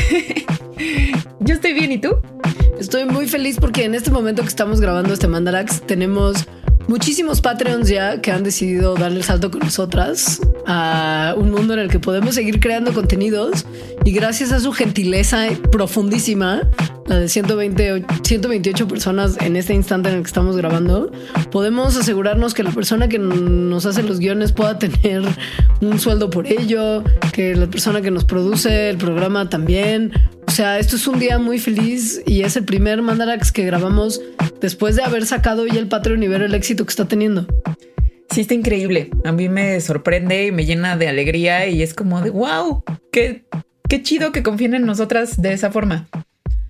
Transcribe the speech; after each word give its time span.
Yo 1.40 1.54
estoy 1.54 1.72
bien, 1.72 1.92
¿y 1.92 1.98
tú? 1.98 2.16
Estoy 2.78 3.04
muy 3.04 3.28
feliz 3.28 3.56
porque 3.60 3.84
en 3.84 3.94
este 3.94 4.10
momento 4.10 4.42
que 4.42 4.48
estamos 4.48 4.80
grabando 4.80 5.12
este 5.14 5.28
Mandarax 5.28 5.82
tenemos 5.82 6.46
muchísimos 6.88 7.40
Patreons 7.40 7.88
ya 7.88 8.20
que 8.20 8.30
han 8.30 8.42
decidido 8.44 8.94
darle 8.94 9.18
el 9.18 9.24
salto 9.24 9.50
con 9.50 9.60
nosotras 9.60 10.40
a 10.66 11.34
un 11.36 11.50
mundo 11.50 11.74
en 11.74 11.80
el 11.80 11.90
que 11.90 11.98
podemos 11.98 12.34
seguir 12.34 12.60
creando 12.60 12.92
contenidos 12.92 13.66
y 14.04 14.12
gracias 14.12 14.52
a 14.52 14.60
su 14.60 14.72
gentileza 14.72 15.46
profundísima, 15.70 16.62
la 17.06 17.18
de 17.18 17.28
120, 17.28 18.04
128 18.22 18.88
personas 18.88 19.36
en 19.40 19.56
este 19.56 19.74
instante 19.74 20.08
en 20.08 20.16
el 20.16 20.22
que 20.22 20.28
estamos 20.28 20.56
grabando, 20.56 21.10
podemos 21.50 21.96
asegurarnos 21.96 22.54
que 22.54 22.62
la 22.62 22.70
persona 22.70 23.08
que 23.08 23.18
nos 23.18 23.86
hace 23.86 24.02
los 24.02 24.18
guiones 24.18 24.52
pueda 24.52 24.78
tener 24.78 25.22
un 25.80 25.98
sueldo 25.98 26.30
por 26.30 26.46
ello, 26.46 27.02
que 27.32 27.54
la 27.54 27.66
persona 27.66 28.00
que 28.00 28.10
nos 28.10 28.24
produce 28.24 28.90
el 28.90 28.98
programa 28.98 29.48
también. 29.48 30.12
O 30.52 30.54
sea, 30.54 30.78
esto 30.78 30.96
es 30.96 31.06
un 31.06 31.18
día 31.18 31.38
muy 31.38 31.58
feliz 31.58 32.20
y 32.26 32.42
es 32.42 32.58
el 32.58 32.66
primer 32.66 33.00
Mandarax 33.00 33.52
que 33.52 33.64
grabamos 33.64 34.20
después 34.60 34.96
de 34.96 35.02
haber 35.02 35.24
sacado 35.24 35.66
ya 35.66 35.78
el 35.78 35.88
Patreon 35.88 36.22
y 36.22 36.28
ver 36.28 36.42
el 36.42 36.54
éxito 36.54 36.84
que 36.84 36.90
está 36.90 37.08
teniendo. 37.08 37.46
Sí, 38.28 38.42
está 38.42 38.52
increíble. 38.52 39.08
A 39.24 39.32
mí 39.32 39.48
me 39.48 39.80
sorprende 39.80 40.48
y 40.48 40.52
me 40.52 40.66
llena 40.66 40.98
de 40.98 41.08
alegría 41.08 41.68
y 41.68 41.80
es 41.80 41.94
como 41.94 42.20
de 42.20 42.28
wow, 42.28 42.84
qué, 43.10 43.46
qué 43.88 44.02
chido 44.02 44.30
que 44.30 44.42
confíen 44.42 44.74
en 44.74 44.84
nosotras 44.84 45.40
de 45.40 45.54
esa 45.54 45.72
forma. 45.72 46.06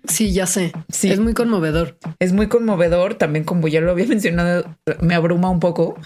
Sí, 0.06 0.32
ya 0.32 0.46
sé. 0.46 0.70
Sí. 0.88 1.10
Es 1.10 1.18
muy 1.18 1.34
conmovedor. 1.34 1.98
Es 2.20 2.32
muy 2.32 2.46
conmovedor. 2.46 3.14
También, 3.14 3.44
como 3.44 3.66
ya 3.66 3.80
lo 3.80 3.90
había 3.90 4.06
mencionado, 4.06 4.76
me 5.00 5.16
abruma 5.16 5.50
un 5.50 5.58
poco. 5.58 5.96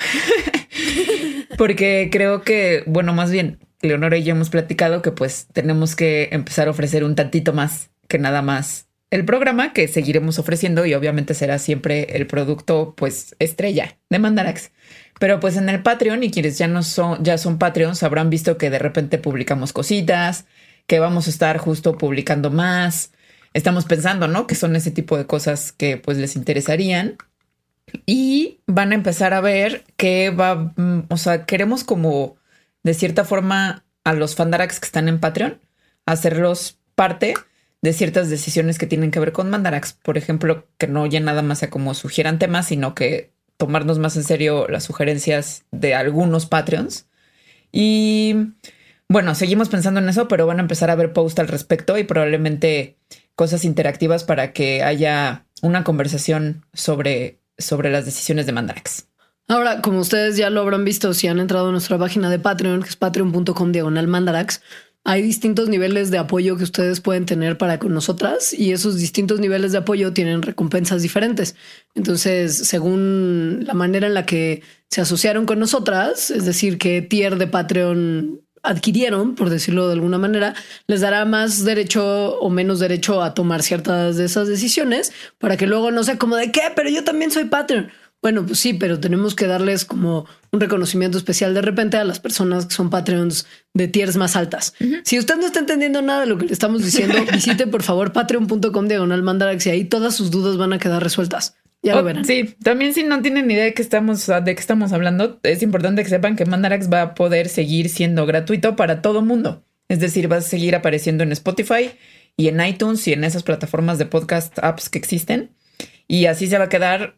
Porque 1.59 2.09
creo 2.11 2.41
que, 2.41 2.85
bueno, 2.87 3.13
más 3.13 3.31
bien, 3.31 3.59
Leonora 3.83 4.17
y 4.17 4.25
yo 4.25 4.33
hemos 4.33 4.51
platicado 4.51 5.03
que 5.03 5.13
pues 5.13 5.47
tenemos 5.53 5.97
que 5.97 6.29
empezar 6.33 6.69
a 6.69 6.71
ofrecer 6.71 7.05
un 7.05 7.15
tantito 7.15 7.53
más 7.53 7.91
que 8.09 8.19
nada 8.19 8.43
más 8.43 8.87
el 9.11 9.25
programa 9.25 9.73
que 9.73 9.89
seguiremos 9.89 10.39
ofreciendo 10.39 10.85
y 10.85 10.95
obviamente 10.95 11.35
será 11.35 11.59
siempre 11.59 12.17
el 12.17 12.27
producto 12.27 12.95
pues 12.97 13.37
estrella 13.39 13.97
de 14.11 14.19
Mandarax. 14.19 14.73
Pero 15.19 15.41
pues 15.41 15.57
en 15.57 15.69
el 15.69 15.83
Patreon 15.83 16.23
y 16.25 16.31
quienes 16.31 16.59
ya 16.59 16.69
no 16.69 16.83
son, 16.83 17.23
ya 17.23 17.39
son 17.39 17.59
Patreons 17.59 18.03
habrán 18.03 18.31
visto 18.31 18.59
que 18.59 18.69
de 18.69 18.79
repente 18.79 19.19
publicamos 19.19 19.73
cositas, 19.73 20.47
que 20.87 20.99
vamos 20.99 21.27
a 21.27 21.31
estar 21.31 21.59
justo 21.59 21.97
publicando 21.97 22.51
más. 22.51 23.13
Estamos 23.55 23.87
pensando, 23.87 24.29
¿no? 24.29 24.47
Que 24.47 24.55
son 24.55 24.77
ese 24.77 24.91
tipo 24.91 25.17
de 25.17 25.27
cosas 25.27 25.73
que 25.73 25.97
pues 25.97 26.19
les 26.19 26.37
interesarían. 26.37 27.17
Y 28.05 28.61
van 28.67 28.93
a 28.93 28.97
empezar 28.97 29.33
a 29.33 29.41
ver 29.41 29.85
que 29.97 30.31
va, 30.31 30.73
mm, 30.77 31.06
o 31.09 31.17
sea, 31.17 31.47
queremos 31.47 31.84
como 31.84 32.37
de 32.87 32.95
cierta 32.95 33.25
forma 33.25 33.85
a 34.05 34.13
los 34.13 34.37
Fandarax 34.37 34.79
que 34.79 34.87
están 34.87 35.09
en 35.09 35.19
Patreon, 35.19 35.61
hacerlos 36.07 36.79
parte 36.95 37.35
de 37.83 37.93
ciertas 37.93 38.31
decisiones 38.31 38.79
que 38.79 38.87
tienen 38.87 39.11
que 39.11 39.19
ver 39.19 39.33
con 39.33 39.51
Mandarax. 39.51 39.95
Por 39.95 40.17
ejemplo, 40.17 40.69
que 40.79 40.87
no 40.87 41.05
ya 41.05 41.19
nada 41.19 41.43
más 41.43 41.59
sea 41.59 41.69
como 41.69 41.95
sugieran 41.95 42.39
temas, 42.39 42.69
sino 42.69 42.95
que 42.95 43.33
tomarnos 43.57 43.99
más 43.99 44.17
en 44.17 44.23
serio 44.23 44.69
las 44.69 44.85
sugerencias 44.85 45.65
de 45.73 45.97
algunos 45.97 46.47
Patreons. 46.47 47.09
Y 47.73 48.53
bueno, 49.09 49.35
seguimos 49.35 49.69
pensando 49.69 49.99
en 49.99 50.09
eso, 50.09 50.29
pero 50.29 50.47
van 50.47 50.61
a 50.61 50.63
empezar 50.63 50.89
a 50.89 50.95
ver 50.95 51.13
post 51.13 51.41
al 51.41 51.49
respecto 51.49 51.99
y 51.99 52.05
probablemente 52.05 52.99
cosas 53.35 53.65
interactivas 53.65 54.23
para 54.23 54.53
que 54.53 54.85
haya 54.85 55.45
una 55.61 55.83
conversación 55.83 56.65
sobre, 56.73 57.41
sobre 57.59 57.91
las 57.91 58.05
decisiones 58.05 58.47
de 58.47 58.53
Mandarax. 58.53 59.09
Ahora, 59.49 59.81
como 59.81 60.01
ustedes 60.01 60.37
ya 60.37 60.51
lo 60.51 60.61
habrán 60.61 60.84
visto 60.84 61.15
si 61.15 61.29
han 61.29 61.39
entrado 61.39 61.69
a 61.69 61.73
nuestra 61.73 61.99
página 61.99 62.31
de 62.31 62.39
Patreon, 62.39 62.83
que 62.83 62.89
es 62.89 62.97
patreon.com 62.97 63.71
diagonal 63.71 64.09
mandarax, 64.09 64.61
hay 65.05 65.23
distintos 65.23 65.69
niveles 65.69 66.11
de 66.11 66.19
apoyo 66.19 66.57
que 66.57 66.65
ustedes 66.65 67.01
pueden 67.01 67.27
tener 67.27 67.56
para 67.56 67.79
con 67.79 67.95
nosotras 67.95 68.53
y 68.53 68.73
esos 68.73 68.99
distintos 68.99 69.39
niveles 69.39 69.71
de 69.71 69.79
apoyo 69.79 70.12
tienen 70.12 70.43
recompensas 70.43 71.01
diferentes. 71.01 71.55
Entonces, 71.95 72.59
según 72.67 73.61
la 73.65 73.75
manera 73.75 74.09
en 74.09 74.15
la 74.15 74.27
que 74.27 74.62
se 74.91 75.01
asociaron 75.01 75.47
con 75.47 75.61
nosotras, 75.61 76.33
es 76.33 76.45
decir, 76.45 76.77
qué 76.77 77.03
tier 77.03 77.37
de 77.37 77.47
Patreon 77.47 78.41
adquirieron, 78.65 79.37
por 79.37 79.49
decirlo 79.49 79.87
de 79.87 79.93
alguna 79.93 80.19
manera, 80.19 80.55
les 80.89 81.03
dará 81.03 81.25
más 81.25 81.65
derecho 81.65 82.37
o 82.41 82.51
menos 82.51 82.81
derecho 82.81 83.23
a 83.23 83.33
tomar 83.33 83.62
ciertas 83.62 84.17
de 84.17 84.25
esas 84.25 84.49
decisiones 84.49 85.12
para 85.39 85.56
que 85.56 85.69
luego 85.69 85.93
no 85.93 86.03
sea 86.03 86.19
como 86.19 86.35
de 86.35 86.51
qué, 86.51 86.62
pero 86.75 86.91
yo 86.91 87.05
también 87.05 87.31
soy 87.31 87.45
Patreon. 87.45 87.93
Bueno, 88.26 88.44
pues 88.44 88.59
sí, 88.59 88.75
pero 88.75 88.98
tenemos 88.98 89.37
que 89.37 89.47
darles 89.47 89.84
como 89.84 90.26
un 90.50 90.60
reconocimiento 90.60 91.16
especial 91.16 91.54
de 91.54 91.62
repente 91.62 91.97
a 91.97 92.03
las 92.03 92.19
personas 92.19 92.66
que 92.66 92.75
son 92.75 92.91
Patreons 92.91 93.47
de 93.72 93.87
tiers 93.87 94.16
más 94.16 94.34
altas. 94.34 94.75
Si 95.04 95.16
usted 95.16 95.37
no 95.37 95.47
está 95.47 95.60
entendiendo 95.60 96.03
nada 96.03 96.22
de 96.22 96.26
lo 96.26 96.37
que 96.37 96.47
le 96.47 96.53
estamos 96.53 96.84
diciendo, 96.84 97.19
visite 97.32 97.69
por 97.69 97.84
favor 97.84 98.12
patreon.com 98.12 98.88
diagonal 98.88 99.22
mandarax 99.22 99.66
y 99.66 99.70
ahí 99.70 99.84
todas 99.84 100.16
sus 100.16 100.32
dudas 100.32 100.56
van 100.56 100.72
a 100.72 100.81
quedar 100.81 101.04
resueltas. 101.04 101.54
Ya 101.84 101.94
lo 101.94 102.00
Oh, 102.00 102.03
verán. 102.03 102.25
Sí, 102.25 102.56
también 102.64 102.94
si 102.94 103.04
no 103.04 103.22
tienen 103.22 103.48
idea 103.48 103.62
de 103.62 103.75
qué 103.75 103.82
estamos, 103.82 104.26
de 104.26 104.54
qué 104.56 104.60
estamos 104.60 104.93
hablando, 104.93 105.38
es 105.44 105.62
importante 105.62 106.03
que 106.03 106.08
sepan 106.10 106.34
que 106.34 106.47
Mandarax 106.47 106.93
va 106.93 107.03
a 107.03 107.14
poder 107.14 107.48
seguir 107.48 107.88
siendo 107.91 108.26
gratuito 108.26 108.75
para 108.75 109.03
todo 109.03 109.22
mundo. 109.22 109.62
Es 109.88 110.00
decir, 110.00 110.28
va 110.32 110.38
a 110.38 110.41
seguir 110.41 110.75
apareciendo 110.75 111.22
en 111.22 111.31
Spotify 111.31 111.93
y 112.37 112.48
en 112.48 112.60
iTunes 112.60 113.06
y 113.06 113.12
en 113.12 113.22
esas 113.22 113.44
plataformas 113.44 113.98
de 113.98 114.06
podcast 114.06 114.58
apps 114.58 114.88
que 114.88 114.98
existen. 114.98 115.53
Y 116.08 116.26
así 116.26 116.48
se 116.48 116.58
va 116.58 116.64
a 116.64 116.69
quedar 116.69 117.14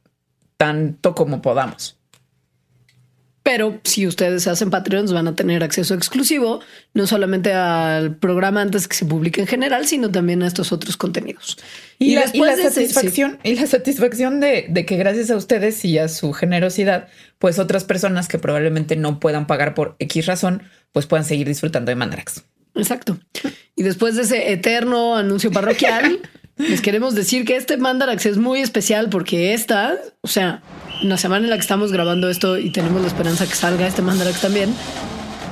tanto 0.58 1.14
como 1.14 1.40
podamos. 1.40 1.94
Pero 3.42 3.80
si 3.82 4.06
ustedes 4.06 4.42
se 4.42 4.50
hacen 4.50 4.68
Patreons 4.68 5.10
van 5.14 5.26
a 5.26 5.34
tener 5.34 5.64
acceso 5.64 5.94
exclusivo, 5.94 6.60
no 6.92 7.06
solamente 7.06 7.54
al 7.54 8.14
programa 8.16 8.60
antes 8.60 8.86
que 8.86 8.94
se 8.94 9.06
publique 9.06 9.40
en 9.40 9.46
general, 9.46 9.86
sino 9.86 10.10
también 10.10 10.42
a 10.42 10.46
estos 10.46 10.70
otros 10.70 10.98
contenidos. 10.98 11.56
Y, 11.98 12.14
la, 12.14 12.24
y 12.30 12.40
la 12.40 12.56
de 12.56 12.62
ese- 12.64 12.70
satisfacción, 12.72 13.38
y 13.42 13.54
la 13.54 13.66
satisfacción 13.66 14.40
de, 14.40 14.66
de 14.68 14.84
que 14.84 14.98
gracias 14.98 15.30
a 15.30 15.36
ustedes 15.36 15.82
y 15.86 15.96
a 15.96 16.08
su 16.08 16.34
generosidad, 16.34 17.08
pues 17.38 17.58
otras 17.58 17.84
personas 17.84 18.28
que 18.28 18.38
probablemente 18.38 18.96
no 18.96 19.18
puedan 19.18 19.46
pagar 19.46 19.72
por 19.72 19.96
X 19.98 20.26
razón, 20.26 20.64
pues 20.92 21.06
puedan 21.06 21.24
seguir 21.24 21.48
disfrutando 21.48 21.88
de 21.90 21.96
Mandarax. 21.96 22.44
Exacto. 22.74 23.18
Y 23.74 23.82
después 23.82 24.14
de 24.16 24.22
ese 24.22 24.52
eterno 24.52 25.16
anuncio 25.16 25.50
parroquial, 25.50 26.20
les 26.58 26.80
queremos 26.80 27.14
decir 27.14 27.44
que 27.44 27.56
este 27.56 27.76
Mandarax 27.76 28.26
es 28.26 28.36
muy 28.36 28.60
especial 28.60 29.08
porque 29.08 29.54
esta, 29.54 29.96
o 30.20 30.28
sea, 30.28 30.62
una 31.02 31.16
semana 31.16 31.44
en 31.44 31.50
la 31.50 31.56
que 31.56 31.62
estamos 31.62 31.92
grabando 31.92 32.28
esto 32.28 32.58
y 32.58 32.70
tenemos 32.70 33.00
la 33.00 33.08
esperanza 33.08 33.46
que 33.46 33.54
salga 33.54 33.86
este 33.86 34.02
Mandarax 34.02 34.40
también, 34.40 34.74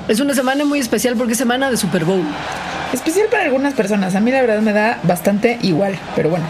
es 0.08 0.20
una 0.20 0.34
semana 0.34 0.64
muy 0.64 0.78
especial 0.78 1.14
porque 1.16 1.32
es 1.32 1.38
semana 1.38 1.70
de 1.70 1.76
Super 1.76 2.04
Bowl. 2.04 2.24
Especial 2.92 3.26
para 3.30 3.44
algunas 3.44 3.74
personas. 3.74 4.14
A 4.14 4.20
mí 4.20 4.30
la 4.30 4.40
verdad 4.40 4.60
me 4.60 4.72
da 4.72 5.00
bastante 5.02 5.58
igual, 5.62 5.98
pero 6.14 6.30
bueno. 6.30 6.44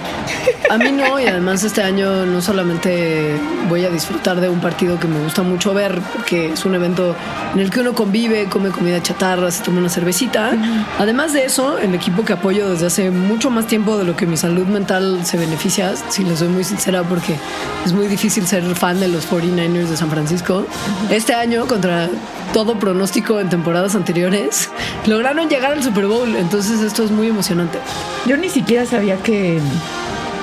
A 0.71 0.79
mí 0.79 0.91
no, 0.91 1.19
y 1.21 1.27
además 1.27 1.63
este 1.63 1.83
año 1.83 2.27
no 2.27 2.43
solamente 2.43 3.37
voy 3.69 3.85
a 3.85 3.91
disfrutar 3.91 4.41
de 4.41 4.49
un 4.49 4.61
partido 4.61 4.99
que 4.99 5.07
me 5.07 5.23
gusta 5.23 5.43
mucho 5.43 5.73
ver, 5.75 6.01
porque 6.15 6.53
es 6.53 6.65
un 6.65 6.75
evento 6.75 7.15
en 7.55 7.61
el 7.61 7.71
que 7.71 7.81
uno 7.81 7.95
convive, 7.95 8.47
come 8.47 8.71
comida 8.71 9.01
chatarra, 9.03 9.51
se 9.51 9.63
toma 9.63 9.79
una 9.79 9.89
cervecita. 9.89 10.53
Además 10.99 11.33
de 11.33 11.45
eso, 11.45 11.79
el 11.79 11.95
equipo 11.95 12.25
que 12.25 12.33
apoyo 12.33 12.69
desde 12.71 12.87
hace 12.87 13.11
mucho 13.11 13.51
más 13.51 13.67
tiempo 13.67 13.97
de 13.97 14.05
lo 14.05 14.17
que 14.17 14.27
mi 14.27 14.37
salud 14.37 14.67
mental 14.67 15.25
se 15.25 15.37
beneficia, 15.37 15.95
si 16.09 16.25
les 16.25 16.41
soy 16.41 16.49
muy 16.49 16.65
sincera, 16.65 17.03
porque 17.03 17.37
es 17.85 17.93
muy 17.93 18.09
difícil 18.09 18.47
ser 18.47 18.63
fan 18.75 19.01
de 19.01 19.09
los 19.09 19.31
49ers 19.31 19.89
de 19.89 19.97
San 19.97 20.11
Francisco. 20.11 20.67
Este 21.11 21.35
año, 21.35 21.67
contra 21.67 22.09
todo 22.53 22.79
pronóstico 22.79 23.41
en 23.41 23.49
temporadas 23.49 23.95
anteriores, 23.95 24.71
lograron 25.07 25.49
llegar 25.49 25.73
al 25.73 25.83
Super 25.83 26.07
Bowl, 26.07 26.26
entonces 26.37 26.81
esto 26.83 27.05
es 27.05 27.11
muy 27.11 27.29
emocionante. 27.29 27.79
Yo 28.27 28.37
ni 28.37 28.49
siquiera 28.49 28.87
sabía 28.87 29.17
que, 29.17 29.61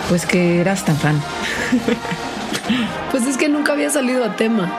pues 0.10 0.26
que 0.26 0.60
eras 0.62 0.86
tan 0.86 0.98
fan. 0.98 1.22
Pues 3.12 3.28
es 3.28 3.38
que 3.38 3.50
nunca 3.50 3.74
había 3.74 3.90
salido 3.90 4.24
a 4.24 4.36
tema. 4.36 4.72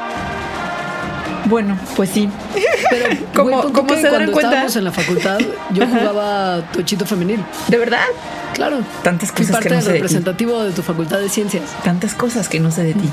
Bueno, 1.46 1.78
pues 1.96 2.10
sí. 2.10 2.28
Pero 2.90 3.06
Como- 3.34 3.50
güey, 3.62 3.72
como 3.72 3.86
que 3.88 3.96
se 3.96 4.02
dan 4.04 4.12
cuando 4.12 4.32
cuenta. 4.32 4.48
estábamos 4.50 4.76
en 4.76 4.84
la 4.84 4.92
facultad, 4.92 5.38
yo 5.72 5.86
jugaba 5.86 6.62
tochito 6.72 7.04
femenil. 7.04 7.44
¿De 7.68 7.76
verdad? 7.78 8.04
Claro. 8.54 8.78
Tantas 9.02 9.30
cosas 9.30 9.48
que 9.48 9.52
parte 9.52 9.68
no 9.68 9.74
del 9.76 9.82
sé 9.84 9.88
de 9.88 9.94
ti. 9.94 10.00
representativo 10.00 10.62
de 10.64 10.72
tu 10.72 10.82
facultad 10.82 11.18
de 11.20 11.28
ciencias. 11.28 11.64
Tantas 11.84 12.14
cosas 12.14 12.48
que 12.48 12.58
no 12.58 12.70
sé 12.70 12.84
de 12.84 12.94
ti. 12.94 13.08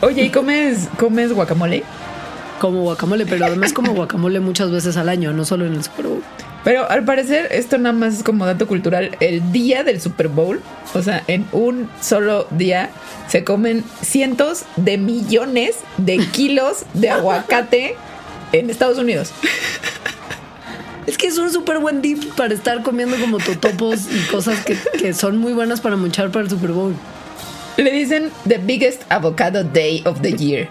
Oye, 0.00 0.24
¿y 0.24 0.30
comes, 0.30 0.88
comes 0.98 1.32
guacamole? 1.32 1.84
Como 2.60 2.80
guacamole, 2.82 3.26
pero 3.26 3.44
además 3.46 3.72
como 3.74 3.92
guacamole 3.92 4.40
muchas 4.40 4.70
veces 4.70 4.96
al 4.96 5.08
año, 5.10 5.32
no 5.32 5.44
solo 5.44 5.66
en 5.66 5.74
el 5.74 5.84
Super 5.84 6.06
Bowl. 6.06 6.22
Pero 6.64 6.90
al 6.90 7.04
parecer 7.04 7.48
esto 7.52 7.76
nada 7.76 7.92
más 7.92 8.14
es 8.14 8.22
como 8.22 8.46
dato 8.46 8.66
cultural. 8.66 9.16
El 9.20 9.52
día 9.52 9.84
del 9.84 10.00
Super 10.00 10.28
Bowl, 10.28 10.60
o 10.94 11.02
sea, 11.02 11.22
en 11.26 11.46
un 11.52 11.90
solo 12.00 12.46
día 12.50 12.90
se 13.28 13.44
comen 13.44 13.84
cientos 14.02 14.64
de 14.76 14.96
millones 14.96 15.76
de 15.98 16.18
kilos 16.18 16.84
de 16.94 17.10
aguacate 17.10 17.96
en 18.52 18.70
Estados 18.70 18.98
Unidos. 18.98 19.32
Es 21.06 21.18
que 21.18 21.26
es 21.26 21.36
un 21.36 21.52
súper 21.52 21.80
buen 21.80 22.00
dip 22.00 22.34
para 22.34 22.54
estar 22.54 22.82
comiendo 22.82 23.18
como 23.18 23.36
totopos 23.38 24.06
y 24.10 24.20
cosas 24.30 24.64
que, 24.64 25.12
son 25.12 25.36
muy 25.36 25.52
buenas 25.52 25.82
para 25.82 25.96
muchar 25.96 26.30
para 26.30 26.44
el 26.44 26.50
Super 26.50 26.72
Bowl. 26.72 26.94
Le 27.76 27.90
dicen 27.90 28.30
The 28.46 28.58
Biggest 28.58 29.02
Avocado 29.08 29.64
Day 29.64 30.02
of 30.04 30.20
the 30.20 30.32
Year, 30.32 30.68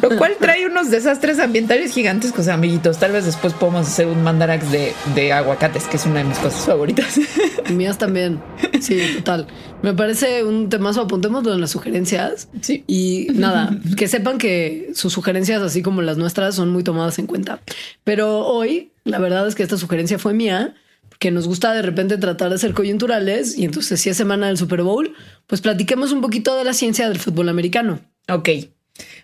lo 0.00 0.16
cual 0.16 0.32
trae 0.40 0.66
unos 0.66 0.90
desastres 0.90 1.38
ambientales 1.38 1.92
gigantes, 1.92 2.32
pues 2.32 2.48
amiguitos. 2.48 2.98
Tal 2.98 3.12
vez 3.12 3.26
después 3.26 3.52
podemos 3.52 3.86
hacer 3.86 4.06
un 4.06 4.22
mandarax 4.22 4.70
de, 4.70 4.94
de 5.14 5.32
aguacates, 5.32 5.84
que 5.84 5.96
es 5.96 6.06
una 6.06 6.20
de 6.20 6.24
mis 6.24 6.38
cosas 6.38 6.64
favoritas. 6.64 7.20
Mías 7.70 7.98
también. 7.98 8.40
Sí, 8.80 9.00
total. 9.16 9.46
Me 9.82 9.92
parece 9.92 10.44
un 10.44 10.68
temazo. 10.68 11.02
Apuntémoslo 11.02 11.52
en 11.52 11.60
las 11.60 11.70
sugerencias. 11.70 12.48
Sí. 12.60 12.84
Y 12.86 13.28
nada, 13.34 13.76
que 13.96 14.08
sepan 14.08 14.38
que 14.38 14.90
sus 14.94 15.12
sugerencias, 15.12 15.60
así 15.62 15.82
como 15.82 16.00
las 16.00 16.16
nuestras, 16.16 16.54
son 16.54 16.70
muy 16.70 16.82
tomadas 16.82 17.18
en 17.18 17.26
cuenta. 17.26 17.60
Pero 18.04 18.46
hoy, 18.46 18.92
la 19.04 19.18
verdad 19.18 19.46
es 19.46 19.54
que 19.54 19.62
esta 19.62 19.76
sugerencia 19.76 20.18
fue 20.18 20.32
mía 20.32 20.74
que 21.22 21.30
nos 21.30 21.46
gusta 21.46 21.72
de 21.72 21.82
repente 21.82 22.18
tratar 22.18 22.50
de 22.50 22.58
ser 22.58 22.74
coyunturales 22.74 23.56
y 23.56 23.64
entonces 23.64 24.00
si 24.00 24.10
es 24.10 24.16
semana 24.16 24.48
del 24.48 24.58
Super 24.58 24.82
Bowl, 24.82 25.14
pues 25.46 25.60
platiquemos 25.60 26.10
un 26.10 26.20
poquito 26.20 26.56
de 26.56 26.64
la 26.64 26.74
ciencia 26.74 27.08
del 27.08 27.20
fútbol 27.20 27.48
americano. 27.48 28.00
Ok. 28.28 28.48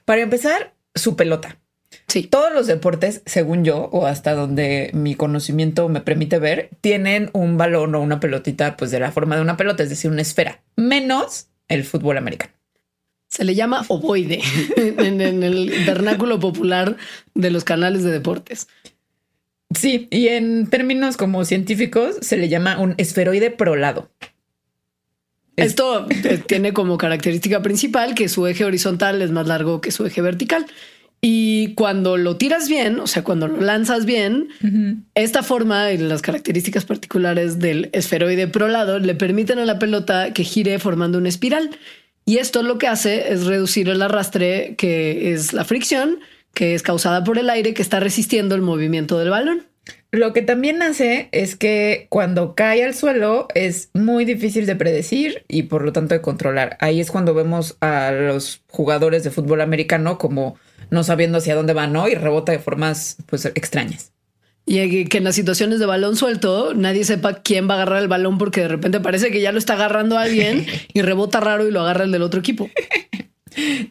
Para 0.05 0.21
empezar, 0.21 0.75
su 0.95 1.17
pelota. 1.17 1.59
Sí. 2.07 2.23
Todos 2.23 2.55
los 2.55 2.69
deportes, 2.69 3.23
según 3.27 3.65
yo, 3.65 3.91
o 3.91 4.07
hasta 4.07 4.37
donde 4.37 4.93
mi 4.95 5.17
conocimiento 5.17 5.89
me 5.89 6.01
permite 6.01 6.39
ver, 6.39 6.71
tienen 6.81 7.31
un 7.33 7.57
balón 7.57 7.97
o 7.97 8.01
una 8.01 8.21
pelotita, 8.21 8.77
pues 8.77 8.93
de 8.93 9.01
la 9.01 9.11
forma 9.11 9.35
de 9.35 9.43
una 9.43 9.57
pelota, 9.57 9.83
es 9.83 9.89
decir, 9.89 10.09
una 10.09 10.23
esfera, 10.23 10.63
menos 10.77 11.49
el 11.67 11.83
fútbol 11.83 12.17
americano. 12.17 12.53
Se 13.29 13.45
le 13.45 13.57
llama 13.57 13.85
ovoide 13.89 14.41
en, 14.77 15.21
en 15.21 15.43
el 15.43 15.85
vernáculo 15.85 16.39
popular 16.39 16.97
de 17.35 17.51
los 17.51 17.65
canales 17.65 18.05
de 18.05 18.13
deportes. 18.13 18.69
Sí, 19.75 20.09
y 20.11 20.29
en 20.29 20.67
términos 20.69 21.17
como 21.17 21.45
científicos 21.45 22.17
se 22.21 22.37
le 22.37 22.49
llama 22.49 22.79
un 22.79 22.95
esferoide 22.97 23.51
prolado. 23.51 24.11
Es- 25.57 25.67
Esto 25.69 26.07
eh, 26.11 26.41
tiene 26.47 26.73
como 26.73 26.97
característica 26.99 27.61
principal 27.63 28.15
que 28.15 28.29
su 28.29 28.47
eje 28.47 28.65
horizontal 28.65 29.21
es 29.23 29.31
más 29.31 29.47
largo 29.47 29.81
que 29.81 29.91
su 29.91 30.07
eje 30.07 30.23
vertical. 30.23 30.67
Y 31.21 31.75
cuando 31.75 32.17
lo 32.17 32.37
tiras 32.37 32.69
bien, 32.69 33.01
o 33.01 33.09
sea, 33.09 33.25
cuando 33.25 33.49
lo 33.49 33.61
lanzas 33.61 34.07
bien, 34.07 34.51
esta 35.17 35.43
forma 35.43 35.91
y 35.91 35.99
las 35.99 36.23
características 36.23 36.85
particulares 36.85 37.59
del 37.59 37.91
esferoide 37.93 38.47
prolado 38.47 39.01
le 39.01 39.17
permiten 39.17 39.59
a 39.59 39.65
la 39.67 39.81
pelota 39.81 40.33
que 40.33 40.45
gire 40.45 40.79
formando 40.79 41.19
una 41.19 41.29
espiral. 41.29 41.71
Y 42.25 42.37
esto 42.37 42.63
lo 42.63 42.79
que 42.79 42.87
hace 42.87 43.33
es 43.33 43.47
reducir 43.47 43.89
el 43.89 44.01
arrastre, 44.01 44.77
que 44.79 45.33
es 45.33 45.53
la 45.53 45.65
fricción, 45.65 46.21
que 46.59 46.75
es 46.75 46.83
causada 46.83 47.23
por 47.23 47.39
el 47.39 47.51
aire 47.51 47.73
que 47.73 47.83
está 47.83 48.01
resistiendo 48.01 48.57
el 48.57 48.63
movimiento 48.63 49.17
del 49.17 49.31
balón. 49.31 49.69
Lo 50.11 50.33
que 50.33 50.43
también 50.43 50.83
hace 50.83 51.29
es 51.31 51.55
que 51.55 52.09
cuando 52.09 52.57
cae 52.57 52.83
al 52.83 52.97
suelo 52.97 53.47
es 53.55 53.91
muy 53.95 54.25
difícil 54.25 54.67
de 54.67 54.75
predecir 54.75 55.45
y 55.47 55.63
por 55.63 55.85
lo 55.85 55.93
tanto 55.93 56.17
de 56.17 56.21
controlar. 56.21 56.77
Ahí 56.81 56.99
es 56.99 57.13
cuando 57.13 57.33
vemos 57.33 57.77
a 57.81 58.11
los 58.11 58.63
jugadores 58.67 59.23
de 59.23 59.31
fútbol 59.31 59.61
americano 59.61 60.19
como 60.19 60.59
no 60.91 61.05
sabiendo 61.05 61.39
hacia 61.39 61.55
dónde 61.55 61.75
van, 61.75 61.93
¿no? 61.93 62.09
Y 62.09 62.17
rebota 62.17 62.51
de 62.51 62.59
formas 62.59 63.19
pues 63.27 63.45
extrañas. 63.45 64.11
Y 64.67 65.05
que 65.05 65.19
en 65.19 65.25
las 65.25 65.37
situaciones 65.37 65.79
de 65.79 65.87
balón 65.87 66.17
suelto 66.17 66.75
nadie 66.75 67.05
sepa 67.05 67.41
quién 67.43 67.71
va 67.71 67.75
a 67.75 67.77
agarrar 67.77 68.03
el 68.03 68.09
balón 68.09 68.37
porque 68.37 68.63
de 68.63 68.69
repente 68.69 68.99
parece 68.99 69.31
que 69.31 69.41
ya 69.41 69.53
lo 69.53 69.61
está 69.61 69.75
agarrando 69.75 70.19
alguien 70.19 70.67
y 70.93 71.03
rebota 71.03 71.39
raro 71.39 71.69
y 71.69 71.71
lo 71.71 71.83
agarra 71.83 72.03
el 72.03 72.11
del 72.11 72.23
otro 72.23 72.41
equipo. 72.41 72.69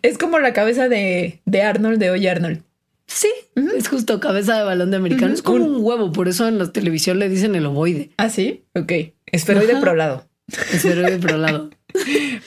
Es 0.01 0.17
como 0.17 0.39
la 0.39 0.53
cabeza 0.53 0.89
de, 0.89 1.41
de 1.45 1.61
Arnold 1.61 1.99
de 1.99 2.11
Oye 2.11 2.29
Arnold. 2.29 2.63
Sí, 3.07 3.29
es 3.77 3.87
justo 3.87 4.19
cabeza 4.19 4.57
de 4.57 4.63
balón 4.63 4.91
de 4.91 4.97
americano. 4.97 5.33
Es 5.33 5.41
como 5.41 5.65
un 5.65 5.77
huevo, 5.83 6.11
por 6.11 6.27
eso 6.27 6.47
en 6.47 6.57
la 6.57 6.71
televisión 6.71 7.19
le 7.19 7.29
dicen 7.29 7.55
el 7.55 7.65
ovoide. 7.65 8.11
Ah, 8.17 8.29
sí, 8.29 8.63
ok. 8.75 8.91
Esferoide 9.31 9.73
Ajá. 9.73 9.81
prolado. 9.81 10.27
Esferoide 10.73 11.17
prolado. 11.19 11.69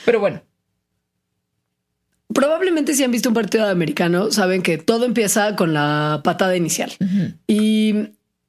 Pero 0.05 0.19
bueno, 0.19 0.41
Probablemente 2.33 2.93
si 2.93 3.03
han 3.03 3.11
visto 3.11 3.29
un 3.29 3.35
partido 3.35 3.65
de 3.65 3.71
americano, 3.71 4.31
saben 4.31 4.61
que 4.61 4.77
todo 4.77 5.05
empieza 5.05 5.55
con 5.55 5.73
la 5.73 6.21
patada 6.23 6.55
inicial. 6.55 6.91
Y 7.45 7.93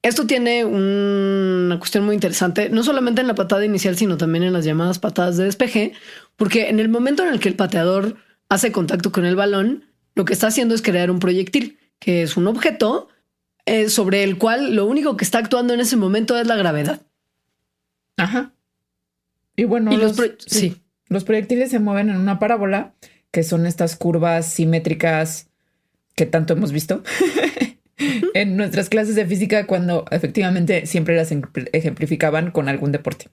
esto 0.03 0.27
tiene 0.27 0.65
una 0.65 1.79
cuestión 1.79 2.05
muy 2.05 2.15
interesante, 2.15 2.69
no 2.69 2.85
solamente 2.85 3.21
en 3.21 3.27
la 3.27 3.35
patada 3.35 3.65
inicial, 3.65 3.97
sino 3.97 4.17
también 4.17 4.45
en 4.45 4.53
las 4.53 4.65
llamadas 4.65 4.99
patadas 4.99 5.37
de 5.37 5.45
despeje, 5.45 5.93
porque 6.37 6.69
en 6.69 6.79
el 6.79 6.89
momento 6.89 7.25
en 7.25 7.31
el 7.31 7.41
que 7.41 7.49
el 7.49 7.57
pateador 7.57 8.17
hace 8.53 8.73
contacto 8.73 9.13
con 9.13 9.25
el 9.25 9.37
balón, 9.37 9.85
lo 10.15 10.25
que 10.25 10.33
está 10.33 10.49
haciendo 10.49 10.75
es 10.75 10.83
crear 10.83 11.11
un 11.11 11.19
proyectil, 11.21 11.79
que 11.99 12.23
es 12.23 12.37
un 12.37 12.47
objeto 12.47 13.09
eh, 13.67 13.89
sobre 13.89 14.25
el 14.25 14.39
cual 14.39 14.75
lo 14.75 14.87
único 14.87 15.17
que 15.17 15.25
está 15.25 15.39
actuando 15.39 15.73
en 15.75 15.81
ese 15.81 15.97
momento 15.97 16.37
es 16.39 16.47
la 16.47 16.57
gravedad. 16.57 17.01
ajá. 18.17 18.53
Y 19.57 19.65
bueno, 19.65 19.93
Y 19.93 19.97
los 19.97 20.17
los, 20.19 20.29
pro- 20.29 20.37
sí. 20.39 20.77
los 21.09 21.25
proyectiles 21.25 21.71
se 21.71 21.79
mueven 21.79 22.09
en 22.09 22.17
una 22.17 22.39
parábola, 22.39 22.95
que 23.31 23.43
son 23.43 23.67
estas 23.67 23.97
curvas 23.97 24.47
simétricas 24.47 25.49
que 26.15 26.25
tanto 26.27 26.55
hemos 26.55 26.73
visto 26.73 27.03
en 28.35 28.57
nuestras 28.57 28.89
clases 28.89 29.15
de 29.15 29.27
física 29.27 29.67
cuando 29.67 30.05
efectivamente 30.11 30.87
siempre 30.87 31.17
las 31.17 31.31
ejempl- 31.33 31.69
ejemplificaban 31.73 32.51
con 32.51 32.69
algún 32.69 32.93
deporte. 32.93 33.29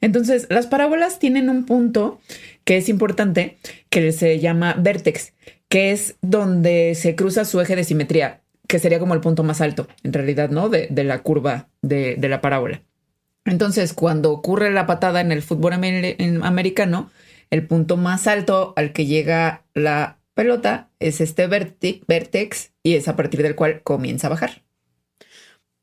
Entonces, 0.00 0.46
las 0.50 0.66
parábolas 0.66 1.18
tienen 1.18 1.48
un 1.48 1.64
punto 1.66 2.20
que 2.64 2.76
es 2.76 2.88
importante, 2.88 3.58
que 3.90 4.12
se 4.12 4.40
llama 4.40 4.74
vértex, 4.78 5.32
que 5.68 5.92
es 5.92 6.16
donde 6.22 6.94
se 6.94 7.14
cruza 7.14 7.44
su 7.44 7.60
eje 7.60 7.76
de 7.76 7.84
simetría, 7.84 8.42
que 8.66 8.78
sería 8.78 8.98
como 8.98 9.14
el 9.14 9.20
punto 9.20 9.42
más 9.42 9.60
alto, 9.60 9.86
en 10.02 10.12
realidad, 10.12 10.50
¿no? 10.50 10.68
De, 10.68 10.88
de 10.90 11.04
la 11.04 11.22
curva 11.22 11.68
de, 11.82 12.16
de 12.16 12.28
la 12.28 12.40
parábola. 12.40 12.82
Entonces, 13.44 13.92
cuando 13.92 14.32
ocurre 14.32 14.70
la 14.70 14.86
patada 14.86 15.20
en 15.20 15.30
el 15.30 15.42
fútbol 15.42 15.74
americano, 15.74 17.10
el 17.50 17.66
punto 17.66 17.96
más 17.96 18.26
alto 18.26 18.72
al 18.76 18.92
que 18.92 19.06
llega 19.06 19.64
la 19.74 20.18
pelota 20.32 20.88
es 20.98 21.20
este 21.20 21.46
vértex 21.46 22.72
y 22.82 22.94
es 22.94 23.06
a 23.06 23.16
partir 23.16 23.42
del 23.42 23.54
cual 23.54 23.82
comienza 23.82 24.26
a 24.28 24.30
bajar. 24.30 24.62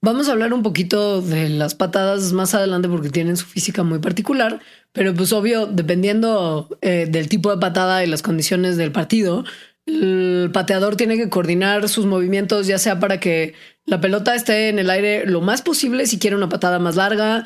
Vamos 0.01 0.27
a 0.27 0.31
hablar 0.31 0.53
un 0.53 0.63
poquito 0.63 1.21
de 1.21 1.50
las 1.50 1.75
patadas 1.75 2.33
más 2.33 2.55
adelante 2.55 2.89
porque 2.89 3.09
tienen 3.09 3.38
su 3.38 3.45
física 3.45 3.83
muy 3.83 4.00
particular, 4.00 4.59
pero 4.93 5.13
pues 5.13 5.31
obvio, 5.33 5.67
dependiendo 5.67 6.67
eh, 6.81 7.07
del 7.10 7.29
tipo 7.29 7.50
de 7.51 7.57
patada 7.60 8.03
y 8.03 8.07
las 8.07 8.21
condiciones 8.21 8.77
del 8.77 8.91
partido, 8.91 9.43
el 9.86 10.50
pateador 10.53 10.95
tiene 10.95 11.17
que 11.17 11.29
coordinar 11.29 11.88
sus 11.89 12.05
movimientos, 12.05 12.67
ya 12.67 12.77
sea 12.77 13.00
para 13.00 13.19
que 13.19 13.53
la 13.86 14.00
pelota 14.00 14.36
esté 14.36 14.69
en 14.69 14.79
el 14.79 14.89
aire 14.89 15.25
lo 15.25 15.41
más 15.41 15.62
posible 15.62 16.05
si 16.05 16.19
quiere 16.19 16.36
una 16.36 16.50
patada 16.50 16.77
más 16.79 16.95
larga, 16.95 17.43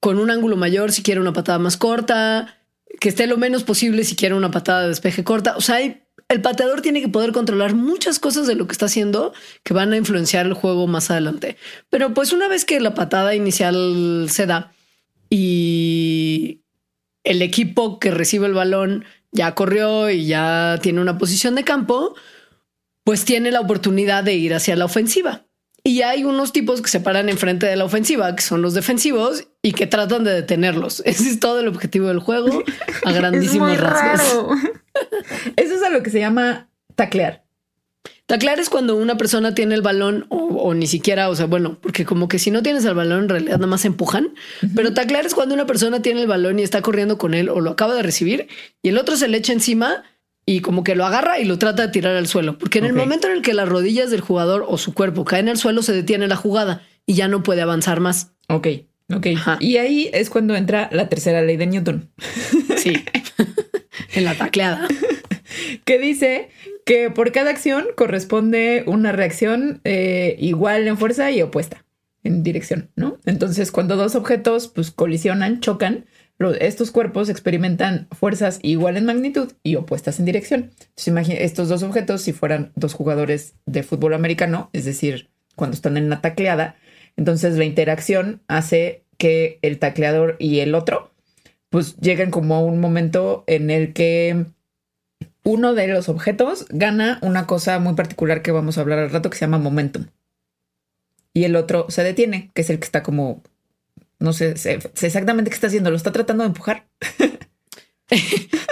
con 0.00 0.18
un 0.18 0.30
ángulo 0.30 0.56
mayor 0.56 0.92
si 0.92 1.02
quiere 1.02 1.20
una 1.20 1.32
patada 1.32 1.58
más 1.58 1.76
corta, 1.76 2.58
que 3.00 3.08
esté 3.08 3.26
lo 3.26 3.36
menos 3.38 3.64
posible 3.64 4.04
si 4.04 4.16
quiere 4.16 4.34
una 4.34 4.50
patada 4.50 4.82
de 4.82 4.88
despeje 4.88 5.24
corta. 5.24 5.56
O 5.56 5.60
sea, 5.60 5.76
hay- 5.76 6.02
el 6.28 6.42
pateador 6.42 6.80
tiene 6.80 7.00
que 7.00 7.08
poder 7.08 7.32
controlar 7.32 7.74
muchas 7.74 8.18
cosas 8.18 8.46
de 8.46 8.54
lo 8.54 8.66
que 8.66 8.72
está 8.72 8.86
haciendo 8.86 9.32
que 9.64 9.74
van 9.74 9.92
a 9.92 9.96
influenciar 9.96 10.46
el 10.46 10.54
juego 10.54 10.86
más 10.86 11.10
adelante. 11.10 11.56
Pero 11.88 12.14
pues 12.14 12.32
una 12.32 12.46
vez 12.46 12.64
que 12.64 12.78
la 12.80 12.94
patada 12.94 13.34
inicial 13.34 14.26
se 14.28 14.46
da 14.46 14.72
y 15.28 16.59
el 17.30 17.42
equipo 17.42 18.00
que 18.00 18.10
recibe 18.10 18.48
el 18.48 18.54
balón 18.54 19.04
ya 19.30 19.54
corrió 19.54 20.10
y 20.10 20.26
ya 20.26 20.80
tiene 20.82 21.00
una 21.00 21.16
posición 21.16 21.54
de 21.54 21.62
campo, 21.62 22.16
pues 23.04 23.24
tiene 23.24 23.52
la 23.52 23.60
oportunidad 23.60 24.24
de 24.24 24.34
ir 24.34 24.52
hacia 24.52 24.74
la 24.74 24.86
ofensiva. 24.86 25.46
Y 25.84 26.02
hay 26.02 26.24
unos 26.24 26.52
tipos 26.52 26.82
que 26.82 26.88
se 26.88 26.98
paran 26.98 27.28
enfrente 27.28 27.66
de 27.66 27.76
la 27.76 27.84
ofensiva, 27.84 28.34
que 28.34 28.42
son 28.42 28.62
los 28.62 28.74
defensivos 28.74 29.46
y 29.62 29.72
que 29.72 29.86
tratan 29.86 30.24
de 30.24 30.32
detenerlos. 30.32 31.02
Ese 31.06 31.30
es 31.30 31.38
todo 31.38 31.60
el 31.60 31.68
objetivo 31.68 32.08
del 32.08 32.18
juego 32.18 32.64
a 33.04 33.12
grandísimos 33.12 33.78
rasgos. 33.78 34.58
Eso 35.56 35.74
es 35.76 35.82
a 35.84 35.90
lo 35.90 36.02
que 36.02 36.10
se 36.10 36.18
llama 36.18 36.68
taclear. 36.96 37.44
Taclear 38.30 38.60
es 38.60 38.70
cuando 38.70 38.94
una 38.94 39.16
persona 39.16 39.56
tiene 39.56 39.74
el 39.74 39.82
balón 39.82 40.26
o, 40.28 40.36
o 40.36 40.72
ni 40.72 40.86
siquiera, 40.86 41.28
o 41.30 41.34
sea, 41.34 41.46
bueno, 41.46 41.78
porque 41.82 42.04
como 42.04 42.28
que 42.28 42.38
si 42.38 42.52
no 42.52 42.62
tienes 42.62 42.84
el 42.84 42.94
balón 42.94 43.24
en 43.24 43.28
realidad 43.28 43.56
nada 43.56 43.66
más 43.66 43.84
empujan, 43.84 44.34
pero 44.76 44.94
taclear 44.94 45.26
es 45.26 45.34
cuando 45.34 45.52
una 45.52 45.66
persona 45.66 46.00
tiene 46.00 46.20
el 46.20 46.28
balón 46.28 46.60
y 46.60 46.62
está 46.62 46.80
corriendo 46.80 47.18
con 47.18 47.34
él 47.34 47.48
o 47.48 47.60
lo 47.60 47.70
acaba 47.70 47.92
de 47.96 48.04
recibir 48.04 48.46
y 48.82 48.90
el 48.90 48.98
otro 48.98 49.16
se 49.16 49.26
le 49.26 49.36
echa 49.36 49.52
encima 49.52 50.04
y 50.46 50.60
como 50.60 50.84
que 50.84 50.94
lo 50.94 51.04
agarra 51.04 51.40
y 51.40 51.44
lo 51.44 51.58
trata 51.58 51.82
de 51.88 51.92
tirar 51.92 52.14
al 52.14 52.28
suelo, 52.28 52.56
porque 52.56 52.78
en 52.78 52.84
el 52.84 52.92
momento 52.92 53.26
en 53.26 53.32
el 53.32 53.42
que 53.42 53.52
las 53.52 53.68
rodillas 53.68 54.12
del 54.12 54.20
jugador 54.20 54.64
o 54.68 54.78
su 54.78 54.94
cuerpo 54.94 55.24
caen 55.24 55.48
al 55.48 55.56
suelo 55.56 55.82
se 55.82 55.92
detiene 55.92 56.28
la 56.28 56.36
jugada 56.36 56.82
y 57.06 57.14
ya 57.14 57.26
no 57.26 57.42
puede 57.42 57.62
avanzar 57.62 57.98
más. 57.98 58.30
Ok, 58.48 58.68
ok. 59.12 59.26
Ajá. 59.34 59.56
Y 59.58 59.78
ahí 59.78 60.08
es 60.12 60.30
cuando 60.30 60.54
entra 60.54 60.88
la 60.92 61.08
tercera 61.08 61.42
ley 61.42 61.56
de 61.56 61.66
Newton, 61.66 62.12
Sí. 62.76 62.92
en 64.14 64.24
la 64.24 64.36
tacleada. 64.36 64.86
que 65.84 65.98
dice 65.98 66.50
que 66.84 67.10
por 67.10 67.32
cada 67.32 67.50
acción 67.50 67.86
corresponde 67.96 68.84
una 68.86 69.12
reacción 69.12 69.80
eh, 69.84 70.36
igual 70.38 70.88
en 70.88 70.98
fuerza 70.98 71.30
y 71.30 71.42
opuesta 71.42 71.84
en 72.22 72.42
dirección, 72.42 72.90
¿no? 72.96 73.18
Entonces, 73.24 73.72
cuando 73.72 73.96
dos 73.96 74.14
objetos 74.14 74.68
pues 74.68 74.90
colisionan, 74.90 75.60
chocan, 75.60 76.06
estos 76.58 76.90
cuerpos 76.90 77.28
experimentan 77.28 78.08
fuerzas 78.12 78.60
igual 78.62 78.96
en 78.96 79.04
magnitud 79.04 79.52
y 79.62 79.76
opuestas 79.76 80.18
en 80.18 80.24
dirección. 80.24 80.70
Entonces, 80.70 81.08
imagina 81.08 81.38
estos 81.38 81.68
dos 81.68 81.82
objetos 81.82 82.22
si 82.22 82.32
fueran 82.32 82.72
dos 82.76 82.94
jugadores 82.94 83.54
de 83.66 83.82
fútbol 83.82 84.14
americano, 84.14 84.70
es 84.72 84.84
decir, 84.86 85.28
cuando 85.54 85.74
están 85.74 85.96
en 85.96 86.04
una 86.04 86.22
tacleada, 86.22 86.76
entonces 87.16 87.58
la 87.58 87.64
interacción 87.64 88.42
hace 88.48 89.04
que 89.18 89.58
el 89.60 89.78
tacleador 89.78 90.36
y 90.38 90.60
el 90.60 90.74
otro 90.74 91.12
pues 91.68 91.96
llegan 91.98 92.30
como 92.30 92.56
a 92.56 92.60
un 92.60 92.80
momento 92.80 93.44
en 93.46 93.70
el 93.70 93.92
que 93.92 94.46
uno 95.42 95.74
de 95.74 95.88
los 95.88 96.08
objetos 96.08 96.66
gana 96.70 97.18
una 97.22 97.46
cosa 97.46 97.78
muy 97.78 97.94
particular 97.94 98.42
que 98.42 98.52
vamos 98.52 98.76
a 98.76 98.82
hablar 98.82 98.98
al 98.98 99.10
rato 99.10 99.30
que 99.30 99.38
se 99.38 99.44
llama 99.44 99.58
momentum. 99.58 100.06
Y 101.32 101.44
el 101.44 101.56
otro 101.56 101.86
se 101.88 102.02
detiene, 102.02 102.50
que 102.54 102.62
es 102.62 102.70
el 102.70 102.78
que 102.78 102.84
está 102.84 103.02
como, 103.02 103.42
no 104.18 104.32
sé, 104.32 104.56
sé 104.56 104.78
exactamente 105.00 105.50
qué 105.50 105.54
está 105.54 105.68
haciendo, 105.68 105.90
lo 105.90 105.96
está 105.96 106.12
tratando 106.12 106.44
de 106.44 106.48
empujar. 106.48 106.86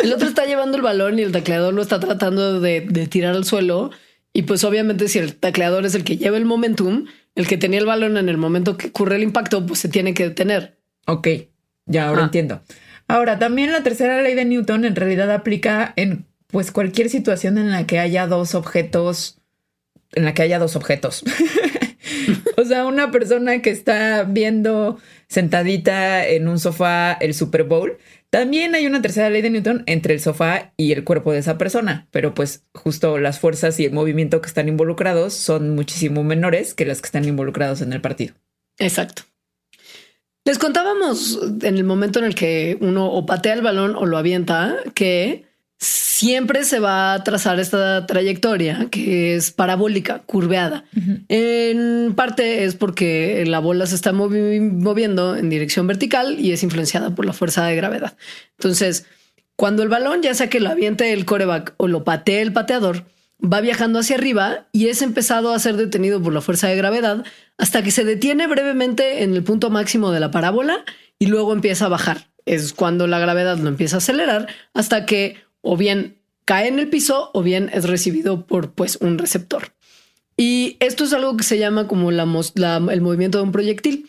el 0.03 0.13
otro 0.13 0.29
está 0.29 0.45
llevando 0.45 0.77
el 0.77 0.83
balón 0.83 1.19
y 1.19 1.23
el 1.23 1.33
tacleador 1.33 1.73
lo 1.73 1.83
está 1.83 2.01
tratando 2.01 2.61
de, 2.61 2.81
de 2.83 3.07
tirar 3.07 3.35
al 3.35 3.45
suelo. 3.45 3.91
Y 4.33 4.43
pues 4.43 4.65
obviamente 4.65 5.09
si 5.09 5.19
el 5.19 5.37
tacleador 5.37 5.87
es 5.87 5.95
el 5.95 6.05
que 6.05 6.17
lleva 6.17 6.37
el 6.37 6.45
momentum, 6.45 7.07
el 7.35 7.47
que 7.47 7.57
tenía 7.57 7.79
el 7.79 7.87
balón 7.87 8.17
en 8.17 8.29
el 8.29 8.37
momento 8.37 8.77
que 8.77 8.89
ocurre 8.89 9.17
el 9.17 9.23
impacto, 9.23 9.65
pues 9.65 9.79
se 9.79 9.89
tiene 9.89 10.15
que 10.15 10.29
detener. 10.29 10.79
Ok, 11.07 11.29
ya 11.87 12.09
ahora 12.09 12.23
ah. 12.23 12.25
entiendo. 12.25 12.63
Ahora, 13.07 13.39
también 13.39 13.73
la 13.73 13.83
tercera 13.83 14.21
ley 14.21 14.35
de 14.35 14.45
Newton 14.45 14.85
en 14.85 14.95
realidad 14.95 15.31
aplica 15.31 15.95
en 15.97 16.27
pues 16.49 16.73
cualquier 16.73 17.09
situación 17.09 17.59
en 17.59 17.71
la 17.71 17.87
que 17.87 17.99
haya 17.99 18.27
dos 18.27 18.55
objetos, 18.55 19.39
en 20.13 20.25
la 20.25 20.35
que 20.35 20.43
haya 20.43 20.59
dos 20.59 20.77
objetos. 20.77 21.23
o 22.57 22.65
sea, 22.65 22.87
una 22.87 23.11
persona 23.11 23.63
que 23.63 23.71
está 23.71 24.25
viendo 24.25 24.99
sentadita 25.29 26.27
en 26.27 26.49
un 26.49 26.59
sofá 26.59 27.13
el 27.13 27.35
Super 27.35 27.65
Bowl, 27.65 27.99
también 28.31 28.75
hay 28.75 28.87
una 28.87 29.01
tercera 29.01 29.31
ley 29.31 29.41
de 29.41 29.51
Newton 29.51 29.85
entre 29.87 30.13
el 30.13 30.21
sofá 30.21 30.73
y 30.77 30.93
el 30.93 31.05
cuerpo 31.05 31.33
de 31.33 31.39
esa 31.39 31.57
persona, 31.57 32.09
pero 32.11 32.35
pues 32.35 32.65
justo 32.75 33.19
las 33.19 33.39
fuerzas 33.39 33.81
y 33.81 33.87
el 33.87 33.93
movimiento 33.93 34.41
que 34.43 34.49
están 34.49 34.69
involucrados 34.69 35.33
son 35.33 35.75
muchísimo 35.75 36.23
menores 36.25 36.75
que 36.75 36.85
las 36.85 37.01
que 37.01 37.07
están 37.07 37.25
involucrados 37.25 37.81
en 37.81 37.93
el 37.93 38.03
partido. 38.03 38.35
Exacto. 38.79 39.23
Les 40.45 40.59
contábamos 40.59 41.39
en 41.63 41.77
el 41.77 41.85
momento 41.85 42.19
en 42.19 42.27
el 42.27 42.35
que 42.35 42.79
uno 42.81 43.11
o 43.11 43.27
patea 43.27 43.55
el 43.55 43.63
balón 43.63 43.97
o 43.97 44.07
lo 44.07 44.17
avienta 44.17 44.77
que 44.95 45.48
siempre 45.79 46.65
se 46.65 46.81
va 46.81 47.15
a 47.15 47.23
trazar 47.23 47.61
esta 47.61 48.05
trayectoria 48.07 48.89
que 48.91 49.37
es 49.37 49.53
parabólica, 49.53 50.21
curveada. 50.27 50.85
En 51.29 52.15
parte 52.17 52.65
es 52.65 52.75
porque 52.75 53.45
la 53.47 53.61
bola 53.61 53.87
se 53.87 53.95
está 53.95 54.13
moviendo 54.13 55.37
en 55.37 55.49
dirección 55.49 55.87
vertical 55.87 56.41
y 56.41 56.53
es 56.53 56.65
influenciada 56.65 57.15
por 57.15 57.25
la 57.25 57.33
fuerza 57.33 57.65
de 57.65 57.77
gravedad. 57.77 58.17
Entonces, 58.59 59.07
cuando 59.55 59.85
el 59.85 59.89
balón, 59.89 60.23
ya 60.23 60.35
sea 60.35 60.51
que 60.51 60.61
lo 60.61 60.71
aviente 60.71 61.13
el 61.13 61.25
coreback 61.25 61.75
o 61.77 61.87
lo 61.87 62.03
patee 62.03 62.43
el 62.43 62.53
pateador, 62.53 63.05
va 63.41 63.61
viajando 63.61 64.01
hacia 64.01 64.17
arriba 64.17 64.67
y 64.73 64.89
es 64.89 65.03
empezado 65.03 65.53
a 65.53 65.59
ser 65.61 65.77
detenido 65.77 66.21
por 66.21 66.33
la 66.33 66.41
fuerza 66.41 66.67
de 66.67 66.77
gravedad 66.77 67.25
hasta 67.57 67.83
que 67.83 67.93
se 67.93 68.05
detiene 68.05 68.49
brevemente 68.49 69.23
en 69.23 69.35
el 69.35 69.45
punto 69.45 69.71
máximo 69.71 70.11
de 70.11 70.21
la 70.21 70.33
parábola 70.33 70.85
y 71.21 71.27
luego 71.27 71.53
empieza 71.53 71.87
a 71.87 71.89
bajar. 71.89 72.29
Es 72.47 72.73
cuando 72.73 73.07
la 73.07 73.19
gravedad 73.19 73.59
lo 73.59 73.69
empieza 73.69 73.97
a 73.97 73.99
acelerar 73.99 74.49
hasta 74.75 75.07
que 75.07 75.37
o 75.71 75.77
bien 75.77 76.17
cae 76.47 76.67
en 76.69 76.79
el 76.79 76.89
piso 76.89 77.31
o 77.35 77.43
bien 77.43 77.69
es 77.75 77.87
recibido 77.87 78.47
por 78.47 78.73
pues 78.73 78.97
un 79.03 79.19
receptor. 79.19 79.75
Y 80.35 80.79
esto 80.81 81.05
es 81.05 81.13
algo 81.13 81.37
que 81.37 81.45
se 81.45 81.59
llama 81.59 81.87
como 81.87 82.11
la, 82.11 82.23
el 82.91 83.01
movimiento 83.03 83.37
de 83.37 83.45
un 83.45 83.53
proyectil. 83.53 84.09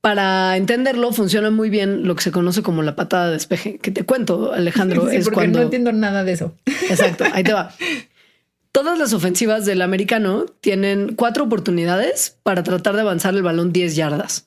Para 0.00 0.56
entenderlo 0.56 1.12
funciona 1.12 1.50
muy 1.50 1.70
bien 1.70 2.06
lo 2.06 2.14
que 2.14 2.22
se 2.22 2.30
conoce 2.30 2.62
como 2.62 2.82
la 2.82 2.94
patada 2.94 3.26
de 3.26 3.32
despeje, 3.32 3.78
que 3.78 3.90
te 3.90 4.04
cuento, 4.04 4.52
Alejandro, 4.52 5.08
es 5.10 5.28
cuando 5.28 5.58
no 5.58 5.64
entiendo 5.64 5.90
nada 5.90 6.22
de 6.22 6.32
eso. 6.32 6.54
Exacto, 6.88 7.24
ahí 7.32 7.42
te 7.42 7.52
va. 7.52 7.74
Todas 8.72 8.96
las 8.96 9.12
ofensivas 9.12 9.66
del 9.66 9.82
americano 9.82 10.46
tienen 10.60 11.16
cuatro 11.16 11.42
oportunidades 11.42 12.38
para 12.44 12.62
tratar 12.62 12.94
de 12.94 13.00
avanzar 13.00 13.34
el 13.34 13.42
balón 13.42 13.72
10 13.72 13.96
yardas. 13.96 14.46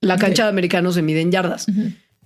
La 0.00 0.16
cancha 0.16 0.44
de 0.44 0.50
americano 0.50 0.92
se 0.92 1.02
mide 1.02 1.22
en 1.22 1.32
yardas. 1.32 1.66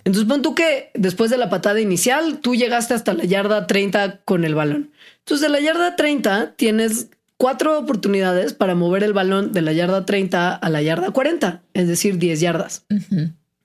Entonces 0.03 0.27
pon 0.27 0.41
tú 0.41 0.55
que 0.55 0.91
después 0.93 1.29
de 1.29 1.37
la 1.37 1.49
patada 1.49 1.79
inicial, 1.81 2.39
tú 2.39 2.55
llegaste 2.55 2.93
hasta 2.93 3.13
la 3.13 3.25
yarda 3.25 3.67
30 3.67 4.21
con 4.25 4.45
el 4.45 4.55
balón. 4.55 4.91
Entonces 5.19 5.41
de 5.41 5.49
la 5.49 5.59
yarda 5.59 5.95
30 5.95 6.53
tienes 6.55 7.09
cuatro 7.37 7.77
oportunidades 7.79 8.53
para 8.53 8.75
mover 8.75 9.03
el 9.03 9.13
balón 9.13 9.51
de 9.51 9.61
la 9.61 9.71
yarda 9.71 10.05
30 10.05 10.55
a 10.55 10.69
la 10.69 10.81
yarda 10.81 11.11
40, 11.11 11.61
es 11.73 11.87
decir, 11.87 12.17
10 12.17 12.39
yardas. 12.39 12.85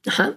Ajá. 0.07 0.37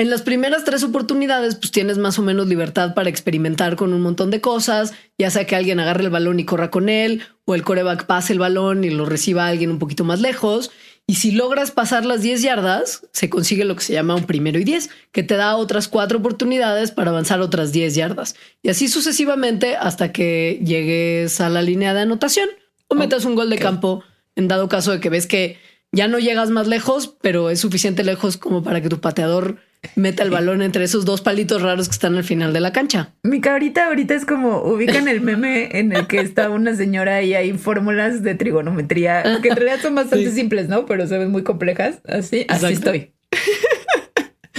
En 0.00 0.08
las 0.08 0.22
primeras 0.22 0.64
tres 0.64 0.82
oportunidades, 0.82 1.56
pues 1.56 1.72
tienes 1.72 1.98
más 1.98 2.18
o 2.18 2.22
menos 2.22 2.48
libertad 2.48 2.94
para 2.94 3.10
experimentar 3.10 3.76
con 3.76 3.92
un 3.92 4.00
montón 4.00 4.30
de 4.30 4.40
cosas, 4.40 4.94
ya 5.18 5.28
sea 5.28 5.46
que 5.46 5.56
alguien 5.56 5.78
agarre 5.78 6.04
el 6.04 6.10
balón 6.10 6.40
y 6.40 6.46
corra 6.46 6.70
con 6.70 6.88
él, 6.88 7.20
o 7.44 7.54
el 7.54 7.64
coreback 7.64 8.06
pase 8.06 8.32
el 8.32 8.38
balón 8.38 8.82
y 8.82 8.88
lo 8.88 9.04
reciba 9.04 9.46
alguien 9.46 9.70
un 9.70 9.78
poquito 9.78 10.04
más 10.04 10.22
lejos. 10.22 10.70
Y 11.10 11.16
si 11.16 11.32
logras 11.32 11.72
pasar 11.72 12.06
las 12.06 12.22
10 12.22 12.40
yardas, 12.40 13.04
se 13.10 13.28
consigue 13.28 13.64
lo 13.64 13.74
que 13.74 13.82
se 13.82 13.92
llama 13.92 14.14
un 14.14 14.26
primero 14.26 14.60
y 14.60 14.64
10, 14.64 14.90
que 15.10 15.24
te 15.24 15.34
da 15.34 15.56
otras 15.56 15.88
cuatro 15.88 16.20
oportunidades 16.20 16.92
para 16.92 17.10
avanzar 17.10 17.40
otras 17.40 17.72
10 17.72 17.96
yardas. 17.96 18.36
Y 18.62 18.68
así 18.68 18.86
sucesivamente 18.86 19.74
hasta 19.74 20.12
que 20.12 20.60
llegues 20.64 21.40
a 21.40 21.48
la 21.48 21.62
línea 21.62 21.94
de 21.94 22.02
anotación 22.02 22.48
o 22.86 22.94
metas 22.94 23.24
un 23.24 23.34
gol 23.34 23.50
de 23.50 23.58
campo 23.58 24.04
en 24.36 24.46
dado 24.46 24.68
caso 24.68 24.92
de 24.92 25.00
que 25.00 25.10
ves 25.10 25.26
que 25.26 25.58
ya 25.92 26.08
no 26.08 26.18
llegas 26.18 26.50
más 26.50 26.68
lejos, 26.68 27.16
pero 27.20 27.50
es 27.50 27.60
suficiente 27.60 28.04
lejos 28.04 28.36
como 28.36 28.62
para 28.62 28.80
que 28.80 28.88
tu 28.88 29.00
pateador 29.00 29.58
meta 29.96 30.22
el 30.22 30.30
balón 30.30 30.60
entre 30.62 30.84
esos 30.84 31.04
dos 31.04 31.22
palitos 31.22 31.62
raros 31.62 31.88
que 31.88 31.92
están 31.92 32.16
al 32.16 32.24
final 32.24 32.52
de 32.52 32.60
la 32.60 32.72
cancha. 32.72 33.14
Mi 33.22 33.40
carita 33.40 33.86
ahorita 33.86 34.14
es 34.14 34.26
como 34.26 34.62
ubican 34.62 35.08
el 35.08 35.20
meme 35.20 35.70
en 35.78 35.92
el 35.92 36.06
que 36.06 36.20
está 36.20 36.50
una 36.50 36.74
señora 36.76 37.22
y 37.22 37.34
hay 37.34 37.52
fórmulas 37.54 38.22
de 38.22 38.34
trigonometría 38.34 39.40
que 39.42 39.48
en 39.48 39.56
realidad 39.56 39.80
son 39.80 39.94
bastante 39.94 40.30
simples, 40.32 40.68
¿no? 40.68 40.86
Pero 40.86 41.06
se 41.06 41.18
ven 41.18 41.30
muy 41.30 41.42
complejas. 41.42 42.00
Así, 42.06 42.44
así 42.48 42.72
estoy. 42.72 43.12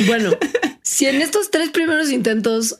Bueno, 0.07 0.31
si 0.81 1.05
en 1.05 1.21
estos 1.21 1.51
tres 1.51 1.69
primeros 1.69 2.11
intentos 2.11 2.79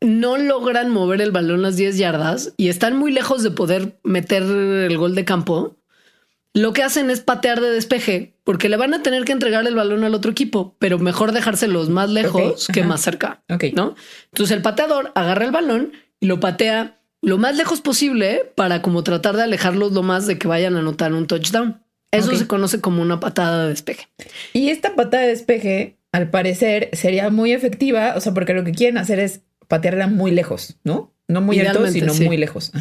no 0.00 0.36
logran 0.36 0.90
mover 0.90 1.20
el 1.20 1.30
balón 1.30 1.62
las 1.62 1.76
10 1.76 1.98
yardas 1.98 2.52
y 2.56 2.68
están 2.68 2.96
muy 2.96 3.12
lejos 3.12 3.42
de 3.42 3.50
poder 3.50 3.98
meter 4.02 4.42
el 4.42 4.96
gol 4.98 5.14
de 5.14 5.24
campo, 5.24 5.75
lo 6.56 6.72
que 6.72 6.82
hacen 6.82 7.10
es 7.10 7.20
patear 7.20 7.60
de 7.60 7.70
despeje, 7.70 8.32
porque 8.42 8.70
le 8.70 8.78
van 8.78 8.94
a 8.94 9.02
tener 9.02 9.24
que 9.24 9.32
entregar 9.32 9.66
el 9.66 9.74
balón 9.74 10.04
al 10.04 10.14
otro 10.14 10.30
equipo, 10.30 10.74
pero 10.78 10.98
mejor 10.98 11.32
dejárselos 11.32 11.90
más 11.90 12.08
lejos 12.08 12.68
que 12.72 12.82
más 12.82 13.02
cerca. 13.02 13.42
Ok. 13.50 13.64
¿No? 13.74 13.94
Entonces 14.32 14.56
el 14.56 14.62
pateador 14.62 15.12
agarra 15.14 15.44
el 15.44 15.50
balón 15.50 15.92
y 16.18 16.24
lo 16.24 16.40
patea 16.40 16.98
lo 17.20 17.36
más 17.36 17.58
lejos 17.58 17.82
posible 17.82 18.50
para 18.54 18.80
como 18.80 19.04
tratar 19.04 19.36
de 19.36 19.42
alejarlos 19.42 19.92
lo 19.92 20.02
más 20.02 20.26
de 20.26 20.38
que 20.38 20.48
vayan 20.48 20.76
a 20.76 20.78
anotar 20.78 21.12
un 21.12 21.26
touchdown. 21.26 21.82
Eso 22.10 22.34
se 22.34 22.46
conoce 22.46 22.80
como 22.80 23.02
una 23.02 23.20
patada 23.20 23.64
de 23.64 23.68
despeje. 23.68 24.08
Y 24.54 24.70
esta 24.70 24.94
patada 24.94 25.24
de 25.24 25.28
despeje, 25.28 25.98
al 26.10 26.30
parecer, 26.30 26.88
sería 26.94 27.28
muy 27.28 27.52
efectiva, 27.52 28.14
o 28.16 28.20
sea, 28.22 28.32
porque 28.32 28.54
lo 28.54 28.64
que 28.64 28.72
quieren 28.72 28.96
hacer 28.96 29.18
es 29.18 29.42
patearla 29.68 30.06
muy 30.06 30.30
lejos, 30.30 30.78
¿no? 30.84 31.12
No 31.28 31.42
muy 31.42 31.60
alto, 31.60 31.86
sino 31.88 32.14
muy 32.14 32.38
lejos. 32.38 32.72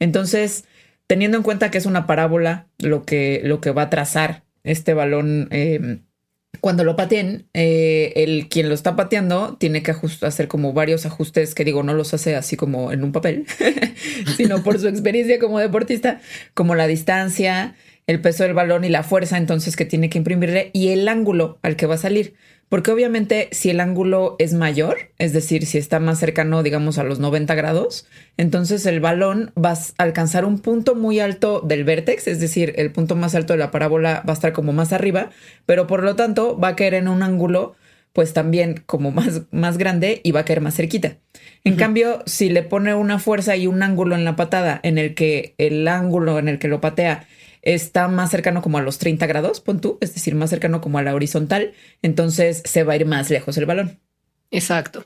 Entonces, 0.00 0.64
teniendo 1.06 1.36
en 1.36 1.42
cuenta 1.42 1.70
que 1.70 1.78
es 1.78 1.86
una 1.86 2.06
parábola 2.06 2.66
lo 2.78 3.04
que, 3.04 3.40
lo 3.44 3.60
que 3.60 3.70
va 3.70 3.82
a 3.82 3.90
trazar 3.90 4.44
este 4.64 4.94
balón 4.94 5.48
em, 5.50 6.02
cuando 6.60 6.84
lo 6.84 6.96
pateen, 6.96 7.48
eh, 7.54 8.12
el 8.16 8.48
quien 8.48 8.68
lo 8.68 8.74
está 8.74 8.96
pateando 8.96 9.56
tiene 9.58 9.82
que 9.82 9.94
hacer 10.22 10.48
como 10.48 10.72
varios 10.72 11.06
ajustes 11.06 11.54
que 11.54 11.64
digo, 11.64 11.82
no 11.82 11.94
los 11.94 12.14
hace 12.14 12.34
así 12.34 12.56
como 12.56 12.92
en 12.92 13.04
un 13.04 13.12
papel, 13.12 13.46
sino 14.36 14.62
por 14.62 14.78
su 14.78 14.88
experiencia 14.88 15.38
como 15.38 15.58
deportista, 15.58 16.20
como 16.54 16.74
la 16.74 16.86
distancia, 16.86 17.76
el 18.06 18.20
peso 18.20 18.44
del 18.44 18.54
balón 18.54 18.84
y 18.84 18.88
la 18.88 19.02
fuerza 19.02 19.36
entonces 19.36 19.76
que 19.76 19.84
tiene 19.84 20.08
que 20.08 20.18
imprimirle 20.18 20.70
y 20.72 20.88
el 20.88 21.08
ángulo 21.08 21.58
al 21.62 21.76
que 21.76 21.86
va 21.86 21.96
a 21.96 21.98
salir. 21.98 22.34
Porque 22.68 22.90
obviamente 22.90 23.48
si 23.52 23.70
el 23.70 23.78
ángulo 23.78 24.34
es 24.38 24.52
mayor, 24.52 25.10
es 25.18 25.32
decir, 25.32 25.66
si 25.66 25.78
está 25.78 26.00
más 26.00 26.18
cercano, 26.18 26.64
digamos, 26.64 26.98
a 26.98 27.04
los 27.04 27.20
90 27.20 27.54
grados, 27.54 28.06
entonces 28.36 28.86
el 28.86 28.98
balón 28.98 29.52
va 29.56 29.72
a 29.72 29.78
alcanzar 29.98 30.44
un 30.44 30.58
punto 30.58 30.96
muy 30.96 31.20
alto 31.20 31.60
del 31.60 31.84
vértex, 31.84 32.26
es 32.26 32.40
decir, 32.40 32.74
el 32.76 32.90
punto 32.90 33.14
más 33.14 33.36
alto 33.36 33.52
de 33.52 33.60
la 33.60 33.70
parábola 33.70 34.24
va 34.28 34.32
a 34.32 34.34
estar 34.34 34.52
como 34.52 34.72
más 34.72 34.92
arriba, 34.92 35.30
pero 35.64 35.86
por 35.86 36.02
lo 36.02 36.16
tanto 36.16 36.58
va 36.58 36.68
a 36.68 36.76
caer 36.76 36.94
en 36.94 37.08
un 37.08 37.22
ángulo 37.22 37.76
pues 38.12 38.32
también 38.32 38.82
como 38.86 39.10
más, 39.10 39.42
más 39.50 39.76
grande 39.76 40.22
y 40.24 40.32
va 40.32 40.40
a 40.40 40.44
caer 40.46 40.62
más 40.62 40.74
cerquita. 40.74 41.18
En 41.64 41.76
cambio, 41.76 42.22
si 42.24 42.48
le 42.48 42.62
pone 42.62 42.94
una 42.94 43.18
fuerza 43.18 43.56
y 43.56 43.66
un 43.66 43.82
ángulo 43.82 44.14
en 44.14 44.24
la 44.24 44.36
patada 44.36 44.80
en 44.82 44.96
el 44.96 45.14
que 45.14 45.54
el 45.58 45.86
ángulo 45.86 46.38
en 46.38 46.48
el 46.48 46.58
que 46.58 46.68
lo 46.68 46.80
patea 46.80 47.26
está 47.66 48.06
más 48.06 48.30
cercano 48.30 48.62
como 48.62 48.78
a 48.78 48.82
los 48.82 48.98
30 48.98 49.26
grados, 49.26 49.60
pon 49.60 49.80
tú, 49.80 49.98
es 50.00 50.14
decir, 50.14 50.36
más 50.36 50.50
cercano 50.50 50.80
como 50.80 50.98
a 50.98 51.02
la 51.02 51.14
horizontal, 51.14 51.72
entonces 52.00 52.62
se 52.64 52.84
va 52.84 52.92
a 52.92 52.96
ir 52.96 53.06
más 53.06 53.28
lejos 53.28 53.56
el 53.58 53.66
balón. 53.66 53.98
Exacto. 54.52 55.04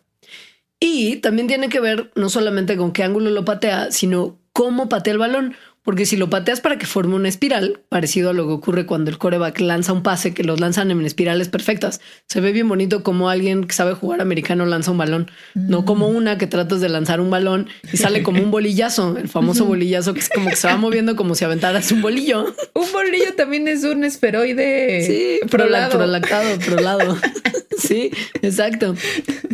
Y 0.79 1.17
también 1.17 1.49
tiene 1.49 1.71
que 1.71 1.81
ver 1.81 2.11
no 2.14 2.29
solamente 2.29 2.76
con 2.76 2.93
qué 2.93 3.02
ángulo 3.02 3.31
lo 3.31 3.47
patea, 3.47 3.90
sino 3.90 4.38
cómo 4.52 4.90
patea 4.90 5.14
el 5.14 5.19
balón. 5.19 5.57
Porque 5.83 6.05
si 6.05 6.17
lo 6.17 6.29
pateas 6.29 6.61
para 6.61 6.77
que 6.77 6.85
forme 6.85 7.15
una 7.15 7.29
espiral, 7.29 7.81
parecido 7.89 8.31
a 8.31 8.33
lo 8.35 8.47
que 8.47 8.53
ocurre 8.53 8.85
cuando 8.85 9.11
el 9.11 9.17
coreback 9.17 9.61
lanza 9.61 9.95
un 9.95 10.03
pase, 10.03 10.35
que 10.35 10.45
los 10.45 10.61
lanzan 10.61 10.91
en 10.91 11.05
espirales 11.07 11.49
perfectas, 11.49 12.03
se 12.27 12.41
ve 12.41 12.53
bien 12.53 12.69
bonito 12.69 13.03
como 13.03 13.31
alguien 13.31 13.67
que 13.67 13.75
sabe 13.75 13.95
jugar 13.95 14.21
americano 14.21 14.67
lanza 14.67 14.91
un 14.91 14.99
balón, 14.99 15.31
no 15.55 15.81
mm. 15.81 15.85
como 15.87 16.09
una 16.09 16.37
que 16.37 16.47
tratas 16.47 16.83
de 16.83 16.91
lanzar 16.91 17.21
un 17.21 17.31
balón 17.31 17.69
y 17.93 17.97
sale 17.97 18.23
como 18.23 18.43
un 18.43 18.51
bolillazo, 18.51 19.17
el 19.17 19.29
famoso 19.29 19.65
bolillazo 19.65 20.13
que 20.13 20.21
es 20.21 20.29
como 20.29 20.51
que 20.51 20.57
se 20.57 20.67
va 20.67 20.77
moviendo 20.77 21.17
como 21.17 21.35
si 21.35 21.45
aventaras 21.45 21.91
un 21.93 22.03
bolillo. 22.03 22.55
Un 22.75 22.93
bolillo 22.93 23.35
también 23.35 23.69
es 23.69 23.85
un 23.85 24.05
esferoide 24.05 25.05
sí, 25.05 25.41
prolactado, 25.49 25.99
prolactado, 25.99 26.59
prolado. 26.59 27.19
sí, 27.79 28.11
exacto. 28.43 28.95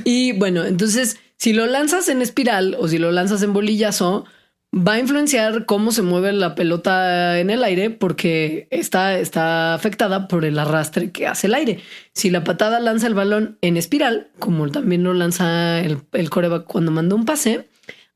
Y 0.04 0.32
bueno, 0.32 0.64
entonces, 0.64 1.18
si 1.36 1.52
lo 1.52 1.66
lanzas 1.66 2.08
en 2.08 2.22
espiral 2.22 2.76
o 2.78 2.88
si 2.88 2.98
lo 2.98 3.10
lanzas 3.12 3.42
en 3.42 3.52
bolillazo, 3.52 4.26
va 4.74 4.94
a 4.94 4.98
influenciar 4.98 5.66
cómo 5.66 5.92
se 5.92 6.02
mueve 6.02 6.32
la 6.32 6.54
pelota 6.54 7.38
en 7.38 7.50
el 7.50 7.64
aire 7.64 7.90
porque 7.90 8.68
está, 8.70 9.18
está 9.18 9.74
afectada 9.74 10.28
por 10.28 10.44
el 10.44 10.58
arrastre 10.58 11.10
que 11.10 11.26
hace 11.26 11.46
el 11.46 11.54
aire. 11.54 11.80
Si 12.12 12.30
la 12.30 12.44
patada 12.44 12.80
lanza 12.80 13.06
el 13.06 13.14
balón 13.14 13.58
en 13.62 13.76
espiral, 13.76 14.30
como 14.38 14.70
también 14.70 15.02
lo 15.02 15.14
lanza 15.14 15.80
el, 15.80 15.98
el 16.12 16.30
coreback 16.30 16.64
cuando 16.64 16.90
manda 16.90 17.14
un 17.14 17.24
pase, 17.24 17.68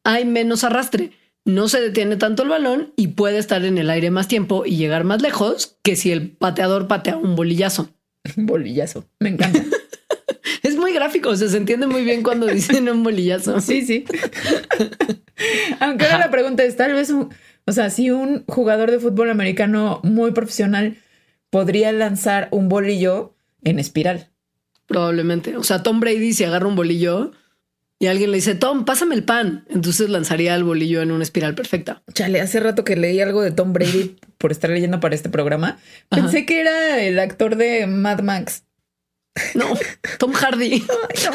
hay 0.04 0.24
menos 0.24 0.64
arrastre. 0.64 1.12
No 1.44 1.68
se 1.68 1.80
detiene 1.80 2.16
tanto 2.16 2.42
el 2.42 2.50
balón 2.50 2.92
y 2.96 3.08
puede 3.08 3.38
estar 3.38 3.64
en 3.64 3.78
el 3.78 3.88
aire 3.88 4.10
más 4.10 4.28
tiempo 4.28 4.64
y 4.66 4.76
llegar 4.76 5.04
más 5.04 5.22
lejos 5.22 5.78
que 5.82 5.96
si 5.96 6.12
el 6.12 6.30
pateador 6.30 6.86
patea 6.86 7.16
un 7.16 7.36
bolillazo. 7.36 7.90
Bolillazo. 8.36 9.06
Me 9.18 9.30
encanta. 9.30 9.62
Muy 10.90 10.98
gráfico, 10.98 11.28
o 11.28 11.36
sea, 11.36 11.48
se 11.48 11.56
entiende 11.56 11.86
muy 11.86 12.02
bien 12.02 12.24
cuando 12.24 12.48
dicen 12.48 12.88
un 12.88 13.04
bolillazo. 13.04 13.60
Sí, 13.60 13.82
sí. 13.82 14.04
Aunque 15.78 16.04
ahora 16.04 16.18
la 16.18 16.30
pregunta 16.32 16.64
es, 16.64 16.76
tal 16.76 16.94
vez, 16.94 17.12
o 17.12 17.72
sea, 17.72 17.90
si 17.90 18.10
un 18.10 18.44
jugador 18.48 18.90
de 18.90 18.98
fútbol 18.98 19.30
americano 19.30 20.00
muy 20.02 20.32
profesional 20.32 20.96
podría 21.48 21.92
lanzar 21.92 22.48
un 22.50 22.68
bolillo 22.68 23.36
en 23.62 23.78
espiral. 23.78 24.30
Probablemente. 24.86 25.56
O 25.56 25.62
sea, 25.62 25.84
Tom 25.84 26.00
Brady 26.00 26.32
si 26.32 26.42
agarra 26.42 26.66
un 26.66 26.74
bolillo 26.74 27.30
y 28.00 28.08
alguien 28.08 28.32
le 28.32 28.38
dice, 28.38 28.56
Tom, 28.56 28.84
pásame 28.84 29.14
el 29.14 29.22
pan, 29.22 29.64
entonces 29.68 30.10
lanzaría 30.10 30.56
el 30.56 30.64
bolillo 30.64 31.02
en 31.02 31.12
una 31.12 31.22
espiral 31.22 31.54
perfecta. 31.54 32.02
Chale, 32.14 32.40
hace 32.40 32.58
rato 32.58 32.82
que 32.82 32.96
leí 32.96 33.20
algo 33.20 33.42
de 33.42 33.52
Tom 33.52 33.72
Brady 33.72 34.16
por 34.38 34.50
estar 34.50 34.70
leyendo 34.70 34.98
para 34.98 35.14
este 35.14 35.28
programa. 35.28 35.78
Pensé 36.08 36.46
que 36.46 36.60
era 36.60 37.00
el 37.00 37.20
actor 37.20 37.54
de 37.54 37.86
Mad 37.86 38.22
Max. 38.22 38.64
No, 39.54 39.78
Tom 40.18 40.32
Hardy. 40.32 40.72
Ay, 40.72 40.82
no. 41.24 41.32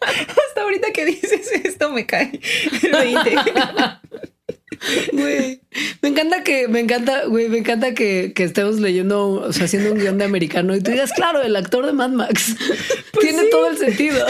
Hasta 0.00 0.62
ahorita 0.62 0.92
que 0.92 1.06
dices 1.06 1.50
esto 1.64 1.90
me 1.90 2.06
cae 2.06 2.40
el 2.82 2.92
20. 2.92 3.36
Güey, 5.12 5.62
me 6.02 6.08
encanta 6.10 6.42
que, 6.42 6.68
me 6.68 6.80
encanta, 6.80 7.24
güey, 7.26 7.48
me 7.48 7.58
encanta 7.58 7.94
que, 7.94 8.32
que, 8.34 8.44
estemos 8.44 8.80
leyendo, 8.80 9.30
o 9.30 9.52
sea, 9.52 9.64
haciendo 9.64 9.92
un 9.92 9.98
guion 9.98 10.18
de 10.18 10.24
americano 10.24 10.74
y 10.76 10.82
tú 10.82 10.90
digas, 10.90 11.12
claro, 11.12 11.42
el 11.42 11.56
actor 11.56 11.86
de 11.86 11.92
Mad 11.92 12.10
Max 12.10 12.56
pues 13.12 13.26
tiene 13.26 13.44
sí. 13.44 13.50
todo 13.50 13.68
el 13.68 13.78
sentido. 13.78 14.26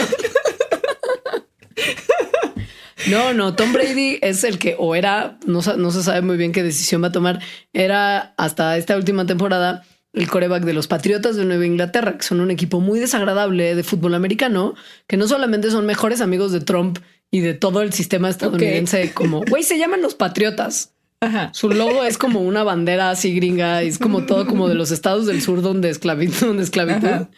No, 3.07 3.33
no, 3.33 3.55
Tom 3.55 3.71
Brady 3.71 4.17
es 4.21 4.43
el 4.43 4.57
que 4.57 4.75
o 4.79 4.95
era, 4.95 5.37
no, 5.45 5.61
no 5.61 5.91
se 5.91 6.03
sabe 6.03 6.21
muy 6.21 6.37
bien 6.37 6.51
qué 6.51 6.63
decisión 6.63 7.03
va 7.03 7.07
a 7.07 7.11
tomar, 7.11 7.39
era 7.71 8.33
hasta 8.37 8.77
esta 8.77 8.95
última 8.95 9.25
temporada 9.27 9.83
el 10.15 10.29
coreback 10.29 10.63
de 10.63 10.73
los 10.73 10.87
Patriotas 10.87 11.35
de 11.35 11.45
Nueva 11.45 11.65
Inglaterra, 11.65 12.17
que 12.17 12.23
son 12.23 12.39
un 12.39 12.51
equipo 12.51 12.79
muy 12.79 12.99
desagradable 12.99 13.75
de 13.75 13.83
fútbol 13.83 14.15
americano, 14.15 14.75
que 15.07 15.17
no 15.17 15.27
solamente 15.27 15.69
son 15.71 15.85
mejores 15.85 16.21
amigos 16.21 16.51
de 16.51 16.61
Trump 16.61 16.99
y 17.31 17.41
de 17.41 17.53
todo 17.53 17.81
el 17.81 17.93
sistema 17.93 18.29
estadounidense, 18.29 18.97
okay. 18.97 19.09
como, 19.09 19.41
güey, 19.49 19.63
se 19.63 19.77
llaman 19.77 20.01
los 20.01 20.15
Patriotas. 20.15 20.93
Ajá. 21.21 21.49
Su 21.53 21.69
logo 21.69 22.03
es 22.03 22.17
como 22.17 22.41
una 22.41 22.63
bandera 22.63 23.09
así 23.09 23.33
gringa, 23.33 23.81
es 23.81 23.97
como 23.97 24.25
todo 24.25 24.45
como 24.45 24.67
de 24.67 24.75
los 24.75 24.91
estados 24.91 25.25
del 25.25 25.41
sur 25.41 25.61
donde 25.61 25.89
esclavitud, 25.89 26.47
donde 26.47 26.63
esclavitud. 26.63 27.07
Ajá. 27.07 27.29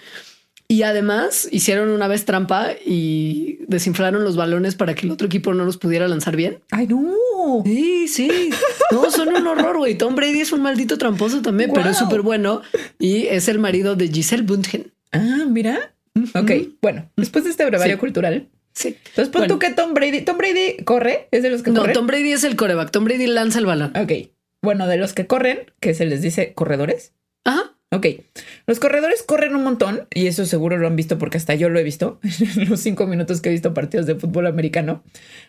Y 0.69 0.83
además 0.83 1.47
hicieron 1.51 1.89
una 1.89 2.09
vez 2.09 2.25
trampa 2.25 2.71
y 2.85 3.59
desinflaron 3.67 4.25
los 4.25 4.35
balones 4.35 4.75
para 4.75 4.95
que 4.95 5.05
el 5.05 5.11
otro 5.11 5.27
equipo 5.27 5.53
no 5.53 5.63
los 5.63 5.77
pudiera 5.77 6.09
lanzar 6.09 6.35
bien. 6.35 6.59
Ay, 6.71 6.87
no. 6.87 7.63
Sí, 7.63 8.07
sí. 8.09 8.49
No, 8.91 9.09
son 9.09 9.29
un 9.29 9.47
horror, 9.47 9.77
güey. 9.77 9.95
Tom 9.95 10.15
Brady 10.15 10.41
es 10.41 10.51
un 10.51 10.61
maldito 10.61 10.97
tramposo 10.97 11.41
también, 11.41 11.69
wow. 11.69 11.77
pero 11.77 11.89
es 11.89 11.97
súper 11.97 12.21
bueno 12.21 12.61
y 12.99 13.27
es 13.27 13.47
el 13.47 13.59
marido 13.59 13.95
de 13.95 14.09
Giselle 14.09 14.43
Bundchen. 14.43 14.91
Ah, 15.13 15.45
mira. 15.47 15.93
Ok, 16.33 16.51
bueno, 16.81 17.09
después 17.15 17.43
de 17.43 17.51
este 17.51 17.65
brevario 17.65 17.95
sí. 17.95 17.99
cultural. 17.99 18.47
Sí. 18.73 18.97
Entonces, 19.09 19.29
pon 19.29 19.41
bueno. 19.41 19.53
tú 19.53 19.59
que 19.59 19.71
Tom 19.71 19.93
Brady, 19.93 20.21
Tom 20.21 20.37
Brady 20.37 20.83
corre, 20.83 21.27
es 21.31 21.43
de 21.43 21.49
los 21.49 21.63
que 21.63 21.71
no, 21.71 21.81
corren. 21.81 21.93
Tom 21.93 22.07
Brady 22.07 22.31
es 22.31 22.43
el 22.43 22.55
coreback. 22.55 22.91
Tom 22.91 23.05
Brady 23.05 23.27
lanza 23.27 23.59
el 23.59 23.65
balón. 23.65 23.93
Ok. 23.95 24.29
Bueno, 24.61 24.87
de 24.87 24.97
los 24.97 25.13
que 25.13 25.27
corren, 25.27 25.71
que 25.79 25.93
se 25.93 26.05
les 26.05 26.21
dice 26.21 26.53
corredores. 26.53 27.13
Ajá. 27.43 27.76
Ok, 27.89 28.05
los 28.65 28.79
corredores 28.79 29.23
corren 29.23 29.55
un 29.55 29.63
montón 29.63 30.07
y 30.13 30.27
eso 30.27 30.45
seguro 30.45 30.77
lo 30.77 30.87
han 30.87 30.97
visto 30.97 31.17
porque 31.17 31.37
hasta 31.37 31.55
yo 31.55 31.69
lo 31.69 31.79
he 31.79 31.83
visto 31.83 32.19
en 32.57 32.69
los 32.69 32.81
cinco 32.81 33.07
minutos 33.07 33.39
que 33.39 33.47
he 33.47 33.53
visto 33.53 33.73
partidos 33.73 34.05
de 34.05 34.15
fútbol 34.15 34.45
americano. 34.45 35.03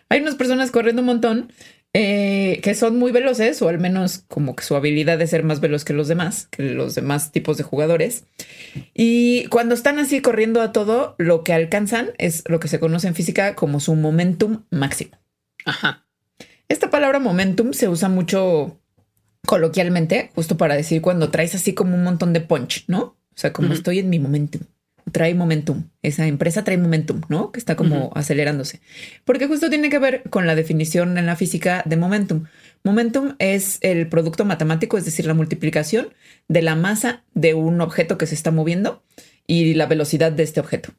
Hay 0.07 0.21
unas 0.21 0.35
personas 0.35 0.71
corriendo 0.71 1.01
un 1.01 1.07
montón 1.07 1.51
eh, 1.93 2.61
que 2.63 2.75
son 2.75 2.97
muy 2.97 3.11
veloces 3.11 3.61
o 3.61 3.67
al 3.67 3.79
menos 3.79 4.23
como 4.29 4.55
que 4.55 4.63
su 4.63 4.77
habilidad 4.77 5.17
de 5.17 5.27
ser 5.27 5.43
más 5.43 5.59
veloz 5.59 5.83
que 5.83 5.93
los 5.93 6.07
demás, 6.07 6.47
que 6.49 6.63
los 6.63 6.95
demás 6.95 7.33
tipos 7.33 7.57
de 7.57 7.63
jugadores. 7.63 8.23
Y 8.93 9.47
cuando 9.47 9.75
están 9.75 9.99
así 9.99 10.21
corriendo 10.21 10.61
a 10.61 10.71
todo, 10.71 11.15
lo 11.17 11.43
que 11.43 11.51
alcanzan 11.51 12.11
es 12.19 12.43
lo 12.47 12.61
que 12.61 12.69
se 12.69 12.79
conoce 12.79 13.09
en 13.09 13.15
física 13.15 13.55
como 13.55 13.81
su 13.81 13.95
momentum 13.95 14.63
máximo. 14.69 15.17
Ajá. 15.65 16.05
Esta 16.69 16.89
palabra 16.89 17.19
momentum 17.19 17.73
se 17.73 17.89
usa 17.89 18.07
mucho 18.07 18.78
coloquialmente, 19.45 20.31
justo 20.35 20.57
para 20.57 20.75
decir 20.75 21.01
cuando 21.01 21.29
traes 21.31 21.55
así 21.55 21.73
como 21.73 21.95
un 21.95 22.03
montón 22.03 22.33
de 22.33 22.41
punch, 22.41 22.85
¿no? 22.87 23.01
O 23.01 23.35
sea, 23.35 23.53
como 23.53 23.69
uh 23.69 23.71
-huh. 23.71 23.75
estoy 23.75 23.99
en 23.99 24.09
mi 24.09 24.19
momentum. 24.19 24.61
Trae 25.11 25.33
momentum. 25.33 25.85
Esa 26.03 26.27
empresa 26.27 26.63
trae 26.63 26.77
momentum, 26.77 27.21
¿no? 27.29 27.51
Que 27.51 27.59
está 27.59 27.75
como 27.75 27.95
uh 27.95 28.09
-huh. 28.09 28.11
acelerándose. 28.15 28.81
Porque 29.25 29.47
justo 29.47 29.69
tiene 29.69 29.89
que 29.89 29.97
ver 29.97 30.23
con 30.29 30.45
la 30.45 30.55
definición 30.55 31.17
en 31.17 31.25
la 31.25 31.35
física 31.35 31.83
de 31.85 31.97
momentum. 31.97 32.45
Momentum 32.83 33.35
es 33.39 33.79
el 33.81 34.07
producto 34.07 34.45
matemático, 34.45 34.97
es 34.97 35.05
decir, 35.05 35.25
la 35.25 35.33
multiplicación 35.33 36.13
de 36.47 36.61
la 36.61 36.75
masa 36.75 37.23
de 37.33 37.53
un 37.53 37.81
objeto 37.81 38.17
que 38.17 38.27
se 38.27 38.35
está 38.35 38.51
moviendo 38.51 39.01
y 39.47 39.73
la 39.73 39.87
velocidad 39.87 40.31
de 40.31 40.43
este 40.43 40.59
objeto. 40.59 40.91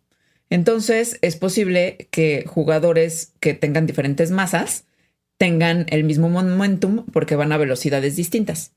Entonces, 0.51 1.19
es 1.23 1.37
posible 1.37 2.09
que 2.11 2.45
jugadores 2.47 3.33
que 3.39 3.55
tengan 3.55 3.87
diferentes 3.87 4.33
masas 4.33 4.85
tengan 5.41 5.87
el 5.89 6.05
mismo 6.05 6.29
momentum 6.29 7.07
porque 7.15 7.35
van 7.35 7.51
a 7.51 7.57
velocidades 7.57 8.15
distintas. 8.15 8.75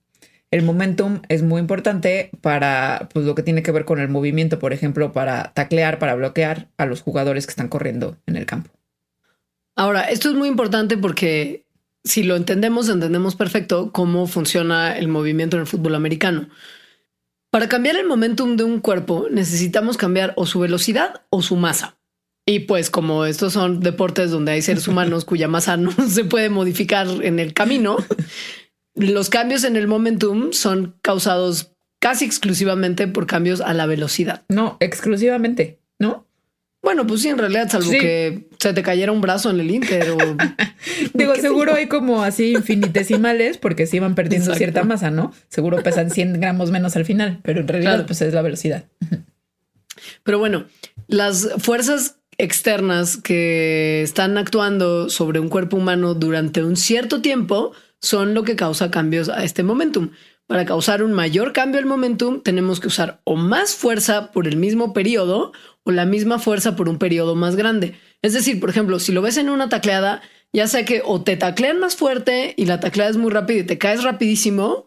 El 0.50 0.64
momentum 0.64 1.22
es 1.28 1.44
muy 1.44 1.60
importante 1.60 2.32
para 2.40 3.10
pues, 3.12 3.26
lo 3.26 3.36
que 3.36 3.44
tiene 3.44 3.64
que 3.64 3.74
ver 3.74 3.84
con 3.84 4.00
el 4.00 4.08
movimiento, 4.08 4.60
por 4.60 4.72
ejemplo, 4.72 5.12
para 5.12 5.52
taclear, 5.54 6.00
para 6.00 6.16
bloquear 6.16 6.70
a 6.78 6.86
los 6.86 7.02
jugadores 7.02 7.46
que 7.46 7.50
están 7.50 7.68
corriendo 7.68 8.16
en 8.28 8.38
el 8.38 8.46
campo. 8.46 8.72
Ahora, 9.76 10.04
esto 10.04 10.30
es 10.30 10.36
muy 10.36 10.48
importante 10.48 10.98
porque 10.98 11.66
si 12.06 12.24
lo 12.24 12.38
entendemos, 12.38 12.88
entendemos 12.88 13.36
perfecto 13.36 13.92
cómo 13.92 14.26
funciona 14.26 14.98
el 14.98 15.10
movimiento 15.10 15.58
en 15.58 15.62
el 15.62 15.68
fútbol 15.68 15.96
americano. 15.96 16.48
Para 17.50 17.68
cambiar 17.68 17.98
el 17.98 18.08
momentum 18.08 18.56
de 18.56 18.64
un 18.64 18.80
cuerpo 18.80 19.28
necesitamos 19.30 19.98
cambiar 19.98 20.32
o 20.38 20.46
su 20.46 20.62
velocidad 20.62 21.24
o 21.30 21.42
su 21.42 21.58
masa. 21.58 21.98
Y 22.46 22.60
pues 22.60 22.90
como 22.90 23.26
estos 23.26 23.54
son 23.54 23.80
deportes 23.80 24.32
donde 24.32 24.52
hay 24.52 24.62
seres 24.62 24.88
humanos 24.88 25.26
cuya 25.26 25.48
masa 25.48 25.78
no 25.78 25.92
se 25.92 26.26
puede 26.26 26.50
modificar 26.50 27.08
en 27.22 27.40
el 27.40 27.54
camino, 27.54 27.98
los 28.96 29.30
cambios 29.30 29.64
en 29.64 29.76
el 29.76 29.88
momentum 29.88 30.52
son 30.52 30.96
causados 31.02 31.72
casi 32.00 32.26
exclusivamente 32.26 33.08
por 33.08 33.28
cambios 33.28 33.62
a 33.62 33.74
la 33.74 33.86
velocidad. 33.86 34.44
No, 34.50 34.78
exclusivamente, 34.82 35.80
¿no? 36.00 36.28
Bueno, 36.82 37.08
pues 37.08 37.22
sí, 37.22 37.30
en 37.30 37.38
realidad, 37.38 37.70
salvo 37.70 37.90
sí. 37.90 37.98
que 37.98 38.50
se 38.60 38.74
te 38.74 38.84
cayera 38.84 39.14
un 39.14 39.22
brazo 39.22 39.50
en 39.50 39.62
el 39.62 39.72
Inter 39.72 40.12
o... 40.12 40.18
Digo, 41.14 41.34
seguro 41.36 41.74
hay 41.74 41.88
como 41.88 42.24
así 42.24 42.52
infinitesimales 42.52 43.58
porque 43.58 43.88
sí 43.88 44.00
van 44.00 44.16
perdiendo 44.16 44.48
Exacto. 44.48 44.58
cierta 44.58 44.84
masa, 44.84 45.10
¿no? 45.10 45.32
Seguro 45.48 45.82
pesan 45.82 46.12
100 46.12 46.42
gramos 46.42 46.72
menos 46.72 46.98
al 46.98 47.06
final, 47.06 47.40
pero 47.42 47.62
en 47.62 47.70
realidad 47.70 47.94
claro. 47.94 48.06
pues 48.06 48.22
es 48.22 48.34
la 48.34 48.42
velocidad. 48.42 48.84
Pero 50.24 50.40
bueno, 50.40 50.66
las 51.08 51.52
fuerzas 51.60 52.18
externas 52.38 53.18
que 53.18 54.02
están 54.02 54.38
actuando 54.38 55.10
sobre 55.10 55.40
un 55.40 55.50
cuerpo 55.50 55.78
humano 55.78 56.14
durante 56.14 56.64
un 56.64 56.76
cierto 56.76 57.22
tiempo 57.22 57.74
son 58.00 58.34
lo 58.34 58.44
que 58.44 58.56
causa 58.56 58.92
cambios 58.92 59.30
a 59.30 59.44
este 59.44 59.64
momentum. 59.64 60.12
Para 60.48 60.66
causar 60.66 61.04
un 61.04 61.14
mayor 61.14 61.54
cambio 61.54 61.80
al 61.80 61.86
momentum, 61.86 62.42
tenemos 62.42 62.80
que 62.80 62.88
usar 62.88 63.22
o 63.24 63.36
más 63.36 63.76
fuerza 63.76 64.32
por 64.32 64.48
el 64.48 64.58
mismo 64.58 64.94
periodo 64.94 65.54
o 65.84 65.92
la 65.92 66.06
misma 66.06 66.38
fuerza 66.38 66.76
por 66.76 66.90
un 66.90 66.98
periodo 67.00 67.36
más 67.36 67.56
grande. 67.56 67.96
Es 68.22 68.34
decir, 68.34 68.60
por 68.60 68.70
ejemplo, 68.70 69.00
si 69.00 69.12
lo 69.12 69.22
ves 69.22 69.38
en 69.38 69.50
una 69.50 69.70
tacleada, 69.70 70.22
ya 70.52 70.68
sea 70.68 70.86
que 70.86 71.02
o 71.06 71.22
te 71.22 71.38
taclean 71.38 71.80
más 71.80 71.96
fuerte 71.96 72.54
y 72.58 72.66
la 72.66 72.80
tacleada 72.80 73.12
es 73.12 73.18
muy 73.18 73.32
rápida 73.32 73.60
y 73.60 73.64
te 73.64 73.78
caes 73.78 74.04
rapidísimo, 74.04 74.86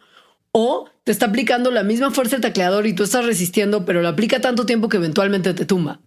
o 0.59 0.89
te 1.05 1.13
está 1.13 1.27
aplicando 1.27 1.71
la 1.71 1.83
misma 1.83 2.11
fuerza 2.11 2.37
el 2.37 2.43
tacleador 2.43 2.87
y 2.87 2.95
tú 2.95 3.03
estás 3.03 3.27
resistiendo, 3.27 3.85
pero 3.85 4.01
lo 4.01 4.09
aplica 4.09 4.41
tanto 4.41 4.65
tiempo 4.65 4.89
que 4.89 4.97
eventualmente 4.97 5.53
te 5.53 5.67
tumba. 5.67 6.01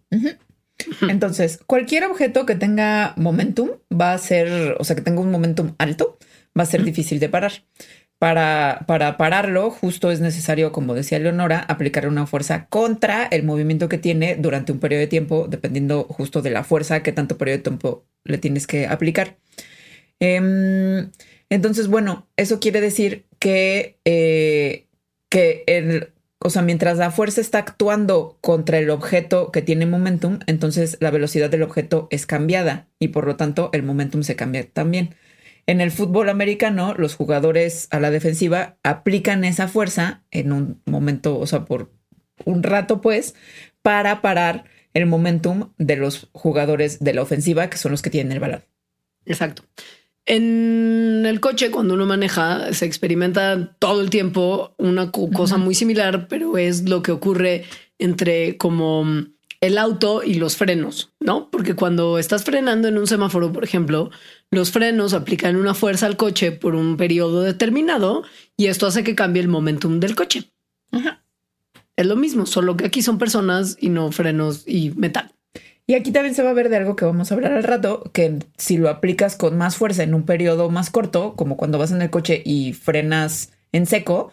Entonces, 1.10 1.60
cualquier 1.66 2.06
objeto 2.06 2.46
que 2.46 2.56
tenga 2.56 3.14
momentum 3.18 3.72
va 3.92 4.14
a 4.14 4.18
ser, 4.18 4.76
o 4.80 4.84
sea, 4.84 4.96
que 4.96 5.02
tenga 5.02 5.22
un 5.22 5.32
momentum 5.32 5.74
alto, 5.78 6.18
va 6.58 6.64
a 6.64 6.68
ser 6.68 6.84
difícil 6.84 7.20
de 7.20 7.30
parar. 7.30 7.52
Para, 8.18 8.84
para 8.86 9.16
pararlo, 9.16 9.72
justo 9.72 10.12
es 10.12 10.20
necesario, 10.20 10.74
como 10.74 10.94
decía 10.94 11.20
Leonora, 11.20 11.60
aplicar 11.60 12.06
una 12.06 12.28
fuerza 12.28 12.66
contra 12.66 13.24
el 13.26 13.44
movimiento 13.44 13.88
que 13.88 13.98
tiene 13.98 14.36
durante 14.36 14.74
un 14.74 14.80
periodo 14.80 15.00
de 15.00 15.08
tiempo, 15.08 15.48
dependiendo 15.50 16.04
justo 16.04 16.42
de 16.42 16.50
la 16.50 16.66
fuerza 16.66 17.02
que 17.02 17.14
tanto 17.14 17.38
periodo 17.38 17.58
de 17.60 17.64
tiempo 17.64 18.04
le 18.26 18.38
tienes 18.38 18.68
que 18.68 18.88
aplicar. 18.88 19.38
Eh, 20.20 21.08
entonces, 21.50 21.88
bueno, 21.88 22.28
eso 22.36 22.60
quiere 22.60 22.82
decir 22.82 23.26
que, 23.40 23.98
eh, 24.06 24.86
que 25.30 25.64
el, 25.68 26.10
o 26.42 26.50
sea, 26.50 26.62
mientras 26.62 26.98
la 26.98 27.12
fuerza 27.12 27.42
está 27.42 27.58
actuando 27.58 28.38
contra 28.42 28.78
el 28.80 28.90
objeto 28.90 29.52
que 29.52 29.62
tiene 29.62 29.86
momentum, 29.86 30.40
entonces 30.48 30.98
la 31.02 31.12
velocidad 31.12 31.50
del 31.50 31.64
objeto 31.64 32.08
es 32.12 32.26
cambiada 32.26 32.88
y 32.98 33.10
por 33.10 33.28
lo 33.28 33.36
tanto 33.36 33.70
el 33.74 33.84
momentum 33.84 34.24
se 34.24 34.36
cambia 34.36 34.70
también. 34.70 35.16
En 35.68 35.82
el 35.82 35.92
fútbol 35.92 36.30
americano, 36.30 36.96
los 36.98 37.16
jugadores 37.16 37.88
a 37.92 38.00
la 38.00 38.10
defensiva 38.10 38.78
aplican 38.84 39.44
esa 39.44 39.68
fuerza 39.68 40.24
en 40.32 40.52
un 40.52 40.82
momento, 40.86 41.38
o 41.38 41.46
sea, 41.46 41.66
por 41.66 41.92
un 42.46 42.64
rato, 42.64 43.02
pues, 43.02 43.36
para 43.82 44.22
parar 44.22 44.66
el 44.94 45.06
momentum 45.06 45.74
de 45.78 45.98
los 45.98 46.30
jugadores 46.32 47.00
de 47.00 47.14
la 47.14 47.22
ofensiva, 47.22 47.70
que 47.70 47.78
son 47.78 47.92
los 47.92 48.02
que 48.02 48.10
tienen 48.10 48.32
el 48.32 48.40
balón. 48.40 48.64
Exacto. 49.26 49.64
En 50.30 51.26
el 51.26 51.40
coche, 51.40 51.72
cuando 51.72 51.96
uno 51.96 52.06
maneja, 52.06 52.72
se 52.72 52.86
experimenta 52.86 53.74
todo 53.80 54.00
el 54.00 54.12
tiempo 54.12 54.76
una 54.78 55.10
cosa 55.10 55.58
muy 55.58 55.74
similar, 55.74 56.28
pero 56.28 56.56
es 56.60 56.88
lo 56.88 57.02
que 57.02 57.12
ocurre 57.12 57.66
entre 57.98 58.56
como 58.58 59.08
el 59.60 59.78
auto 59.80 60.22
y 60.24 60.36
los 60.36 60.56
frenos, 60.56 61.12
¿no? 61.20 61.50
Porque 61.50 61.74
cuando 61.74 62.20
estás 62.20 62.44
frenando 62.44 62.88
en 62.88 63.00
un 63.00 63.08
semáforo, 63.08 63.52
por 63.52 63.64
ejemplo, 63.64 64.12
los 64.52 64.70
frenos 64.70 65.16
aplican 65.16 65.56
una 65.56 65.74
fuerza 65.74 66.06
al 66.06 66.16
coche 66.16 66.52
por 66.52 66.76
un 66.76 66.96
periodo 66.96 67.42
determinado 67.42 68.22
y 68.56 68.68
esto 68.68 68.86
hace 68.86 69.04
que 69.04 69.16
cambie 69.16 69.42
el 69.42 69.48
momentum 69.48 70.00
del 70.00 70.16
coche. 70.16 70.52
Es 71.96 72.06
lo 72.06 72.16
mismo, 72.16 72.46
solo 72.46 72.78
que 72.78 72.86
aquí 72.86 73.02
son 73.02 73.18
personas 73.18 73.78
y 73.80 73.90
no 73.90 74.12
frenos 74.12 74.64
y 74.68 74.92
metal. 74.92 75.34
Y 75.90 75.96
aquí 75.96 76.12
también 76.12 76.36
se 76.36 76.44
va 76.44 76.52
a 76.52 76.54
ver 76.54 76.70
de 76.70 76.78
algo 76.78 76.96
que 76.96 77.04
vamos 77.04 77.32
a 77.32 77.34
hablar 77.34 77.52
al 77.52 77.64
rato, 77.64 78.12
que 78.14 78.38
si 78.60 78.78
lo 78.78 78.90
aplicas 78.90 79.36
con 79.36 79.58
más 79.58 79.76
fuerza 79.76 80.04
en 80.04 80.14
un 80.14 80.24
periodo 80.24 80.70
más 80.70 80.92
corto, 80.92 81.34
como 81.36 81.58
cuando 81.58 81.80
vas 81.80 81.92
en 81.92 82.04
el 82.04 82.12
coche 82.12 82.44
y 82.46 82.74
frenas 82.74 83.54
en 83.72 83.88
seco, 83.88 84.32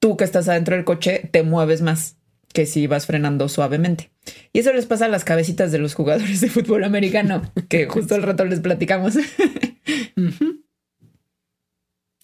tú 0.00 0.16
que 0.16 0.24
estás 0.24 0.48
adentro 0.48 0.74
del 0.74 0.84
coche 0.84 1.28
te 1.30 1.44
mueves 1.44 1.82
más 1.82 2.16
que 2.52 2.66
si 2.66 2.88
vas 2.88 3.06
frenando 3.06 3.48
suavemente. 3.48 4.10
Y 4.52 4.58
eso 4.58 4.72
les 4.72 4.86
pasa 4.86 5.04
a 5.04 5.08
las 5.08 5.22
cabecitas 5.22 5.70
de 5.70 5.78
los 5.78 5.94
jugadores 5.94 6.40
de 6.40 6.50
fútbol 6.50 6.82
americano, 6.82 7.42
que 7.68 7.86
justo 7.88 8.16
al 8.16 8.24
rato 8.24 8.44
les 8.44 8.58
platicamos. 8.58 9.14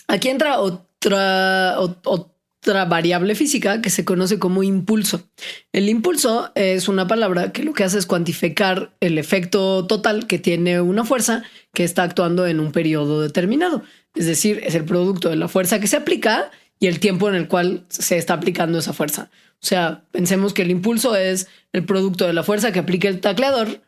Aquí 0.08 0.30
entra 0.30 0.58
otra, 0.58 1.78
otra 2.66 2.84
variable 2.84 3.36
física 3.36 3.80
que 3.80 3.90
se 3.90 4.04
conoce 4.04 4.40
como 4.40 4.64
impulso. 4.64 5.22
El 5.72 5.88
impulso 5.88 6.50
es 6.56 6.88
una 6.88 7.06
palabra 7.06 7.52
que 7.52 7.62
lo 7.62 7.72
que 7.72 7.84
hace 7.84 7.98
es 7.98 8.06
cuantificar 8.06 8.92
el 8.98 9.18
efecto 9.18 9.86
total 9.86 10.26
que 10.26 10.40
tiene 10.40 10.80
una 10.80 11.04
fuerza 11.04 11.44
que 11.72 11.84
está 11.84 12.02
actuando 12.02 12.44
en 12.46 12.58
un 12.58 12.72
periodo 12.72 13.20
determinado. 13.20 13.82
Es 14.16 14.26
decir, 14.26 14.60
es 14.64 14.74
el 14.74 14.84
producto 14.84 15.28
de 15.28 15.36
la 15.36 15.46
fuerza 15.46 15.78
que 15.78 15.86
se 15.86 15.96
aplica 15.96 16.50
y 16.80 16.88
el 16.88 16.98
tiempo 16.98 17.28
en 17.28 17.36
el 17.36 17.46
cual 17.46 17.84
se 17.88 18.18
está 18.18 18.34
aplicando 18.34 18.80
esa 18.80 18.92
fuerza. 18.92 19.30
O 19.62 19.66
sea, 19.66 20.02
pensemos 20.10 20.52
que 20.52 20.62
el 20.62 20.72
impulso 20.72 21.14
es 21.14 21.46
el 21.72 21.84
producto 21.84 22.26
de 22.26 22.32
la 22.32 22.42
fuerza 22.42 22.72
que 22.72 22.80
aplica 22.80 23.08
el 23.08 23.20
tacleador 23.20 23.80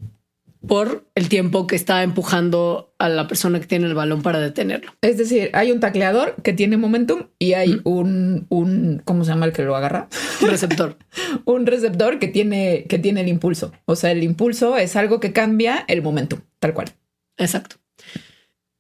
por 0.67 1.07
el 1.15 1.29
tiempo 1.29 1.67
que 1.67 1.77
está 1.77 2.03
empujando 2.03 2.93
a 2.99 3.09
la 3.09 3.29
persona 3.29 3.61
que 3.61 3.67
tiene 3.67 3.87
el 3.87 3.95
balón 3.95 4.23
para 4.23 4.41
detenerlo. 4.41 4.93
Es 5.01 5.17
decir, 5.17 5.51
hay 5.53 5.71
un 5.71 5.81
tacleador 5.81 6.35
que 6.43 6.53
tiene 6.53 6.77
momentum 6.77 7.29
y 7.39 7.53
hay 7.53 7.81
un, 7.85 8.47
un, 8.49 9.01
¿cómo 9.05 9.25
se 9.25 9.31
llama 9.31 9.47
el 9.47 9.53
que 9.53 9.63
lo 9.63 9.77
agarra? 9.77 10.09
Un 10.43 10.49
receptor. 10.49 10.97
un 11.45 11.67
receptor 11.67 12.19
que 12.19 12.29
tiene, 12.29 12.87
que 12.89 12.99
tiene 12.99 13.21
el 13.21 13.29
impulso. 13.29 13.73
O 13.85 13.95
sea, 13.95 14.11
el 14.11 14.23
impulso 14.23 14.77
es 14.77 14.97
algo 14.97 15.21
que 15.21 15.33
cambia 15.33 15.85
el 15.87 16.03
momentum, 16.03 16.41
tal 16.59 16.75
cual. 16.75 16.89
Exacto. 17.37 17.77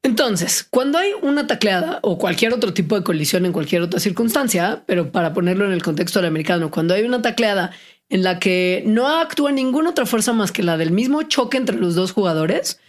Entonces, 0.02 0.66
cuando 0.68 0.98
hay 0.98 1.10
una 1.22 1.46
tacleada 1.46 1.98
o 2.02 2.18
cualquier 2.18 2.54
otro 2.54 2.72
tipo 2.72 2.96
de 2.96 3.04
colisión 3.04 3.46
en 3.46 3.52
cualquier 3.52 3.82
otra 3.82 4.00
circunstancia, 4.00 4.84
pero 4.86 5.10
para 5.12 5.34
ponerlo 5.34 5.66
en 5.66 5.72
el 5.72 5.82
contexto 5.82 6.20
del 6.20 6.28
americano, 6.28 6.70
cuando 6.70 6.94
hay 6.94 7.02
una 7.02 7.20
tacleada 7.20 7.72
en 8.08 8.22
la 8.22 8.38
que 8.38 8.82
no 8.86 9.06
actúa 9.06 9.52
ninguna 9.52 9.90
otra 9.90 10.06
fuerza 10.06 10.32
más 10.32 10.52
que 10.52 10.62
la 10.62 10.76
del 10.76 10.90
mismo 10.90 11.22
choque 11.24 11.56
entre 11.56 11.76
los 11.76 11.94
dos 11.94 12.12
jugadores, 12.12 12.80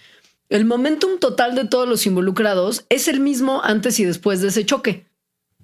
el 0.49 0.65
momentum 0.65 1.19
total 1.19 1.55
de 1.55 1.65
todos 1.65 1.87
los 1.87 2.05
involucrados 2.05 2.85
es 2.89 3.07
el 3.07 3.19
mismo 3.19 3.61
antes 3.63 3.99
y 3.99 4.05
después 4.05 4.41
de 4.41 4.47
ese 4.47 4.65
choque. 4.65 5.05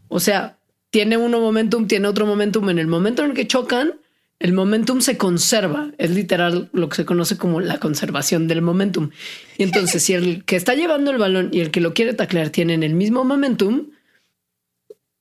O 0.09 0.19
sea, 0.19 0.57
tiene 0.91 1.17
uno 1.17 1.39
momentum, 1.39 1.87
tiene 1.87 2.07
otro 2.07 2.25
momentum. 2.25 2.69
En 2.69 2.79
el 2.79 2.87
momento 2.87 3.23
en 3.23 3.31
el 3.31 3.35
que 3.35 3.47
chocan, 3.47 3.95
el 4.39 4.53
momentum 4.53 5.01
se 5.01 5.17
conserva. 5.17 5.91
Es 5.97 6.11
literal 6.11 6.69
lo 6.71 6.89
que 6.89 6.97
se 6.97 7.05
conoce 7.05 7.37
como 7.37 7.61
la 7.61 7.79
conservación 7.79 8.47
del 8.47 8.61
momentum. 8.61 9.09
Y 9.57 9.63
entonces, 9.63 10.03
si 10.03 10.13
el 10.13 10.45
que 10.45 10.55
está 10.55 10.75
llevando 10.75 11.09
el 11.09 11.17
balón 11.17 11.49
y 11.51 11.61
el 11.61 11.71
que 11.71 11.81
lo 11.81 11.93
quiere 11.93 12.13
taclear 12.13 12.49
tienen 12.49 12.83
el 12.83 12.93
mismo 12.93 13.23
momentum, 13.23 13.87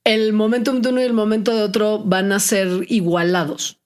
el 0.04 0.34
momentum 0.34 0.82
de 0.82 0.90
uno 0.90 1.00
y 1.00 1.04
el 1.04 1.14
momento 1.14 1.54
de 1.54 1.62
otro 1.62 2.00
van 2.00 2.32
a 2.32 2.40
ser 2.40 2.68
igualados 2.88 3.78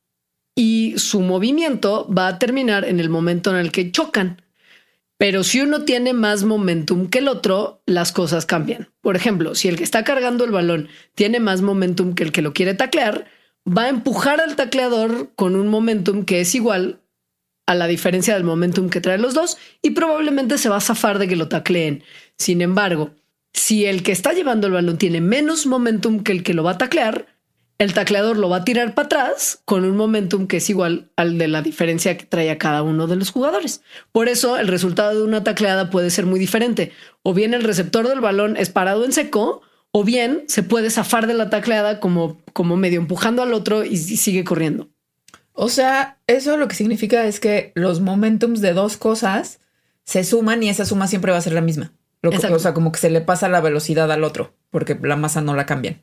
y 0.59 0.95
su 0.97 1.21
movimiento 1.21 2.13
va 2.13 2.27
a 2.27 2.39
terminar 2.41 2.85
en 2.85 2.99
el 2.99 3.09
momento 3.09 3.51
en 3.51 3.59
el 3.59 3.71
que 3.71 3.93
chocan. 3.93 4.43
Pero 5.17 5.45
si 5.45 5.61
uno 5.61 5.85
tiene 5.85 6.15
más 6.15 6.43
momentum 6.43 7.09
que 7.09 7.19
el 7.19 7.29
otro, 7.29 7.81
las 7.87 8.11
cosas 8.11 8.45
cambian. 8.45 8.89
Por 9.01 9.15
ejemplo, 9.15 9.55
si 9.55 9.69
el 9.69 9.77
que 9.77 9.85
está 9.85 10.03
cargando 10.03 10.45
el 10.45 10.51
balón 10.51 10.89
tiene 11.15 11.39
más 11.39 11.63
momentum 11.63 12.17
que 12.17 12.25
el 12.25 12.33
que 12.33 12.43
lo 12.43 12.55
quiere 12.55 12.75
taclear, 12.75 13.27
va 13.69 13.85
a 13.85 13.89
empujar 13.89 14.41
al 14.41 14.57
tacleador 14.57 15.31
con 15.37 15.55
un 15.55 15.69
momentum 15.69 16.25
que 16.25 16.41
es 16.41 16.53
igual 16.57 17.03
a 17.67 17.77
la 17.77 17.87
diferencia 17.87 18.35
del 18.35 18.43
momentum 18.43 18.91
que 18.91 19.01
traen 19.01 19.23
los 19.23 19.35
dos 19.35 19.59
y 19.81 19.91
probablemente 19.91 20.59
se 20.59 20.69
va 20.69 20.79
a 20.79 20.81
zafar 20.81 21.21
de 21.21 21.29
que 21.29 21.37
lo 21.37 21.47
tacleen. 21.47 22.03
Sin 22.37 22.63
embargo, 22.63 23.13
si 23.53 23.85
el 23.85 24.03
que 24.03 24.11
está 24.11 24.33
llevando 24.33 24.67
el 24.67 24.73
balón 24.73 24.99
tiene 24.99 25.21
menos 25.21 25.67
momentum 25.67 26.25
que 26.25 26.33
el 26.33 26.43
que 26.43 26.55
lo 26.55 26.65
va 26.65 26.73
a 26.73 26.79
taclear, 26.79 27.38
el 27.79 27.95
tacleador 27.95 28.37
lo 28.37 28.49
va 28.49 28.59
a 28.59 28.65
tirar 28.65 28.95
para 28.95 29.07
atrás 29.07 29.61
con 29.65 29.85
un 29.85 29.97
momentum 29.97 30.49
que 30.49 30.57
es 30.57 30.69
igual 30.69 31.11
al 31.15 31.39
de 31.39 31.47
la 31.47 31.63
diferencia 31.63 32.19
que 32.19 32.27
trae 32.27 32.51
a 32.51 32.59
cada 32.59 32.83
uno 32.83 33.07
de 33.07 33.15
los 33.15 33.31
jugadores. 33.31 33.83
Por 34.11 34.29
eso 34.29 34.59
el 34.59 34.67
resultado 34.67 35.17
de 35.17 35.23
una 35.23 35.45
tacleada 35.45 35.89
puede 35.89 36.11
ser 36.11 36.27
muy 36.27 36.41
diferente. 36.41 36.91
O 37.23 37.35
bien 37.35 37.55
el 37.55 37.63
receptor 37.63 38.09
del 38.09 38.21
balón 38.21 38.57
es 38.57 38.69
parado 38.69 39.05
en 39.05 39.13
seco, 39.13 39.63
o 39.93 40.03
bien 40.03 40.43
se 40.49 40.65
puede 40.65 40.91
zafar 40.91 41.29
de 41.29 41.35
la 41.35 41.51
tacleada 41.51 42.01
como, 42.01 42.43
como 42.53 42.77
medio 42.77 42.99
empujando 42.99 43.43
al 43.43 43.55
otro 43.55 43.85
y, 43.85 43.97
sigue 43.97 44.43
corriendo. 44.43 44.89
O 45.53 45.69
sea, 45.69 46.19
eso 46.27 46.57
lo 46.57 46.67
que 46.67 46.75
significa 46.75 47.27
es 47.27 47.39
que 47.39 47.73
los 47.77 48.01
momentums 48.01 48.61
de 48.61 48.73
dos 48.73 48.97
cosas 48.97 49.61
se 50.05 50.25
suman 50.25 50.63
y 50.65 50.69
esa 50.69 50.85
suma 50.85 51.07
siempre 51.07 51.31
va 51.31 51.39
a 51.39 51.43
ser 51.43 51.53
la 51.53 51.61
misma. 51.61 51.93
Lo 52.23 52.31
o 52.31 52.59
sea, 52.59 52.75
como 52.75 52.91
que 52.91 52.99
se 52.99 53.11
le 53.11 53.21
pasa 53.21 53.49
la 53.49 53.61
velocidad 53.61 54.11
al 54.11 54.25
otro, 54.25 54.53
porque 54.71 54.99
la 55.01 55.15
masa 55.15 55.41
no 55.41 55.55
la 55.55 55.67
cambian 55.67 56.03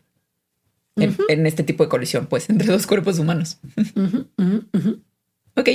en, 0.96 1.46
este 1.46 1.64
tipo 1.64 1.84
de 1.84 1.90
colisión, 1.90 2.28
pues, 2.28 2.50
entre 2.50 2.68
dos 2.68 2.88
cuerpos 2.88 3.20
humanos. 3.20 3.60
ok. 5.56 5.70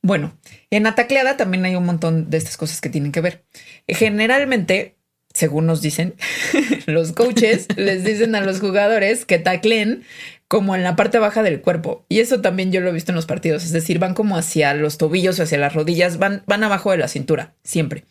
Bueno, 0.00 0.38
en 0.70 0.84
la 0.84 0.94
tacleada 0.94 1.36
también 1.36 1.64
hay 1.64 1.74
un 1.74 1.84
montón 1.84 2.30
de 2.30 2.36
estas 2.38 2.56
cosas 2.56 2.80
que 2.80 2.88
tienen 2.88 3.12
que 3.12 3.20
ver. 3.20 3.44
Generalmente, 3.88 4.96
según 5.34 5.66
nos 5.66 5.82
dicen, 5.82 6.14
los 6.86 7.12
coaches 7.12 7.66
les 7.76 8.04
dicen 8.04 8.34
a 8.34 8.40
los 8.40 8.60
jugadores 8.60 9.24
que 9.24 9.38
tacleen 9.38 10.04
como 10.46 10.74
en 10.74 10.82
la 10.82 10.96
parte 10.96 11.18
baja 11.18 11.42
del 11.42 11.60
cuerpo. 11.60 12.06
Y 12.08 12.20
eso 12.20 12.40
también 12.40 12.72
yo 12.72 12.80
lo 12.80 12.88
he 12.88 12.92
visto 12.92 13.12
en 13.12 13.16
los 13.16 13.26
partidos. 13.26 13.64
Es 13.64 13.72
decir, 13.72 13.98
van 13.98 14.14
como 14.14 14.36
hacia 14.36 14.72
los 14.72 14.98
tobillos 14.98 15.38
o 15.38 15.42
hacia 15.42 15.58
las 15.58 15.74
rodillas, 15.74 16.18
van, 16.18 16.42
van 16.46 16.64
abajo 16.64 16.90
de 16.90 16.98
la 16.98 17.08
cintura, 17.08 17.54
siempre. 17.64 18.04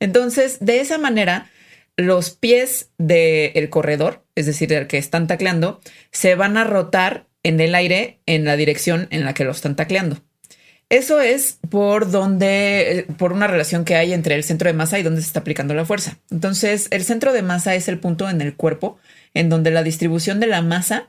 Entonces, 0.00 0.58
de 0.60 0.80
esa 0.80 0.98
manera, 0.98 1.48
los 1.96 2.30
pies 2.30 2.90
del 2.98 3.70
corredor, 3.70 4.24
es 4.34 4.46
decir, 4.46 4.68
del 4.68 4.86
que 4.86 4.98
están 4.98 5.26
tacleando, 5.26 5.80
se 6.12 6.34
van 6.34 6.56
a 6.56 6.64
rotar 6.64 7.26
en 7.42 7.60
el 7.60 7.74
aire 7.74 8.20
en 8.26 8.44
la 8.44 8.56
dirección 8.56 9.08
en 9.10 9.24
la 9.24 9.34
que 9.34 9.44
lo 9.44 9.52
están 9.52 9.76
tacleando. 9.76 10.22
Eso 10.88 11.20
es 11.20 11.58
por 11.68 12.10
donde, 12.10 13.06
por 13.18 13.32
una 13.32 13.48
relación 13.48 13.84
que 13.84 13.96
hay 13.96 14.12
entre 14.12 14.36
el 14.36 14.44
centro 14.44 14.68
de 14.68 14.74
masa 14.74 14.98
y 14.98 15.02
donde 15.02 15.20
se 15.20 15.26
está 15.26 15.40
aplicando 15.40 15.74
la 15.74 15.84
fuerza. 15.84 16.18
Entonces, 16.30 16.86
el 16.90 17.02
centro 17.02 17.32
de 17.32 17.42
masa 17.42 17.74
es 17.74 17.88
el 17.88 17.98
punto 17.98 18.28
en 18.28 18.40
el 18.40 18.54
cuerpo 18.54 18.98
en 19.34 19.48
donde 19.48 19.72
la 19.72 19.82
distribución 19.82 20.38
de 20.38 20.46
la 20.46 20.62
masa 20.62 21.08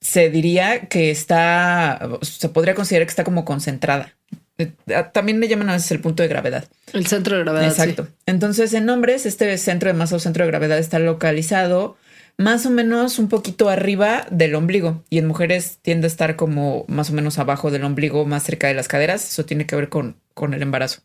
se 0.00 0.28
diría 0.30 0.88
que 0.88 1.12
está, 1.12 2.00
se 2.22 2.48
podría 2.48 2.74
considerar 2.74 3.06
que 3.06 3.10
está 3.10 3.22
como 3.22 3.44
concentrada. 3.44 4.16
Eh, 4.62 5.04
también 5.12 5.40
le 5.40 5.48
llaman 5.48 5.70
a 5.70 5.74
veces 5.74 5.90
el 5.92 6.00
punto 6.00 6.22
de 6.22 6.28
gravedad. 6.28 6.64
El 6.92 7.06
centro 7.06 7.36
de 7.36 7.42
gravedad. 7.42 7.68
Exacto. 7.68 8.08
Entonces, 8.26 8.72
en 8.74 8.88
hombres, 8.88 9.26
este 9.26 9.56
centro 9.58 9.88
de 9.88 9.94
masa 9.94 10.16
o 10.16 10.18
centro 10.18 10.44
de 10.44 10.50
gravedad 10.50 10.78
está 10.78 10.98
localizado 10.98 11.96
más 12.38 12.64
o 12.66 12.70
menos 12.70 13.18
un 13.18 13.28
poquito 13.28 13.68
arriba 13.68 14.26
del 14.30 14.54
ombligo 14.54 15.04
y 15.10 15.18
en 15.18 15.26
mujeres 15.26 15.78
tiende 15.82 16.06
a 16.06 16.08
estar 16.08 16.36
como 16.36 16.84
más 16.88 17.10
o 17.10 17.12
menos 17.12 17.38
abajo 17.38 17.70
del 17.70 17.84
ombligo, 17.84 18.24
más 18.24 18.42
cerca 18.42 18.68
de 18.68 18.74
las 18.74 18.88
caderas. 18.88 19.24
Eso 19.30 19.44
tiene 19.44 19.66
que 19.66 19.76
ver 19.76 19.88
con, 19.88 20.16
con 20.34 20.54
el 20.54 20.62
embarazo. 20.62 21.02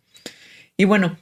Y 0.78 0.86
bueno, 0.86 1.17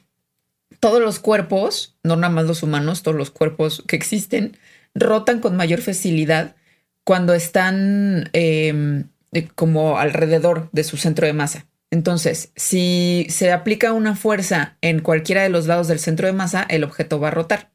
todos 0.80 1.00
los 1.00 1.18
cuerpos, 1.18 1.96
no 2.02 2.16
nada 2.16 2.32
más 2.32 2.46
los 2.46 2.62
humanos, 2.62 3.02
todos 3.02 3.16
los 3.16 3.30
cuerpos 3.30 3.82
que 3.86 3.96
existen, 3.96 4.56
rotan 4.94 5.40
con 5.40 5.56
mayor 5.56 5.80
facilidad 5.80 6.54
cuando 7.04 7.34
están 7.34 8.30
em, 8.32 9.04
eh, 9.32 9.48
como 9.54 9.98
alrededor 9.98 10.68
de 10.72 10.84
su 10.84 10.96
centro 10.96 11.26
de 11.26 11.32
masa. 11.32 11.66
Entonces, 11.90 12.52
si 12.56 13.26
se 13.30 13.52
aplica 13.52 13.92
una 13.92 14.16
fuerza 14.16 14.76
en 14.80 15.00
cualquiera 15.00 15.42
de 15.42 15.48
los 15.50 15.66
lados 15.66 15.88
del 15.88 16.00
centro 16.00 16.26
de 16.26 16.32
masa, 16.32 16.66
el 16.68 16.84
objeto 16.84 17.20
va 17.20 17.28
a 17.28 17.30
rotar. 17.30 17.70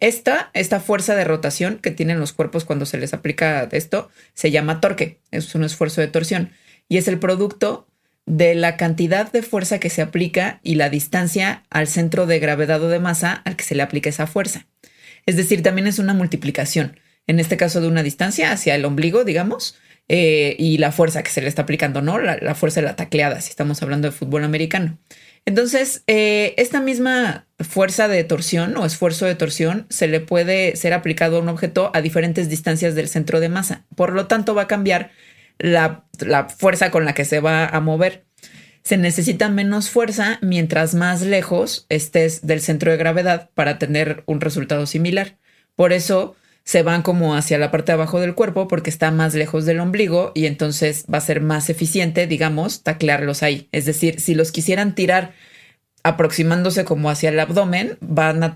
esta, 0.00 0.50
esta 0.54 0.80
fuerza 0.80 1.14
de 1.14 1.24
rotación 1.24 1.78
que 1.78 1.90
tienen 1.90 2.20
los 2.20 2.32
cuerpos 2.32 2.64
cuando 2.64 2.86
se 2.86 2.98
les 2.98 3.14
aplica 3.14 3.68
esto 3.72 4.10
se 4.34 4.50
llama 4.50 4.80
torque, 4.80 5.20
es 5.30 5.54
un 5.54 5.64
esfuerzo 5.64 6.00
de 6.00 6.08
torsión 6.08 6.50
y 6.88 6.98
es 6.98 7.08
el 7.08 7.18
producto 7.18 7.86
de 8.26 8.54
la 8.54 8.76
cantidad 8.76 9.30
de 9.30 9.42
fuerza 9.42 9.78
que 9.78 9.90
se 9.90 10.02
aplica 10.02 10.60
y 10.62 10.76
la 10.76 10.88
distancia 10.90 11.64
al 11.70 11.86
centro 11.86 12.26
de 12.26 12.38
gravedad 12.38 12.82
o 12.82 12.88
de 12.88 12.98
masa 12.98 13.42
al 13.44 13.56
que 13.56 13.64
se 13.64 13.74
le 13.74 13.82
aplica 13.82 14.10
esa 14.10 14.26
fuerza. 14.26 14.66
Es 15.26 15.36
decir, 15.36 15.62
también 15.62 15.86
es 15.86 15.98
una 15.98 16.14
multiplicación, 16.14 16.98
en 17.26 17.38
este 17.40 17.56
caso 17.56 17.80
de 17.80 17.88
una 17.88 18.02
distancia 18.02 18.52
hacia 18.52 18.74
el 18.74 18.84
ombligo, 18.84 19.24
digamos, 19.24 19.76
eh, 20.08 20.56
y 20.58 20.78
la 20.78 20.92
fuerza 20.92 21.22
que 21.22 21.30
se 21.30 21.40
le 21.40 21.48
está 21.48 21.62
aplicando, 21.62 22.02
¿no? 22.02 22.18
La, 22.18 22.54
fuerza 22.54 22.80
de 22.80 22.86
la 22.86 22.96
tacleada, 22.96 23.40
si 23.40 23.50
estamos 23.50 23.82
hablando 23.82 24.08
de 24.08 24.12
fútbol 24.12 24.44
americano. 24.44 24.98
Entonces, 25.46 26.02
eh, 26.06 26.54
esta 26.56 26.80
misma 26.80 27.46
fuerza 27.58 28.08
de 28.08 28.24
torsión 28.24 28.76
o 28.76 28.86
esfuerzo 28.86 29.26
de 29.26 29.34
torsión 29.34 29.86
se 29.90 30.08
le 30.08 30.20
puede 30.20 30.76
ser 30.76 30.92
aplicado 30.92 31.36
a 31.36 31.40
un 31.40 31.48
objeto 31.48 31.90
a 31.94 32.00
diferentes 32.00 32.48
distancias 32.48 32.94
del 32.94 33.08
centro 33.08 33.40
de 33.40 33.48
masa. 33.48 33.84
Por 33.94 34.12
lo 34.12 34.26
tanto, 34.26 34.54
va 34.54 34.62
a 34.62 34.68
cambiar 34.68 35.10
la, 35.58 36.04
fuerza 36.56 36.90
con 36.90 37.04
la 37.04 37.14
que 37.14 37.24
se 37.24 37.40
va 37.40 37.66
a 37.66 37.80
mover. 37.80 38.24
Se 38.82 38.96
necesita 38.98 39.48
menos 39.48 39.88
fuerza 39.88 40.38
mientras 40.42 40.94
más 40.94 41.22
lejos 41.22 41.86
estés 41.88 42.46
del 42.46 42.60
centro 42.60 42.90
de 42.90 42.98
gravedad 42.98 43.50
para 43.54 43.78
tener 43.78 44.22
un 44.26 44.40
resultado 44.40 44.86
similar. 44.86 45.38
Por 45.74 45.92
eso 45.92 46.36
se 46.64 46.82
van 46.82 47.02
como 47.02 47.34
hacia 47.34 47.58
la 47.58 47.70
parte 47.70 47.92
de 47.92 47.94
abajo 47.94 48.20
del 48.20 48.34
cuerpo 48.34 48.68
porque 48.68 48.88
está 48.88 49.10
más 49.10 49.34
lejos 49.34 49.66
del 49.66 49.80
ombligo 49.80 50.32
y 50.34 50.46
entonces 50.46 51.04
va 51.12 51.18
a 51.18 51.22
ser 51.22 51.42
más 51.42 51.68
eficiente, 51.68 52.26
digamos, 52.26 52.82
taclearlos 52.82 53.42
ahí. 53.42 53.68
Es 53.70 53.84
decir, 53.84 54.18
si 54.18 54.34
los 54.34 54.50
quisieran 54.50 54.94
tirar 54.94 55.34
aproximándose 56.02 56.84
como 56.84 57.10
hacia 57.10 57.28
el 57.28 57.40
abdomen, 57.40 57.98
van 58.00 58.42
a 58.42 58.54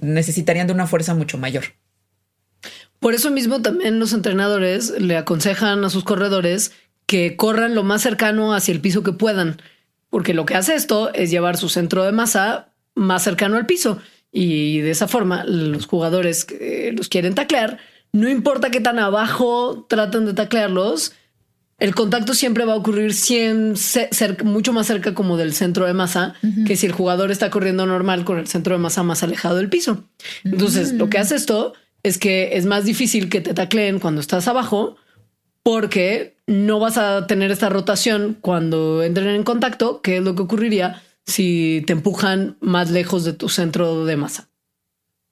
necesitarían 0.00 0.66
de 0.66 0.72
una 0.72 0.86
fuerza 0.86 1.14
mucho 1.14 1.36
mayor. 1.36 1.64
Por 2.98 3.14
eso 3.14 3.30
mismo 3.30 3.62
también 3.62 3.98
los 3.98 4.12
entrenadores 4.12 4.90
le 4.98 5.16
aconsejan 5.16 5.84
a 5.84 5.90
sus 5.90 6.04
corredores 6.04 6.72
que 7.06 7.36
corran 7.36 7.74
lo 7.74 7.82
más 7.82 8.02
cercano 8.02 8.54
hacia 8.54 8.72
el 8.72 8.80
piso 8.80 9.02
que 9.02 9.12
puedan, 9.12 9.60
porque 10.08 10.34
lo 10.34 10.46
que 10.46 10.54
hace 10.54 10.74
esto 10.74 11.12
es 11.12 11.30
llevar 11.30 11.56
su 11.56 11.68
centro 11.68 12.04
de 12.04 12.12
masa 12.12 12.68
más 12.94 13.22
cercano 13.22 13.56
al 13.56 13.66
piso 13.66 14.00
y 14.32 14.80
de 14.80 14.90
esa 14.90 15.08
forma 15.08 15.44
los 15.44 15.86
jugadores 15.86 16.44
que 16.44 16.92
los 16.96 17.08
quieren 17.08 17.34
taclear, 17.34 17.78
no 18.12 18.28
importa 18.28 18.70
qué 18.70 18.80
tan 18.80 18.98
abajo 18.98 19.86
tratan 19.88 20.26
de 20.26 20.34
taclearlos, 20.34 21.12
el 21.78 21.94
contacto 21.94 22.34
siempre 22.34 22.66
va 22.66 22.74
a 22.74 22.76
ocurrir 22.76 23.14
mucho 24.44 24.72
más 24.72 24.86
cerca 24.86 25.14
como 25.14 25.36
del 25.38 25.54
centro 25.54 25.86
de 25.86 25.94
masa 25.94 26.34
que 26.66 26.76
si 26.76 26.86
el 26.86 26.92
jugador 26.92 27.30
está 27.30 27.50
corriendo 27.50 27.86
normal 27.86 28.24
con 28.24 28.38
el 28.38 28.46
centro 28.46 28.74
de 28.74 28.82
masa 28.82 29.02
más 29.02 29.22
alejado 29.22 29.56
del 29.56 29.70
piso. 29.70 30.04
Entonces, 30.44 30.92
lo 30.92 31.08
que 31.08 31.18
hace 31.18 31.36
esto 31.36 31.72
es 32.02 32.18
que 32.18 32.56
es 32.58 32.66
más 32.66 32.84
difícil 32.84 33.30
que 33.30 33.40
te 33.40 33.54
tacleen 33.54 33.98
cuando 33.98 34.20
estás 34.20 34.46
abajo 34.46 34.96
porque 35.62 36.36
no 36.46 36.80
vas 36.80 36.98
a 36.98 37.26
tener 37.26 37.50
esta 37.50 37.70
rotación 37.70 38.36
cuando 38.40 39.02
entren 39.02 39.28
en 39.28 39.42
contacto, 39.42 40.02
que 40.02 40.18
es 40.18 40.22
lo 40.22 40.34
que 40.34 40.42
ocurriría 40.42 41.02
si 41.26 41.82
te 41.86 41.92
empujan 41.92 42.56
más 42.60 42.90
lejos 42.90 43.24
de 43.24 43.32
tu 43.32 43.48
centro 43.48 44.04
de 44.04 44.16
masa. 44.16 44.50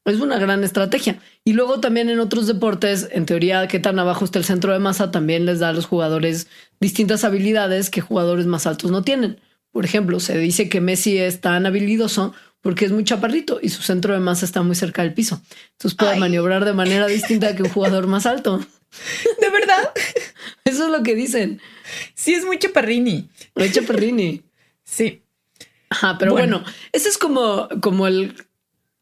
Es 0.05 0.21
una 0.21 0.39
gran 0.39 0.65
estrategia. 0.65 1.21
Y 1.45 1.53
luego 1.53 1.81
también 1.81 2.09
en 2.09 2.19
otros 2.19 2.47
deportes, 2.47 3.09
en 3.13 3.27
teoría, 3.27 3.69
que 3.69 3.79
tan 3.79 3.99
abajo 3.99 4.25
está 4.25 4.39
el 4.39 4.45
centro 4.45 4.73
de 4.73 4.79
masa, 4.79 5.11
también 5.11 5.45
les 5.45 5.59
da 5.59 5.69
a 5.69 5.73
los 5.73 5.87
jugadores 5.87 6.49
distintas 6.81 7.25
habilidades 7.25 7.91
que 7.91 8.01
jugadores 8.01 8.47
más 8.47 8.67
altos 8.67 8.91
no 8.91 9.03
tienen. 9.03 9.39
Por 9.71 9.85
ejemplo, 9.85 10.19
se 10.19 10.39
dice 10.39 10.69
que 10.71 10.81
Messi 10.81 11.19
es 11.19 11.41
tan 11.41 11.67
habilidoso 11.67 12.33
porque 12.63 12.87
es 12.87 12.93
muy 12.93 13.05
chaparrito 13.05 13.61
y 13.63 13.69
su 13.69 13.83
centro 13.83 14.15
de 14.15 14.21
masa 14.21 14.45
está 14.45 14.63
muy 14.63 14.75
cerca 14.75 15.03
del 15.03 15.15
piso. 15.15 15.43
Entonces 15.73 15.97
puede 15.97 16.17
maniobrar 16.17 16.65
de 16.65 16.73
manera 16.73 17.07
distinta 17.07 17.55
que 17.55 17.63
un 17.63 17.69
jugador 17.69 18.07
más 18.07 18.27
alto. 18.27 18.59
¿De 19.41 19.51
verdad? 19.51 19.93
Eso 20.65 20.87
es 20.87 20.91
lo 20.91 21.03
que 21.03 21.15
dicen. 21.15 21.61
Sí, 22.15 22.35
es 22.35 22.45
muy 22.45 22.59
chaparrini. 22.59 23.29
Muy 23.55 23.71
chaparrini. 23.71 24.43
Sí. 24.85 25.23
Ajá, 25.91 26.17
pero 26.19 26.33
bueno, 26.33 26.65
ese 26.93 27.09
es 27.09 27.19
como, 27.19 27.69
como 27.81 28.07
el 28.07 28.35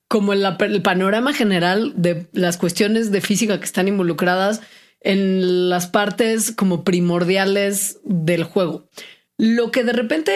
como 0.09 0.33
el, 0.33 0.45
el, 0.61 0.83
panorama 0.83 1.33
general 1.33 1.93
de 1.97 2.29
las 2.33 2.59
cuestiones 2.59 3.11
de 3.11 3.21
física 3.21 3.59
que 3.59 3.65
están 3.65 3.89
involucradas 3.89 4.61
en 5.01 5.69
las 5.69 5.89
partes 5.89 6.53
como 6.53 6.85
primordiales 6.85 7.99
del 8.05 8.45
juego. 8.45 8.89
Lo 9.37 9.71
que 9.71 9.85
de 9.85 9.93
repente 9.93 10.33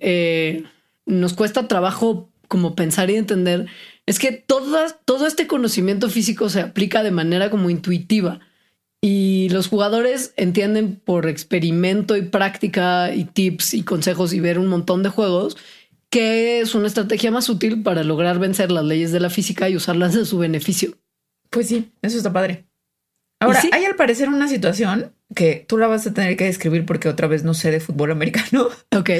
eh, 0.00 0.64
nos 1.06 1.34
cuesta 1.34 1.68
trabajo 1.68 2.30
como 2.48 2.74
pensar 2.74 3.10
y 3.10 3.16
entender 3.16 3.66
es 4.06 4.18
que 4.18 4.32
todo 4.32 5.26
este 5.26 5.46
conocimiento 5.46 6.08
físico 6.10 6.48
se 6.48 6.60
aplica 6.60 7.02
de 7.02 7.10
manera 7.10 7.50
como 7.50 7.70
intuitiva 7.70 8.40
y 9.00 9.48
los 9.50 9.68
jugadores 9.68 10.32
entienden 10.36 10.96
por 10.96 11.28
experimento 11.28 12.16
y 12.16 12.22
práctica 12.22 13.14
y 13.14 13.24
tips 13.24 13.74
y 13.74 13.82
consejos 13.82 14.32
y 14.32 14.40
ver 14.40 14.58
un 14.58 14.68
montón 14.68 15.02
de 15.02 15.10
juegos 15.10 15.56
que 16.10 16.60
es 16.60 16.74
una 16.74 16.86
estrategia 16.86 17.30
más 17.30 17.48
útil 17.48 17.82
para 17.82 18.04
lograr 18.04 18.38
vencer 18.38 18.70
las 18.70 18.84
leyes 18.84 19.12
de 19.12 19.20
la 19.20 19.30
física 19.30 19.68
y 19.68 19.76
usarlas 19.76 20.14
de 20.14 20.24
su 20.24 20.38
beneficio. 20.38 20.96
Pues 21.50 21.68
sí, 21.68 21.92
eso 22.02 22.16
está 22.16 22.32
padre. 22.32 22.64
Ahora, 23.40 23.62
hay 23.72 23.84
al 23.84 23.96
parecer 23.96 24.28
una 24.28 24.48
situación 24.48 25.12
que 25.34 25.64
tú 25.68 25.76
la 25.76 25.88
vas 25.88 26.06
a 26.06 26.14
tener 26.14 26.36
que 26.36 26.44
describir 26.44 26.86
porque 26.86 27.08
otra 27.08 27.26
vez 27.26 27.44
no 27.44 27.54
sé 27.54 27.70
de 27.70 27.80
fútbol 27.80 28.12
americano. 28.12 28.68
Ok. 28.96 29.10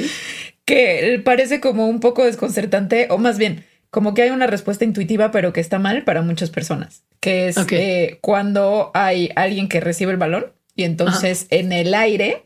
Que 0.65 1.21
parece 1.23 1.61
como 1.61 1.87
un 1.87 2.01
poco 2.01 2.25
desconcertante, 2.25 3.07
o 3.09 3.17
más 3.17 3.37
bien, 3.37 3.63
como 3.89 4.13
que 4.13 4.23
hay 4.23 4.31
una 4.31 4.47
respuesta 4.47 4.83
intuitiva, 4.83 5.31
pero 5.31 5.53
que 5.53 5.61
está 5.61 5.79
mal 5.79 6.03
para 6.03 6.21
muchas 6.21 6.49
personas, 6.49 7.03
que 7.21 7.47
es 7.47 7.57
eh, 7.71 8.17
cuando 8.21 8.91
hay 8.93 9.31
alguien 9.35 9.69
que 9.69 9.79
recibe 9.79 10.11
el 10.11 10.17
balón 10.17 10.51
y 10.75 10.83
entonces 10.83 11.47
en 11.51 11.71
el 11.71 11.93
aire 11.93 12.43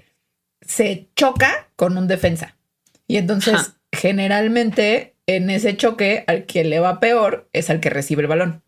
se 0.62 1.10
choca 1.16 1.70
con 1.76 1.98
un 1.98 2.08
defensa. 2.08 2.58
Y 3.08 3.18
entonces 3.18 3.74
generalmente 3.92 5.16
en 5.28 5.50
ese 5.50 5.78
choque 5.78 6.24
al 6.28 6.46
que 6.46 6.64
le 6.64 6.80
va 6.80 7.00
peor 7.00 7.50
es 7.54 7.70
al 7.70 7.80
que 7.80 7.90
recibe 7.90 8.22
el 8.22 8.28
balón. 8.28 8.64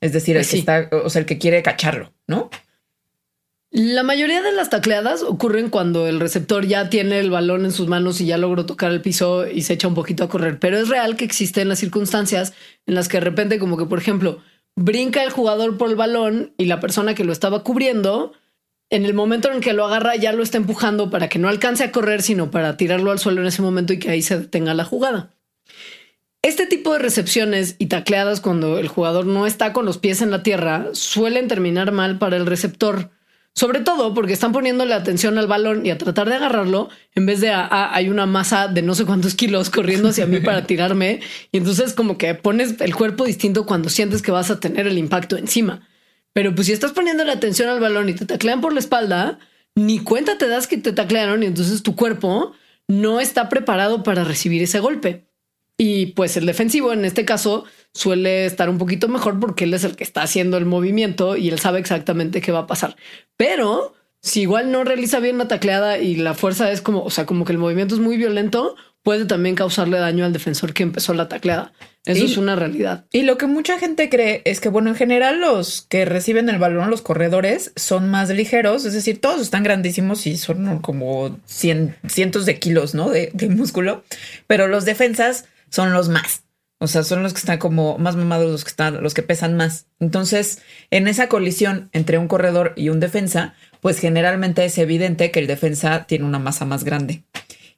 Es 0.00 0.12
decir, 0.12 0.36
el 0.36 0.42
pues 0.42 0.50
que 0.50 0.58
está, 0.58 0.88
o 0.92 1.10
sea, 1.10 1.20
el 1.20 1.26
que 1.26 1.38
quiere 1.38 1.62
cacharlo, 1.62 2.12
¿no? 2.26 2.50
La 3.72 4.02
mayoría 4.02 4.42
de 4.42 4.50
las 4.50 4.68
tacleadas 4.68 5.22
ocurren 5.22 5.70
cuando 5.70 6.08
el 6.08 6.18
receptor 6.18 6.66
ya 6.66 6.90
tiene 6.90 7.20
el 7.20 7.30
balón 7.30 7.64
en 7.64 7.70
sus 7.70 7.86
manos 7.86 8.20
y 8.20 8.26
ya 8.26 8.36
logró 8.36 8.66
tocar 8.66 8.90
el 8.90 9.00
piso 9.00 9.46
y 9.46 9.62
se 9.62 9.74
echa 9.74 9.86
un 9.86 9.94
poquito 9.94 10.24
a 10.24 10.28
correr. 10.28 10.58
Pero 10.58 10.76
es 10.76 10.88
real 10.88 11.16
que 11.16 11.24
existen 11.24 11.68
las 11.68 11.78
circunstancias 11.78 12.52
en 12.86 12.96
las 12.96 13.06
que 13.06 13.18
de 13.18 13.24
repente, 13.24 13.60
como 13.60 13.76
que, 13.76 13.84
por 13.84 14.00
ejemplo, 14.00 14.42
brinca 14.74 15.22
el 15.22 15.30
jugador 15.30 15.78
por 15.78 15.88
el 15.88 15.94
balón 15.94 16.52
y 16.58 16.64
la 16.64 16.80
persona 16.80 17.14
que 17.14 17.22
lo 17.22 17.32
estaba 17.32 17.62
cubriendo 17.62 18.32
en 18.90 19.04
el 19.04 19.14
momento 19.14 19.50
en 19.50 19.60
que 19.60 19.72
lo 19.72 19.86
agarra 19.86 20.16
ya 20.16 20.32
lo 20.32 20.42
está 20.42 20.58
empujando 20.58 21.10
para 21.10 21.28
que 21.28 21.38
no 21.38 21.48
alcance 21.48 21.84
a 21.84 21.92
correr, 21.92 22.22
sino 22.22 22.50
para 22.50 22.76
tirarlo 22.76 23.12
al 23.12 23.20
suelo 23.20 23.40
en 23.40 23.46
ese 23.46 23.62
momento 23.62 23.92
y 23.92 23.98
que 23.98 24.10
ahí 24.10 24.20
se 24.20 24.38
detenga 24.38 24.74
la 24.74 24.84
jugada. 24.84 25.30
Este 26.42 26.66
tipo 26.66 26.92
de 26.92 26.98
recepciones 26.98 27.76
y 27.78 27.86
tacleadas 27.86 28.40
cuando 28.40 28.78
el 28.78 28.88
jugador 28.88 29.26
no 29.26 29.46
está 29.46 29.72
con 29.72 29.84
los 29.84 29.98
pies 29.98 30.22
en 30.22 30.30
la 30.30 30.42
tierra 30.42 30.88
suelen 30.92 31.48
terminar 31.48 31.92
mal 31.92 32.18
para 32.18 32.36
el 32.36 32.46
receptor, 32.46 33.10
sobre 33.54 33.80
todo 33.80 34.14
porque 34.14 34.32
están 34.32 34.52
poniéndole 34.52 34.94
atención 34.94 35.38
al 35.38 35.46
balón 35.46 35.84
y 35.84 35.90
a 35.90 35.98
tratar 35.98 36.28
de 36.28 36.36
agarrarlo 36.36 36.88
en 37.14 37.26
vez 37.26 37.40
de 37.40 37.50
ah, 37.50 37.90
hay 37.92 38.08
una 38.08 38.24
masa 38.26 38.68
de 38.68 38.80
no 38.82 38.94
sé 38.94 39.04
cuántos 39.04 39.34
kilos 39.34 39.70
corriendo 39.70 40.08
hacia 40.08 40.26
mí 40.26 40.40
para 40.40 40.64
tirarme 40.64 41.20
y 41.52 41.58
entonces 41.58 41.92
como 41.92 42.16
que 42.16 42.34
pones 42.34 42.80
el 42.80 42.96
cuerpo 42.96 43.24
distinto 43.24 43.66
cuando 43.66 43.90
sientes 43.90 44.22
que 44.22 44.32
vas 44.32 44.50
a 44.50 44.58
tener 44.58 44.86
el 44.86 44.98
impacto 44.98 45.36
encima. 45.36 45.86
Pero 46.32 46.54
pues 46.54 46.66
si 46.66 46.72
estás 46.72 46.92
poniendo 46.92 47.24
la 47.24 47.32
atención 47.32 47.68
al 47.68 47.80
balón 47.80 48.08
y 48.08 48.14
te 48.14 48.26
taclean 48.26 48.60
por 48.60 48.72
la 48.72 48.80
espalda, 48.80 49.38
ni 49.74 49.98
cuenta 49.98 50.38
te 50.38 50.48
das 50.48 50.66
que 50.66 50.78
te 50.78 50.92
taclearon 50.92 51.42
y 51.42 51.46
entonces 51.46 51.82
tu 51.82 51.96
cuerpo 51.96 52.52
no 52.88 53.20
está 53.20 53.48
preparado 53.48 54.02
para 54.02 54.24
recibir 54.24 54.62
ese 54.62 54.80
golpe. 54.80 55.26
Y 55.76 56.06
pues 56.06 56.36
el 56.36 56.44
defensivo 56.44 56.92
en 56.92 57.04
este 57.04 57.24
caso 57.24 57.64
suele 57.94 58.44
estar 58.44 58.68
un 58.68 58.78
poquito 58.78 59.08
mejor 59.08 59.40
porque 59.40 59.64
él 59.64 59.72
es 59.72 59.84
el 59.84 59.96
que 59.96 60.04
está 60.04 60.22
haciendo 60.22 60.58
el 60.58 60.66
movimiento 60.66 61.36
y 61.36 61.48
él 61.48 61.58
sabe 61.58 61.78
exactamente 61.78 62.40
qué 62.42 62.52
va 62.52 62.60
a 62.60 62.66
pasar. 62.66 62.96
Pero 63.36 63.94
si 64.20 64.42
igual 64.42 64.70
no 64.70 64.84
realiza 64.84 65.20
bien 65.20 65.38
la 65.38 65.48
tacleada 65.48 65.98
y 65.98 66.16
la 66.16 66.34
fuerza 66.34 66.70
es 66.70 66.82
como, 66.82 67.02
o 67.02 67.10
sea, 67.10 67.24
como 67.24 67.44
que 67.44 67.52
el 67.52 67.58
movimiento 67.58 67.94
es 67.94 68.00
muy 68.00 68.18
violento, 68.18 68.76
puede 69.02 69.24
también 69.24 69.54
causarle 69.54 69.98
daño 69.98 70.24
al 70.24 70.32
defensor 70.32 70.72
que 70.74 70.82
empezó 70.82 71.14
la 71.14 71.28
tacleada. 71.28 71.72
Eso 72.04 72.24
es 72.24 72.38
una 72.38 72.56
realidad. 72.56 73.04
Y 73.12 73.22
lo 73.22 73.36
que 73.36 73.46
mucha 73.46 73.78
gente 73.78 74.08
cree 74.08 74.40
es 74.46 74.60
que, 74.60 74.70
bueno, 74.70 74.88
en 74.90 74.96
general 74.96 75.40
los 75.40 75.82
que 75.82 76.06
reciben 76.06 76.48
el 76.48 76.58
balón, 76.58 76.88
los 76.88 77.02
corredores, 77.02 77.72
son 77.76 78.10
más 78.10 78.30
ligeros, 78.30 78.86
es 78.86 78.94
decir, 78.94 79.20
todos 79.20 79.40
están 79.42 79.62
grandísimos 79.62 80.26
y 80.26 80.38
son 80.38 80.78
como 80.78 81.38
cientos 81.44 82.46
de 82.46 82.58
kilos, 82.58 82.94
¿no? 82.94 83.10
De, 83.10 83.30
de, 83.34 83.48
músculo, 83.50 84.02
pero 84.46 84.66
los 84.66 84.86
defensas 84.86 85.44
son 85.68 85.92
los 85.92 86.08
más. 86.08 86.44
O 86.82 86.86
sea, 86.86 87.02
son 87.02 87.22
los 87.22 87.34
que 87.34 87.40
están 87.40 87.58
como 87.58 87.98
más 87.98 88.16
mamados, 88.16 88.50
los 88.50 88.64
que 88.64 88.70
están, 88.70 89.02
los 89.02 89.12
que 89.12 89.22
pesan 89.22 89.54
más. 89.54 89.86
Entonces, 89.98 90.62
en 90.90 91.08
esa 91.08 91.28
colisión 91.28 91.90
entre 91.92 92.16
un 92.16 92.26
corredor 92.26 92.72
y 92.74 92.88
un 92.88 93.00
defensa, 93.00 93.54
pues 93.82 93.98
generalmente 93.98 94.64
es 94.64 94.78
evidente 94.78 95.30
que 95.30 95.40
el 95.40 95.46
defensa 95.46 96.06
tiene 96.06 96.24
una 96.24 96.38
masa 96.38 96.64
más 96.64 96.82
grande. 96.84 97.24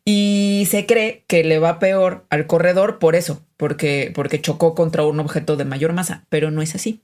Y 0.04 0.66
se 0.68 0.84
cree 0.86 1.24
que 1.28 1.44
le 1.44 1.58
va 1.58 1.78
peor 1.78 2.26
al 2.28 2.46
corredor 2.46 2.98
por 2.98 3.14
eso, 3.14 3.46
porque, 3.56 4.10
porque 4.14 4.40
chocó 4.40 4.74
contra 4.74 5.04
un 5.04 5.20
objeto 5.20 5.56
de 5.56 5.64
mayor 5.64 5.92
masa, 5.92 6.26
pero 6.28 6.50
no 6.50 6.60
es 6.60 6.74
así. 6.74 7.02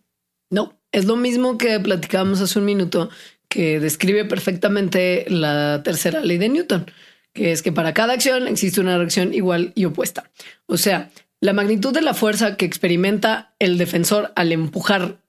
No, 0.51 0.81
es 0.91 1.05
lo 1.05 1.17
mismo 1.17 1.59
que 1.59 1.79
platicábamos 1.79 2.41
hace 2.41 2.59
un 2.59 2.65
minuto, 2.65 3.11
que 3.49 3.79
describe 3.81 4.25
perfectamente 4.25 5.27
la 5.29 5.83
tercera 5.85 6.21
ley 6.21 6.39
de 6.39 6.49
Newton, 6.49 6.91
que 7.33 7.53
es 7.53 7.63
que 7.63 7.73
para 7.73 7.95
cada 7.95 8.15
acción 8.15 8.49
existe 8.49 8.81
una 8.81 8.99
reacción 8.99 9.33
igual 9.33 9.73
y 9.77 9.85
opuesta. 9.85 10.31
O 10.67 10.77
sea, 10.77 11.11
la 11.41 11.53
magnitud 11.53 11.93
de 11.93 12.03
la 12.03 12.15
fuerza 12.15 12.57
que 12.57 12.65
experimenta 12.65 13.55
el 13.61 13.79
defensor 13.79 14.33
al 14.35 14.51
empujar, 14.51 15.23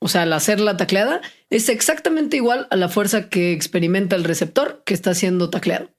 o 0.00 0.08
sea, 0.08 0.22
al 0.22 0.32
hacer 0.32 0.58
la 0.58 0.76
tacleada, 0.76 1.20
es 1.50 1.68
exactamente 1.68 2.36
igual 2.36 2.66
a 2.70 2.76
la 2.76 2.88
fuerza 2.88 3.28
que 3.28 3.52
experimenta 3.52 4.16
el 4.16 4.24
receptor 4.24 4.82
que 4.84 4.94
está 4.94 5.14
siendo 5.14 5.50
tacleado. 5.50 5.90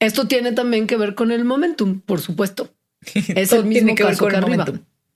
Esto 0.00 0.26
tiene 0.26 0.52
también 0.52 0.86
que 0.86 0.96
ver 0.96 1.14
con 1.14 1.30
el 1.30 1.44
momentum, 1.44 2.00
por 2.00 2.20
supuesto. 2.20 2.70
Es 3.14 3.52
el 3.52 3.64
mismo 3.64 3.94
que 3.94 4.02
caso 4.02 4.26
que 4.26 4.36
arriba. 4.36 4.66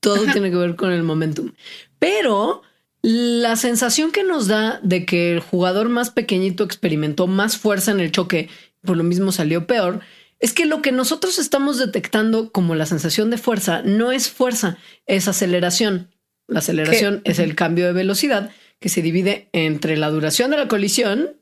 Todo 0.00 0.24
tiene 0.32 0.50
que 0.50 0.56
ver 0.56 0.76
con 0.76 0.92
el 0.92 1.02
momentum. 1.02 1.52
Pero 1.98 2.62
la 3.02 3.56
sensación 3.56 4.12
que 4.12 4.24
nos 4.24 4.46
da 4.46 4.80
de 4.82 5.04
que 5.06 5.32
el 5.32 5.40
jugador 5.40 5.88
más 5.88 6.10
pequeñito 6.10 6.64
experimentó 6.64 7.26
más 7.26 7.56
fuerza 7.56 7.90
en 7.90 8.00
el 8.00 8.12
choque, 8.12 8.48
por 8.82 8.96
lo 8.96 9.04
mismo 9.04 9.32
salió 9.32 9.66
peor, 9.66 10.00
es 10.40 10.52
que 10.52 10.66
lo 10.66 10.82
que 10.82 10.92
nosotros 10.92 11.38
estamos 11.38 11.78
detectando 11.78 12.52
como 12.52 12.74
la 12.74 12.84
sensación 12.84 13.30
de 13.30 13.38
fuerza 13.38 13.82
no 13.82 14.12
es 14.12 14.30
fuerza, 14.30 14.76
es 15.06 15.26
aceleración. 15.28 16.10
La 16.46 16.58
aceleración 16.58 17.22
es 17.24 17.38
el 17.38 17.54
cambio 17.54 17.86
de 17.86 17.92
velocidad 17.92 18.50
que 18.80 18.90
se 18.90 19.00
divide 19.00 19.48
entre 19.52 19.96
la 19.96 20.10
duración 20.10 20.50
de 20.50 20.58
la 20.58 20.68
colisión 20.68 21.40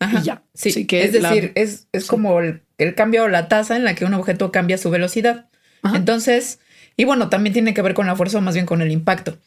y 0.00 0.22
ya. 0.22 0.42
Sí, 0.54 0.86
que 0.86 1.04
es 1.04 1.12
decir, 1.12 1.52
es, 1.54 1.86
como 2.06 2.40
el, 2.40 2.62
cambio 2.96 3.24
o 3.24 3.28
la 3.28 3.48
tasa 3.48 3.76
en 3.76 3.84
la 3.84 3.94
que 3.94 4.04
un 4.04 4.14
objeto 4.14 4.50
cambia 4.50 4.78
su 4.78 4.90
velocidad. 4.90 5.48
Entonces, 5.94 6.60
y 6.96 7.04
bueno, 7.04 7.28
también 7.28 7.52
tiene 7.52 7.74
que 7.74 7.82
ver 7.82 7.94
con 7.94 8.06
la 8.06 8.16
fuerza 8.16 8.38
o 8.38 8.40
más 8.40 8.54
bien 8.54 8.66
con 8.66 8.82
el 8.82 8.90
impacto. 8.90 9.38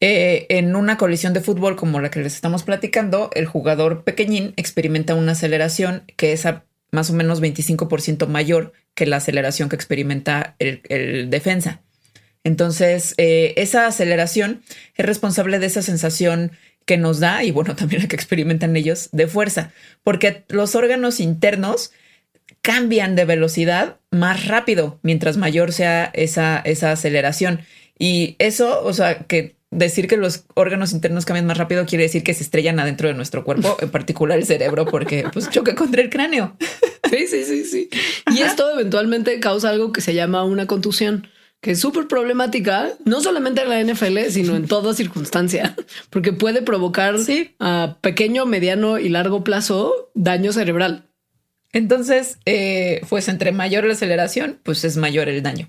Eh, 0.00 0.46
en 0.50 0.76
una 0.76 0.98
colisión 0.98 1.32
de 1.32 1.40
fútbol 1.40 1.74
como 1.74 2.00
la 2.00 2.10
que 2.10 2.20
les 2.20 2.34
estamos 2.34 2.64
platicando, 2.64 3.30
el 3.34 3.46
jugador 3.46 4.04
pequeñín 4.04 4.52
experimenta 4.56 5.14
una 5.14 5.32
aceleración 5.32 6.04
que 6.16 6.32
es 6.32 6.46
más 6.90 7.10
o 7.10 7.14
menos 7.14 7.40
25% 7.40 8.26
mayor 8.26 8.72
que 8.94 9.06
la 9.06 9.16
aceleración 9.16 9.68
que 9.68 9.76
experimenta 9.76 10.54
el, 10.58 11.30
defensa. 11.30 11.82
Entonces, 12.44 13.14
eh, 13.16 13.54
esa 13.56 13.86
aceleración 13.86 14.62
es 14.94 15.04
responsable 15.04 15.58
de 15.58 15.66
esa 15.66 15.82
sensación 15.82 16.52
que 16.86 16.96
nos 16.96 17.20
da, 17.20 17.44
y 17.44 17.50
bueno, 17.50 17.76
también 17.76 18.02
la 18.02 18.08
que 18.08 18.16
experimentan 18.16 18.74
ellos, 18.76 19.10
de 19.12 19.26
fuerza, 19.26 19.72
porque 20.02 20.44
los 20.48 20.74
órganos 20.74 21.20
internos 21.20 21.92
cambian 22.62 23.14
de 23.14 23.24
velocidad 23.24 23.98
más 24.10 24.46
rápido 24.46 24.98
mientras 25.02 25.36
mayor 25.36 25.72
sea 25.72 26.10
esa, 26.14 26.58
esa 26.64 26.92
aceleración. 26.92 27.60
Y 27.98 28.36
eso, 28.38 28.82
o 28.84 28.92
sea, 28.92 29.18
que 29.20 29.56
decir 29.70 30.06
que 30.08 30.16
los 30.16 30.44
órganos 30.54 30.92
internos 30.92 31.24
cambian 31.24 31.46
más 31.46 31.58
rápido 31.58 31.86
quiere 31.86 32.04
decir 32.04 32.22
que 32.22 32.34
se 32.34 32.42
estrellan 32.42 32.80
adentro 32.80 33.08
de 33.08 33.14
nuestro 33.14 33.44
cuerpo, 33.44 33.76
en 33.80 33.90
particular 33.90 34.38
el 34.38 34.46
cerebro, 34.46 34.86
porque 34.86 35.24
pues 35.32 35.50
choca 35.50 35.74
contra 35.74 36.02
el 36.02 36.10
cráneo. 36.10 36.56
Sí, 37.10 37.26
sí, 37.26 37.44
sí, 37.44 37.64
sí. 37.64 37.90
Y 38.34 38.42
esto 38.42 38.72
eventualmente 38.72 39.38
causa 39.40 39.70
algo 39.70 39.92
que 39.92 40.00
se 40.00 40.14
llama 40.14 40.44
una 40.44 40.66
contusión, 40.66 41.28
que 41.66 41.72
es 41.72 41.80
súper 41.80 42.06
problemática, 42.06 42.92
no 43.04 43.20
solamente 43.20 43.60
en 43.60 43.68
la 43.68 43.82
NFL, 43.82 44.30
sino 44.30 44.54
en 44.54 44.68
toda 44.68 44.94
circunstancia, 44.94 45.74
porque 46.10 46.32
puede 46.32 46.62
provocar 46.62 47.16
a 47.58 47.96
pequeño, 48.02 48.46
mediano 48.46 49.00
y 49.00 49.08
largo 49.08 49.42
plazo 49.42 50.12
daño 50.14 50.52
cerebral. 50.52 51.08
Entonces, 51.72 52.38
eh, 52.44 53.00
pues 53.08 53.26
entre 53.26 53.50
mayor 53.50 53.82
la 53.82 53.94
aceleración, 53.94 54.60
pues 54.62 54.84
es 54.84 54.96
mayor 54.96 55.28
el 55.28 55.42
daño. 55.42 55.68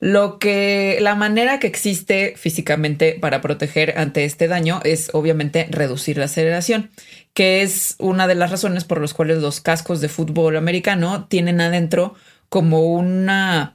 Lo 0.00 0.38
que 0.38 0.96
la 1.02 1.14
manera 1.14 1.58
que 1.58 1.66
existe 1.66 2.32
físicamente 2.38 3.18
para 3.20 3.42
proteger 3.42 3.98
ante 3.98 4.24
este 4.24 4.48
daño 4.48 4.80
es 4.84 5.10
obviamente 5.12 5.66
reducir 5.68 6.16
la 6.16 6.24
aceleración, 6.24 6.90
que 7.34 7.60
es 7.60 7.96
una 7.98 8.26
de 8.26 8.36
las 8.36 8.50
razones 8.50 8.84
por 8.84 9.02
las 9.02 9.12
cuales 9.12 9.42
los 9.42 9.60
cascos 9.60 10.00
de 10.00 10.08
fútbol 10.08 10.56
americano 10.56 11.26
tienen 11.28 11.60
adentro 11.60 12.14
como 12.48 12.86
una 12.94 13.74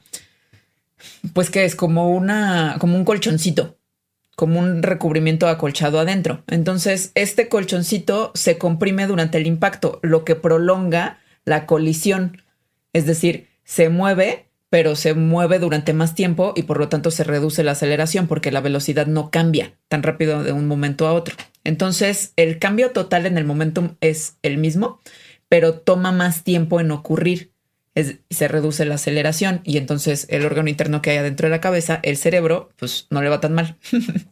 pues 1.34 1.50
que 1.50 1.66
es 1.66 1.76
como 1.76 2.10
una 2.10 2.78
como 2.80 2.96
un 2.96 3.06
colchoncito, 3.06 3.78
como 4.36 4.60
un 4.60 4.84
recubrimiento 4.84 5.48
acolchado 5.48 6.00
adentro. 6.00 6.44
Entonces, 6.48 7.12
este 7.16 7.50
colchoncito 7.50 8.32
se 8.36 8.58
comprime 8.58 9.08
durante 9.08 9.38
el 9.38 9.48
impacto, 9.48 10.00
lo 10.02 10.26
que 10.26 10.36
prolonga 10.36 11.20
la 11.46 11.66
colisión, 11.66 12.42
es 12.94 13.06
decir, 13.06 13.48
se 13.64 13.90
mueve 13.90 14.48
pero 14.72 14.96
se 14.96 15.14
mueve 15.14 15.60
durante 15.60 15.92
más 15.92 16.16
tiempo 16.16 16.54
y 16.56 16.64
por 16.64 16.80
lo 16.80 16.88
tanto 16.88 17.12
se 17.12 17.26
reduce 17.26 17.62
la 17.62 17.74
aceleración 17.74 18.28
porque 18.28 18.54
la 18.54 18.62
velocidad 18.62 19.06
no 19.06 19.30
cambia 19.30 19.74
tan 19.90 20.02
rápido 20.02 20.44
de 20.44 20.54
un 20.54 20.66
momento 20.66 21.08
a 21.08 21.14
otro. 21.14 21.36
Entonces, 21.66 22.32
el 22.38 22.58
cambio 22.58 22.92
total 22.92 23.26
en 23.26 23.38
el 23.38 23.44
momentum 23.44 23.96
es 24.00 24.38
el 24.44 24.58
mismo, 24.58 25.02
pero 25.50 25.74
toma 25.74 26.14
más 26.14 26.46
tiempo 26.46 26.80
en 26.80 26.92
ocurrir. 26.92 27.51
Se 27.96 28.48
reduce 28.48 28.86
la 28.86 28.96
aceleración 28.96 29.62
y 29.64 29.78
entonces 29.78 30.26
el 30.30 30.46
órgano 30.46 30.70
interno 30.70 31.02
que 31.02 31.12
hay 31.12 31.18
adentro 31.18 31.48
de 31.48 31.52
la 31.52 31.62
cabeza, 31.62 32.00
el 32.04 32.18
cerebro, 32.18 32.70
pues 32.78 33.08
no 33.10 33.22
le 33.22 33.30
va 33.30 33.42
tan 33.42 33.54
mal. 33.54 33.78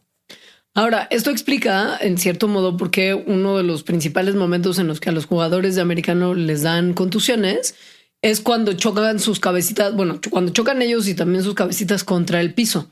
Ahora, 0.74 1.08
esto 1.10 1.30
explica 1.30 1.98
en 2.00 2.16
cierto 2.16 2.46
modo 2.46 2.76
por 2.76 2.90
qué 2.90 3.14
uno 3.14 3.56
de 3.56 3.64
los 3.64 3.82
principales 3.82 4.36
momentos 4.36 4.78
en 4.78 4.86
los 4.86 5.00
que 5.00 5.10
a 5.10 5.12
los 5.12 5.26
jugadores 5.26 5.74
de 5.74 5.80
americano 5.80 6.34
les 6.34 6.62
dan 6.62 6.94
contusiones 6.94 7.74
es 8.22 8.40
cuando 8.40 8.74
chocan 8.74 9.18
sus 9.18 9.40
cabecitas, 9.40 9.94
bueno, 9.94 10.20
cuando 10.30 10.52
chocan 10.52 10.80
ellos 10.80 11.08
y 11.08 11.14
también 11.14 11.42
sus 11.42 11.54
cabecitas 11.54 12.04
contra 12.04 12.40
el 12.40 12.54
piso. 12.54 12.90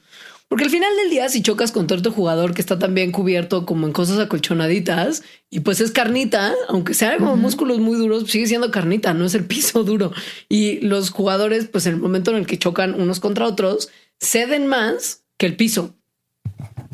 Porque 0.48 0.64
al 0.64 0.70
final 0.70 0.96
del 0.96 1.11
día, 1.11 1.28
si 1.28 1.42
chocas 1.42 1.72
contra 1.72 1.98
otro 1.98 2.11
jugador 2.11 2.54
que 2.54 2.62
está 2.62 2.78
también 2.78 3.12
cubierto 3.12 3.66
como 3.66 3.87
en 3.87 3.92
cosas 3.92 4.18
acolchonaditas 4.18 5.22
y 5.50 5.61
pues 5.61 5.80
es 5.80 5.90
carnita, 5.90 6.54
aunque 6.68 6.94
sea 6.94 7.18
como 7.18 7.37
músculos 7.37 7.80
muy 7.80 7.98
duros, 7.98 8.30
sigue 8.30 8.46
siendo 8.46 8.70
carnita, 8.70 9.12
no 9.12 9.26
es 9.26 9.34
el 9.34 9.44
piso 9.44 9.84
duro. 9.84 10.12
Y 10.48 10.80
los 10.80 11.11
jugadores, 11.11 11.66
pues 11.66 11.84
en 11.87 11.94
el 11.94 12.00
momento 12.00 12.30
en 12.30 12.38
el 12.38 12.46
que 12.46 12.58
chocan 12.58 12.98
unos 12.98 13.20
contra 13.20 13.46
otros, 13.46 13.90
ceden 14.20 14.66
más 14.66 15.24
que 15.37 15.44
el 15.44 15.56
piso. 15.56 15.94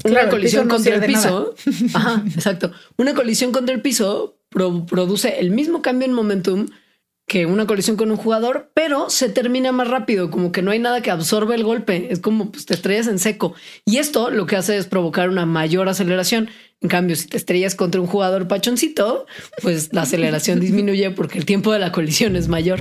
Una 0.04 0.28
colisión 0.28 0.68
contra 0.68 0.96
el 0.96 1.04
piso. 1.04 1.54
Ajá, 1.94 2.24
exacto. 2.26 2.72
Una 2.96 3.14
colisión 3.14 3.52
contra 3.52 3.74
el 3.74 3.82
piso 3.82 4.36
produce 4.50 5.38
el 5.38 5.50
mismo 5.50 5.80
cambio 5.80 6.06
en 6.06 6.14
momentum 6.14 6.66
que 7.26 7.46
una 7.46 7.66
colisión 7.66 7.96
con 7.96 8.10
un 8.10 8.16
jugador, 8.16 8.70
pero 8.74 9.08
se 9.08 9.28
termina 9.28 9.72
más 9.72 9.88
rápido, 9.88 10.30
como 10.30 10.52
que 10.52 10.62
no 10.62 10.70
hay 10.70 10.78
nada 10.78 11.00
que 11.00 11.10
absorbe 11.10 11.54
el 11.54 11.64
golpe, 11.64 12.08
es 12.10 12.20
como 12.20 12.52
pues, 12.52 12.66
te 12.66 12.74
estrellas 12.74 13.06
en 13.06 13.18
seco. 13.18 13.54
Y 13.86 13.96
esto 13.96 14.30
lo 14.30 14.46
que 14.46 14.56
hace 14.56 14.76
es 14.76 14.86
provocar 14.86 15.28
una 15.28 15.46
mayor 15.46 15.88
aceleración. 15.88 16.50
En 16.80 16.88
cambio, 16.88 17.16
si 17.16 17.26
te 17.26 17.36
estrellas 17.36 17.74
contra 17.74 18.00
un 18.00 18.06
jugador 18.06 18.46
pachoncito, 18.46 19.26
pues 19.62 19.92
la 19.92 20.02
aceleración 20.02 20.60
disminuye 20.60 21.10
porque 21.10 21.38
el 21.38 21.46
tiempo 21.46 21.72
de 21.72 21.78
la 21.78 21.92
colisión 21.92 22.36
es 22.36 22.48
mayor. 22.48 22.80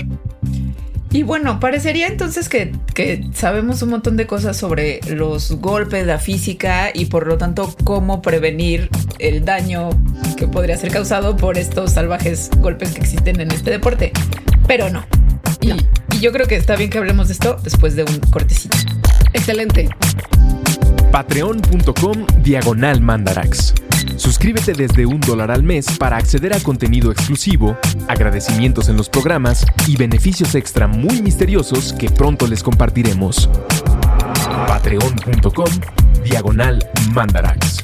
Y 1.14 1.22
bueno, 1.22 1.60
parecería 1.60 2.08
entonces 2.08 2.50
que, 2.50 2.72
que, 2.96 3.24
sabemos 3.36 3.84
un 3.84 3.92
montón 3.92 4.18
de 4.18 4.26
cosas 4.26 4.58
sobre 4.58 5.00
los 5.08 5.52
golpes, 5.62 6.08
la 6.08 6.18
física 6.18 6.90
y 6.92 7.06
por 7.06 7.28
lo 7.28 7.38
tanto 7.38 7.76
cómo 7.84 8.24
prevenir 8.24 8.90
el 9.20 9.46
daño 9.46 9.92
que 10.36 10.48
podría 10.48 10.76
ser 10.76 10.92
causado 10.92 11.38
por 11.38 11.60
estos 11.60 11.92
salvajes 11.92 12.50
golpes 12.58 12.94
que 12.94 13.02
existen 13.02 13.40
en 13.40 13.52
este 13.52 13.70
deporte. 13.70 14.12
Pero 14.68 14.90
no. 14.90 15.06
Y, 15.62 15.72
y 16.16 16.20
yo 16.20 16.32
creo 16.32 16.48
que 16.48 16.56
está 16.56 16.76
bien 16.76 16.90
que 16.90 16.98
hablemos 16.98 17.28
de 17.28 17.34
esto 17.34 17.58
después 17.64 17.96
de 17.96 18.04
un 18.04 18.20
cortecito. 18.32 18.78
Excelente. 19.34 19.90
Patreon.com 21.12 22.26
Diagonal 22.42 23.02
Mandarax. 23.02 23.74
Suscríbete 24.16 24.74
desde 24.74 25.06
un 25.06 25.20
dólar 25.20 25.52
al 25.52 25.64
mes 25.64 25.98
para 25.98 26.18
acceder 26.18 26.54
a 26.54 26.60
contenido 26.60 27.12
exclusivo, 27.12 27.78
agradecimientos 28.08 28.90
en 28.90 28.98
los 28.98 29.10
programas 29.10 29.66
y 29.88 29.98
beneficios 29.98 30.56
extra 30.56 30.88
muy 30.88 31.22
misteriosos 31.22 31.94
que 31.94 32.10
pronto 32.10 32.48
les 32.48 32.64
compartiremos. 32.64 33.50
Patreon.com 34.68 35.70
Diagonal 36.24 36.80
Mandarax. 37.14 37.84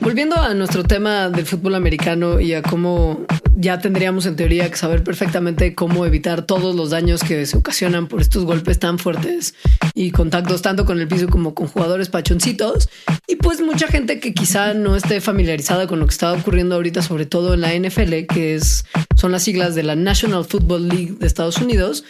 Volviendo 0.00 0.36
a 0.36 0.54
nuestro 0.54 0.82
tema 0.82 1.28
del 1.28 1.46
fútbol 1.46 1.74
americano 1.74 2.40
y 2.40 2.54
a 2.54 2.62
cómo 2.62 3.26
ya 3.56 3.78
tendríamos 3.78 4.26
en 4.26 4.36
teoría 4.36 4.70
que 4.70 4.76
saber 4.76 5.04
perfectamente 5.04 5.74
cómo 5.74 6.06
evitar 6.06 6.42
todos 6.42 6.74
los 6.74 6.90
daños 6.90 7.22
que 7.22 7.44
se 7.46 7.56
ocasionan 7.56 8.06
por 8.06 8.20
estos 8.20 8.44
golpes 8.44 8.78
tan 8.78 8.98
fuertes 8.98 9.54
y 9.94 10.10
contactos 10.10 10.62
tanto 10.62 10.84
con 10.84 11.00
el 11.00 11.08
piso 11.08 11.28
como 11.28 11.54
con 11.54 11.66
jugadores 11.66 12.08
pachoncitos. 12.08 12.88
Y 13.26 13.36
pues 13.36 13.60
mucha 13.60 13.86
gente 13.88 14.20
que 14.20 14.34
quizá 14.34 14.74
no 14.74 14.96
esté 14.96 15.20
familiarizada 15.20 15.86
con 15.86 16.00
lo 16.00 16.06
que 16.06 16.12
está 16.12 16.32
ocurriendo 16.32 16.74
ahorita, 16.74 17.02
sobre 17.02 17.26
todo 17.26 17.54
en 17.54 17.60
la 17.60 17.74
NFL, 17.74 18.26
que 18.32 18.54
es, 18.54 18.84
son 19.16 19.32
las 19.32 19.42
siglas 19.42 19.74
de 19.74 19.82
la 19.82 19.96
National 19.96 20.44
Football 20.44 20.88
League 20.88 21.14
de 21.18 21.26
Estados 21.26 21.58
Unidos, 21.58 22.04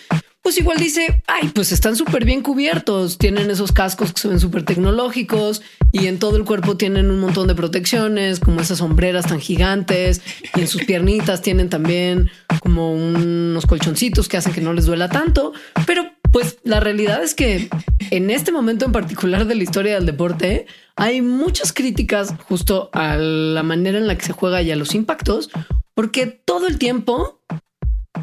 pues 0.51 0.59
igual 0.59 0.79
dice, 0.79 1.23
ay, 1.29 1.49
pues 1.55 1.71
están 1.71 1.95
súper 1.95 2.25
bien 2.25 2.43
cubiertos, 2.43 3.19
tienen 3.19 3.53
esos 3.53 3.71
cascos 3.71 4.13
que 4.13 4.21
se 4.21 4.27
ven 4.27 4.41
súper 4.41 4.65
tecnológicos 4.65 5.63
y 5.93 6.09
en 6.09 6.19
todo 6.19 6.37
el 6.37 6.45
cuerpo 6.45 6.77
tienen 6.77 7.09
un 7.09 7.21
montón 7.21 7.47
de 7.47 7.55
protecciones, 7.55 8.41
como 8.41 8.61
esas 8.61 8.79
sombreras 8.79 9.29
tan 9.29 9.39
gigantes, 9.39 10.23
y 10.57 10.63
en 10.63 10.67
sus 10.67 10.85
piernitas 10.85 11.41
tienen 11.41 11.69
también 11.69 12.33
como 12.65 12.93
unos 12.93 13.65
colchoncitos 13.65 14.27
que 14.27 14.39
hacen 14.39 14.53
que 14.53 14.61
no 14.61 14.73
les 14.73 14.87
duela 14.87 15.09
tanto, 15.09 15.53
pero 15.87 16.11
pues 16.33 16.59
la 16.65 16.81
realidad 16.81 17.23
es 17.23 17.37
que 17.37 17.71
en 18.11 18.31
este 18.31 18.51
momento 18.51 18.85
en 18.85 18.91
particular 18.91 19.47
de 19.47 19.55
la 19.55 19.63
historia 19.63 19.95
del 19.95 20.07
deporte 20.07 20.67
hay 20.97 21.23
muchas 21.23 21.73
críticas 21.73 22.35
justo 22.49 22.91
a 22.93 23.15
la 23.15 23.63
manera 23.63 23.99
en 23.99 24.09
la 24.09 24.19
que 24.19 24.25
se 24.25 24.33
juega 24.33 24.63
y 24.63 24.73
a 24.73 24.77
los 24.77 24.97
impactos, 24.97 25.49
porque 25.95 26.27
todo 26.27 26.67
el 26.67 26.77
tiempo 26.77 27.41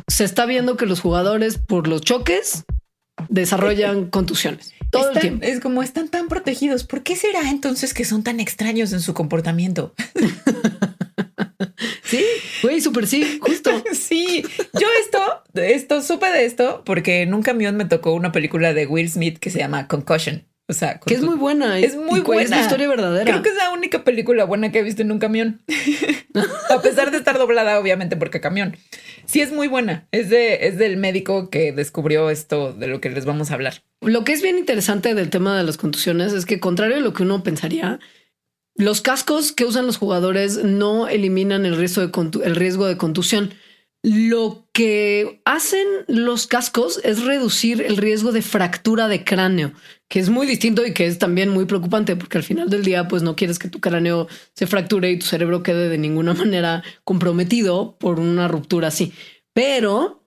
se 0.08 0.24
está 0.24 0.46
viendo 0.46 0.78
que 0.78 0.86
los 0.86 1.00
jugadores 1.00 1.58
por 1.58 1.88
los 1.88 2.02
choques 2.02 2.66
desarrollan 3.30 4.06
contusiones. 4.10 4.74
Todo 4.90 5.12
el 5.12 5.20
tiempo. 5.20 5.46
Es 5.46 5.60
como 5.60 5.84
están 5.84 6.08
tan 6.08 6.28
protegidos. 6.28 6.84
¿Por 6.86 7.04
qué 7.04 7.16
será 7.16 7.50
entonces 7.50 7.94
que 7.94 8.06
son 8.06 8.24
tan 8.24 8.40
extraños 8.40 8.94
en 8.94 9.02
su 9.02 9.14
comportamiento? 9.14 9.94
sí, 12.04 12.24
güey, 12.64 12.80
súper 12.80 13.08
sí, 13.08 13.40
justo. 13.42 13.72
sí, 13.94 14.44
yo 14.80 14.88
esto, 15.02 15.44
esto 15.56 16.02
supe 16.02 16.32
de 16.32 16.46
esto 16.46 16.84
porque 16.86 17.22
en 17.22 17.34
un 17.34 17.44
camión 17.44 17.76
me 17.76 17.86
tocó 17.86 18.14
una 18.14 18.32
película 18.32 18.74
de 18.74 18.88
Will 18.88 19.10
Smith 19.10 19.40
que 19.40 19.50
se 19.50 19.60
llama 19.60 19.88
Concussion. 19.88 20.48
O 20.70 20.74
sea, 20.74 21.00
que 21.00 21.14
es 21.14 21.22
muy 21.22 21.36
buena. 21.36 21.80
Es 21.80 21.96
muy 21.96 22.20
buena. 22.20 22.44
Es 22.44 22.50
una 22.50 22.62
historia 22.62 22.90
verdadera. 22.90 23.24
Creo 23.24 23.42
que 23.42 23.50
es 23.50 23.56
la 23.56 23.72
única 23.72 24.04
película 24.04 24.44
buena 24.44 24.72
que 24.72 24.80
he 24.80 24.84
visto 24.84 25.02
en 25.02 25.12
un 25.12 25.20
camión. 25.20 25.62
a 26.70 26.82
pesar 26.82 27.12
de 27.12 27.18
estar 27.18 27.38
doblada, 27.38 27.80
obviamente, 27.80 28.18
porque 28.18 28.42
camión. 28.42 28.76
Sí, 29.26 29.40
es 29.40 29.54
muy 29.54 29.70
buena. 29.70 30.08
Es, 30.12 30.30
de, 30.30 30.68
es 30.68 30.78
del 30.78 30.98
médico 30.98 31.50
que 31.50 31.72
descubrió 31.72 32.30
esto 32.30 32.74
de 32.74 32.88
lo 32.88 33.00
que 33.00 33.10
les 33.10 33.24
vamos 33.24 33.50
a 33.50 33.54
hablar. 33.54 33.82
Lo 34.02 34.26
que 34.26 34.34
es 34.34 34.42
bien 34.42 34.58
interesante 34.58 35.14
del 35.16 35.30
tema 35.30 35.58
de 35.58 35.64
las 35.64 35.78
contusiones 35.78 36.34
es 36.34 36.46
que, 36.46 36.60
contrario 36.60 36.98
a 36.98 37.00
lo 37.02 37.14
que 37.14 37.24
uno 37.24 37.44
pensaría, 37.44 38.00
los 38.76 39.02
cascos 39.02 39.54
que 39.54 39.66
usan 39.66 39.88
los 39.88 39.98
jugadores 39.98 40.64
no 40.64 41.08
eliminan 41.08 41.66
el 41.66 41.78
riesgo 41.78 42.06
de, 42.06 42.46
el 42.46 42.56
riesgo 42.56 42.86
de 42.88 42.98
contusión. 42.98 43.54
Lo 44.10 44.70
que 44.72 45.42
hacen 45.44 45.86
los 46.08 46.48
cascos 46.48 47.02
es 47.04 47.26
reducir 47.26 47.82
el 47.82 47.98
riesgo 47.98 48.32
de 48.32 48.42
fractura 48.42 49.10
de 49.10 49.26
cráneo, 49.26 49.74
que 50.08 50.22
es 50.22 50.30
muy 50.30 50.48
distinto 50.48 50.86
y 50.86 50.94
que 50.94 51.08
es 51.08 51.20
también 51.20 51.50
muy 51.50 51.66
preocupante 51.66 52.16
porque 52.16 52.38
al 52.38 52.46
final 52.46 52.70
del 52.70 52.86
día 52.86 53.10
pues 53.10 53.22
no 53.22 53.36
quieres 53.36 53.60
que 53.60 53.68
tu 53.68 53.82
cráneo 53.82 54.30
se 54.54 54.66
fracture 54.66 55.12
y 55.12 55.20
tu 55.20 55.26
cerebro 55.26 55.62
quede 55.62 55.90
de 55.90 55.98
ninguna 55.98 56.34
manera 56.36 56.86
comprometido 57.04 57.98
por 58.00 58.22
una 58.22 58.48
ruptura 58.48 58.88
así. 58.88 59.12
Pero 59.52 60.24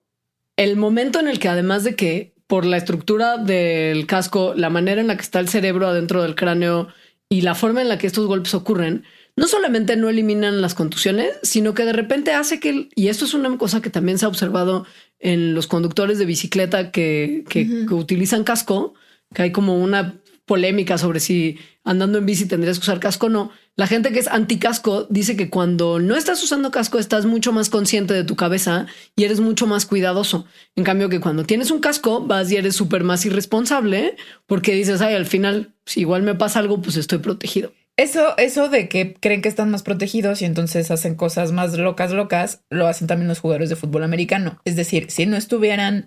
el 0.57 0.77
momento 0.77 1.19
en 1.19 1.29
el 1.29 1.39
que 1.39 1.49
además 1.49 1.83
de 1.83 1.97
que 1.97 2.35
por 2.47 2.67
la 2.67 2.77
estructura 2.77 3.39
del 3.39 4.07
casco, 4.07 4.53
la 4.55 4.69
manera 4.69 5.01
en 5.01 5.07
la 5.07 5.17
que 5.17 5.23
está 5.23 5.41
el 5.41 5.49
cerebro 5.49 5.87
adentro 5.87 6.23
del 6.23 6.35
cráneo 6.35 6.89
y 7.31 7.41
la 7.41 7.55
forma 7.55 7.81
en 7.81 7.89
la 7.89 7.97
que 7.97 8.09
estos 8.09 8.27
golpes 8.27 8.53
ocurren, 8.53 9.05
no 9.41 9.49
solamente 9.49 9.97
no 9.97 10.11
eliminan 10.11 10.61
las 10.61 10.75
contusiones, 10.75 11.31
sino 11.43 11.73
que 11.73 11.87
de 11.87 11.95
repente 11.95 12.35
hace 12.35 12.61
que, 12.61 12.91
y 12.95 13.09
esto 13.09 13.25
es 13.25 13.33
una 13.33 13.57
cosa 13.57 13.81
que 13.81 13.89
también 13.89 14.19
se 14.19 14.27
ha 14.27 14.29
observado 14.29 14.85
en 15.19 15.55
los 15.55 15.67
conductores 15.67 16.19
de 16.19 16.27
bicicleta 16.27 16.91
que, 16.91 17.43
utilizan 17.91 18.45
casco, 18.45 18.93
que 19.33 19.41
hay 19.41 19.51
como 19.51 19.79
una 19.79 20.21
polémica 20.45 20.99
sobre 20.99 21.21
si 21.21 21.59
andando 21.85 22.19
en 22.19 22.27
bici 22.27 22.45
tendrías 22.45 22.79
que 22.79 22.83
usar 22.83 23.01
casco 23.01 23.27
o 23.27 23.31
no. 23.31 23.51
La 23.77 23.87
gente 23.87 24.13
que 24.13 24.19
es 24.19 24.29
anti 24.29 24.59
casco 24.59 25.07
dice 25.09 25.39
que 25.39 25.49
cuando 25.49 26.01
no 26.01 26.17
estás 26.17 26.43
usando 26.45 26.71
casco 26.71 26.99
estás 26.99 27.25
mucho 27.25 27.51
más 27.51 27.71
consciente 27.71 28.13
de 28.13 28.25
tu 28.25 28.37
cabeza 28.37 28.89
y 29.17 29.25
eres 29.25 29.41
mucho 29.41 29.67
más 29.67 29.87
cuidadoso. 29.87 30.45
En 30.77 30.85
cambio 30.85 31.09
que 31.09 31.21
cuando 31.21 31.45
tienes 31.45 31.71
un 31.71 31.81
casco 31.81 32.27
vas 32.27 32.53
y 32.53 32.57
eres 32.57 32.77
súper 32.77 33.05
más 33.05 33.25
irresponsable 33.25 34.17
porque 34.47 34.75
dices, 34.75 35.01
ay, 35.01 35.15
al 35.15 35.25
final, 35.25 35.73
si 35.87 36.01
igual 36.01 36.25
me 36.25 36.35
pasa 36.35 36.59
algo, 36.59 36.83
pues 36.83 36.97
estoy 36.97 37.21
protegido. 37.21 37.73
Eso, 38.01 38.35
eso 38.39 38.71
de 38.71 38.89
que 38.89 39.13
creen 39.13 39.43
que 39.43 39.51
están 39.51 39.71
más 39.71 39.83
protegidos 39.83 40.41
y 40.41 40.47
entonces 40.47 40.91
hacen 40.91 41.17
cosas 41.17 41.53
más 41.53 41.77
locas, 41.77 42.13
locas, 42.13 42.63
lo 42.71 42.87
hacen 42.87 43.07
también 43.07 43.29
los 43.29 43.41
jugadores 43.41 43.69
de 43.69 43.77
fútbol 43.77 44.05
americano. 44.05 44.59
Es 44.65 44.75
decir, 44.75 45.11
si 45.11 45.27
no 45.27 45.37
estuvieran 45.37 46.07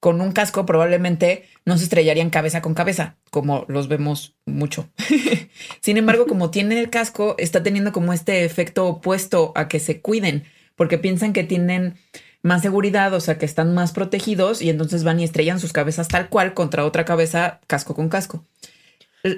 con 0.00 0.20
un 0.20 0.32
casco, 0.32 0.66
probablemente 0.66 1.44
no 1.64 1.78
se 1.78 1.84
estrellarían 1.84 2.30
cabeza 2.30 2.62
con 2.62 2.74
cabeza, 2.74 3.14
como 3.30 3.64
los 3.68 3.86
vemos 3.86 4.34
mucho. 4.44 4.90
Sin 5.80 5.98
embargo, 5.98 6.26
como 6.26 6.50
tienen 6.50 6.78
el 6.78 6.90
casco, 6.90 7.36
está 7.38 7.62
teniendo 7.62 7.92
como 7.92 8.12
este 8.12 8.44
efecto 8.44 8.88
opuesto 8.88 9.52
a 9.54 9.68
que 9.68 9.78
se 9.78 10.00
cuiden, 10.00 10.42
porque 10.74 10.98
piensan 10.98 11.32
que 11.32 11.44
tienen 11.44 11.94
más 12.42 12.62
seguridad, 12.62 13.14
o 13.14 13.20
sea, 13.20 13.38
que 13.38 13.46
están 13.46 13.72
más 13.72 13.92
protegidos 13.92 14.62
y 14.62 14.68
entonces 14.68 15.04
van 15.04 15.20
y 15.20 15.24
estrellan 15.24 15.60
sus 15.60 15.72
cabezas 15.72 16.08
tal 16.08 16.28
cual 16.28 16.54
contra 16.54 16.84
otra 16.84 17.04
cabeza, 17.04 17.60
casco 17.68 17.94
con 17.94 18.08
casco. 18.08 18.44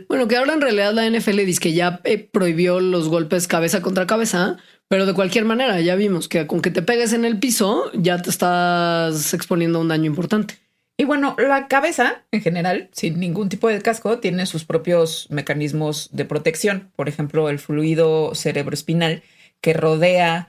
Bueno, 0.09 0.29
que 0.29 0.37
ahora 0.37 0.55
en 0.55 0.61
realidad 0.61 0.93
la 0.93 1.09
NFL 1.09 1.45
dice 1.45 1.61
que 1.61 1.73
ya 1.73 2.01
eh, 2.05 2.19
prohibió 2.19 2.81
los 2.81 3.09
golpes 3.09 3.49
cabeza 3.49 3.83
contra 3.83 4.07
cabeza, 4.07 4.59
pero 4.89 5.07
de 5.07 5.15
cualquier 5.15 5.45
manera 5.45 5.81
ya 5.81 5.97
vimos 5.97 6.29
que 6.29 6.47
con 6.47 6.63
que 6.63 6.71
te 6.71 6.83
pegues 6.83 7.13
en 7.13 7.25
el 7.25 7.39
piso 7.39 7.91
ya 7.95 8.23
te 8.23 8.31
estás 8.31 9.35
exponiendo 9.35 9.79
a 9.79 9.83
un 9.83 9.89
daño 9.89 10.07
importante. 10.07 10.59
Y 10.97 11.05
bueno, 11.05 11.35
la 11.39 11.67
cabeza 11.67 12.23
en 12.31 12.43
general, 12.43 12.89
sin 12.93 13.19
ningún 13.19 13.49
tipo 13.49 13.69
de 13.69 13.81
casco, 13.81 14.19
tiene 14.19 14.47
sus 14.47 14.65
propios 14.65 15.27
mecanismos 15.31 16.11
de 16.13 16.27
protección. 16.27 16.93
Por 16.95 17.09
ejemplo, 17.09 17.49
el 17.49 17.59
fluido 17.59 18.35
cerebroespinal 18.35 19.23
que 19.61 19.73
rodea 19.73 20.49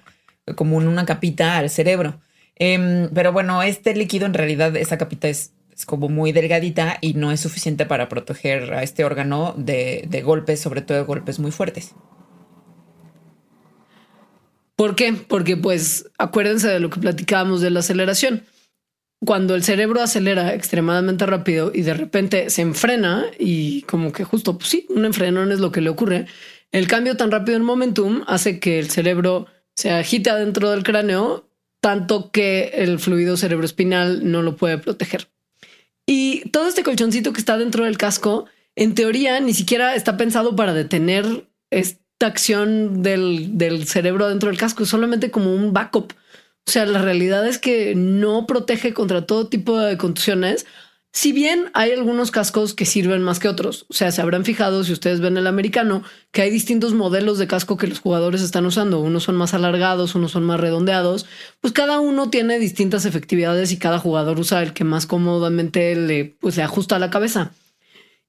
como 0.55 0.81
en 0.81 0.87
una 0.87 1.05
capita 1.05 1.57
al 1.57 1.69
cerebro. 1.69 2.19
Em, 2.55 3.09
pero 3.13 3.31
bueno, 3.31 3.63
este 3.63 3.95
líquido 3.95 4.25
en 4.25 4.33
realidad, 4.33 4.75
esa 4.75 4.97
capita 4.97 5.27
es 5.27 5.53
es 5.75 5.85
como 5.85 6.09
muy 6.09 6.31
delgadita 6.31 6.97
y 7.01 7.13
no 7.13 7.31
es 7.31 7.39
suficiente 7.39 7.85
para 7.85 8.09
proteger 8.09 8.73
a 8.73 8.83
este 8.83 9.03
órgano 9.03 9.53
de, 9.57 10.21
golpes, 10.23 10.59
sobre 10.59 10.81
todo 10.81 10.97
de 10.97 11.03
golpes 11.03 11.39
muy 11.39 11.51
fuertes. 11.51 11.93
¿Por 14.75 14.95
qué? 14.95 15.13
Porque 15.13 15.55
pues 15.55 16.09
acuérdense 16.17 16.67
de 16.67 16.79
lo 16.79 16.89
que 16.89 16.99
platicábamos 16.99 17.61
de 17.61 17.69
la 17.69 17.79
aceleración. 17.79 18.43
Cuando 19.25 19.55
el 19.55 19.63
cerebro 19.63 20.01
acelera 20.01 20.53
extremadamente 20.53 21.25
rápido 21.25 21.71
y 21.73 21.83
de 21.83 21.93
repente 21.93 22.49
se 22.49 22.61
enfrena 22.61 23.25
y 23.39 23.83
como 23.83 24.11
que 24.11 24.25
justo, 24.25 24.57
pues 24.57 24.69
sí, 24.69 24.85
un 24.89 25.05
enfrenón 25.05 25.51
es 25.51 25.59
lo 25.59 25.71
que 25.71 25.79
le 25.79 25.89
ocurre, 25.89 26.25
el 26.71 26.87
cambio 26.87 27.15
tan 27.15 27.31
rápido 27.31 27.55
en 27.55 27.63
momentum 27.63 28.23
hace 28.27 28.59
que 28.59 28.79
el 28.79 28.89
cerebro 28.89 29.45
se 29.75 29.91
agite 29.91 30.29
adentro 30.29 30.71
del 30.71 30.83
cráneo 30.83 31.47
tanto 31.83 32.31
que 32.31 32.71
el 32.75 32.97
fluido 32.97 33.35
cerebroespinal 33.35 34.31
no 34.31 34.41
lo 34.41 34.55
puede 34.55 34.77
proteger. 34.77 35.27
Y 36.05 36.49
todo 36.49 36.67
este 36.67 36.83
colchoncito 36.83 37.33
que 37.33 37.39
está 37.39 37.57
dentro 37.57 37.85
del 37.85 37.97
casco, 37.97 38.45
en 38.75 38.95
teoría, 38.95 39.39
ni 39.39 39.53
siquiera 39.53 39.95
está 39.95 40.17
pensado 40.17 40.55
para 40.55 40.73
detener 40.73 41.47
esta 41.69 42.27
acción 42.27 43.01
del, 43.01 43.57
del 43.57 43.87
cerebro 43.87 44.27
dentro 44.27 44.49
del 44.49 44.57
casco, 44.59 44.83
es 44.83 44.89
solamente 44.89 45.31
como 45.31 45.53
un 45.53 45.73
backup. 45.73 46.13
O 46.65 46.71
sea, 46.71 46.85
la 46.85 47.01
realidad 47.01 47.47
es 47.47 47.57
que 47.57 47.93
no 47.95 48.47
protege 48.47 48.93
contra 48.93 49.25
todo 49.25 49.47
tipo 49.47 49.79
de 49.79 49.97
contusiones, 49.97 50.65
si 51.15 51.31
bien 51.31 51.69
hay 51.73 51.91
algunos 51.91 52.31
cascos 52.31 52.73
que 52.73 52.87
sirven 52.87 53.21
más 53.21 53.37
que 53.37 53.47
otros, 53.47 53.85
o 53.87 53.93
sea, 53.93 54.11
se 54.11 54.19
habrán 54.19 54.45
fijado 54.45 54.83
si 54.83 54.91
ustedes 54.91 55.21
ven 55.21 55.37
el 55.37 55.45
americano 55.45 56.03
que 56.31 56.41
hay 56.41 56.49
distintos 56.49 56.95
modelos 56.95 57.37
de 57.37 57.45
casco 57.45 57.77
que 57.77 57.85
los 57.85 57.99
jugadores 57.99 58.41
están 58.41 58.65
usando, 58.65 58.99
unos 58.99 59.21
son 59.21 59.35
más 59.35 59.53
alargados, 59.53 60.15
unos 60.15 60.31
son 60.31 60.43
más 60.43 60.59
redondeados, 60.59 61.27
pues 61.61 61.71
cada 61.71 61.99
uno 61.99 62.31
tiene 62.31 62.57
distintas 62.57 63.05
efectividades 63.05 63.71
y 63.71 63.77
cada 63.77 63.99
jugador 63.99 64.39
usa 64.39 64.63
el 64.63 64.73
que 64.73 64.85
más 64.85 65.05
cómodamente 65.05 65.95
le, 65.95 66.35
pues, 66.39 66.57
le 66.57 66.63
ajusta 66.63 66.95
a 66.95 66.99
la 66.99 67.11
cabeza. 67.11 67.51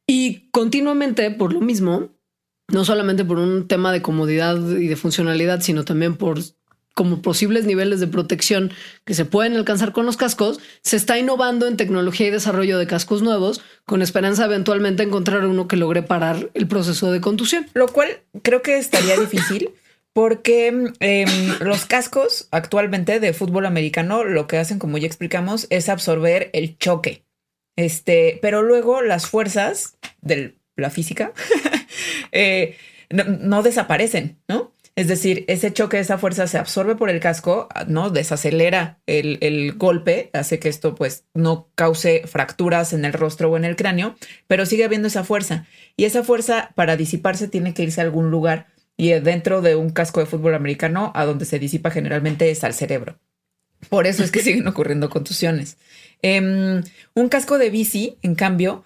Y 0.06 0.50
continuamente, 0.50 1.30
por 1.30 1.54
lo 1.54 1.62
mismo, 1.62 2.10
no 2.68 2.84
solamente 2.84 3.24
por 3.24 3.38
un 3.38 3.66
tema 3.66 3.92
de 3.92 4.02
comodidad 4.02 4.58
y 4.58 4.88
de 4.88 4.96
funcionalidad, 4.96 5.62
sino 5.62 5.86
también 5.86 6.16
por 6.16 6.38
como 6.94 7.22
posibles 7.22 7.64
niveles 7.64 8.00
de 8.00 8.06
protección 8.06 8.72
que 9.04 9.14
se 9.14 9.24
pueden 9.24 9.56
alcanzar 9.56 9.92
con 9.92 10.06
los 10.06 10.16
cascos, 10.16 10.60
se 10.82 10.96
está 10.96 11.18
innovando 11.18 11.66
en 11.66 11.76
tecnología 11.76 12.28
y 12.28 12.30
desarrollo 12.30 12.78
de 12.78 12.86
cascos 12.86 13.22
nuevos, 13.22 13.62
con 13.84 14.00
esperanza 14.00 14.44
eventualmente 14.44 15.02
encontrar 15.02 15.44
uno 15.46 15.68
que 15.68 15.76
logre 15.76 16.02
parar 16.02 16.50
el 16.54 16.68
proceso 16.68 17.12
de 17.12 17.20
contusión. 17.20 17.66
Lo 17.74 17.88
cual 17.88 18.08
creo 18.42 18.62
que 18.62 18.78
estaría 18.78 19.16
difícil. 19.16 19.70
Porque 20.12 20.68
em, 21.00 21.58
los 21.58 21.86
cascos 21.86 22.46
actualmente 22.52 23.18
de 23.18 23.32
fútbol 23.32 23.66
americano 23.66 24.22
lo 24.22 24.46
que 24.46 24.58
hacen, 24.58 24.78
como 24.78 24.96
ya 24.96 25.08
explicamos, 25.08 25.66
es 25.70 25.88
absorber 25.88 26.50
el 26.52 26.78
choque. 26.78 27.24
Este, 27.76 28.38
pero 28.40 28.62
luego 28.62 29.02
las 29.02 29.26
fuerzas 29.26 29.98
de 30.20 30.54
la 30.76 30.90
física 30.90 31.32
eh, 32.32 32.76
no, 33.10 33.62
desaparecen, 33.62 34.38
¿no? 34.48 34.73
Es 34.96 35.08
decir, 35.08 35.44
ese 35.48 35.72
choque, 35.72 35.98
esa 35.98 36.18
fuerza 36.18 36.46
se 36.46 36.56
absorbe 36.56 36.94
por 36.94 37.10
el 37.10 37.18
casco, 37.18 37.68
¿no? 37.88 38.10
Desacelera 38.10 39.00
el, 39.06 39.74
golpe, 39.76 40.30
hace 40.32 40.60
que 40.60 40.68
esto 40.68 40.94
pues 40.94 41.24
no 41.34 41.68
cause 41.74 42.22
fracturas 42.26 42.92
en 42.92 43.04
el 43.04 43.12
rostro 43.12 43.50
o 43.50 43.56
en 43.56 43.64
el 43.64 43.74
cráneo, 43.74 44.14
pero 44.46 44.66
sigue 44.66 44.84
habiendo 44.84 45.08
esa 45.08 45.24
fuerza. 45.24 45.66
Y 45.96 46.04
esa 46.04 46.22
fuerza 46.22 46.70
para 46.76 46.96
disiparse 46.96 47.48
tiene 47.48 47.74
que 47.74 47.82
irse 47.82 48.00
a 48.00 48.04
algún 48.04 48.30
lugar. 48.30 48.68
Y 48.96 49.10
dentro 49.10 49.62
de 49.62 49.74
un 49.74 49.90
casco 49.90 50.20
de 50.20 50.26
fútbol 50.26 50.54
americano, 50.54 51.10
a 51.16 51.24
donde 51.24 51.44
se 51.44 51.58
disipa 51.58 51.90
generalmente 51.90 52.50
es 52.52 52.62
al 52.62 52.74
cerebro. 52.74 53.18
Por 53.88 54.06
eso 54.06 54.22
es 54.22 54.30
que 54.30 54.40
siguen 54.44 54.68
ocurriendo 54.68 55.10
contusiones. 55.10 55.76
Em, 56.22 56.84
un 57.14 57.28
casco 57.28 57.58
de 57.58 57.70
bici, 57.70 58.16
en 58.22 58.36
cambio, 58.36 58.84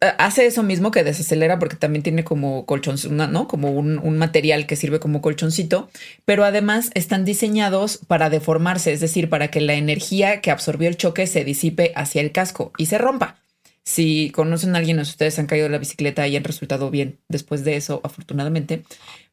hace 0.00 0.46
eso 0.46 0.62
mismo 0.62 0.90
que 0.90 1.02
desacelera 1.02 1.58
porque 1.58 1.76
también 1.76 2.02
tiene 2.02 2.22
como 2.24 2.66
colchón, 2.66 2.96
¿no? 3.10 3.48
Como 3.48 3.70
un, 3.72 4.18
material 4.18 4.66
que 4.66 4.76
sirve 4.76 5.00
como 5.00 5.20
colchoncito, 5.20 5.90
pero 6.24 6.44
además 6.44 6.90
están 6.94 7.24
diseñados 7.24 7.98
para 8.06 8.30
deformarse, 8.30 8.92
es 8.92 9.00
decir, 9.00 9.28
para 9.28 9.48
que 9.48 9.60
la 9.60 9.74
energía 9.74 10.40
que 10.40 10.50
absorbió 10.50 10.88
el 10.88 10.96
choque 10.96 11.26
se 11.26 11.44
disipe 11.44 11.92
hacia 11.96 12.20
el 12.20 12.32
casco 12.32 12.72
y 12.78 12.86
se 12.86 12.98
rompa. 12.98 13.40
Si 13.84 14.30
conocen 14.30 14.74
a 14.74 14.78
alguien 14.78 14.98
o 14.98 15.02
ustedes 15.02 15.38
han 15.38 15.46
caído 15.46 15.64
de 15.64 15.70
la 15.70 15.78
bicicleta 15.78 16.26
y 16.28 16.36
han 16.36 16.44
resultado 16.44 16.90
bien 16.90 17.18
después 17.28 17.64
de 17.64 17.76
eso, 17.76 18.00
afortunadamente, 18.04 18.84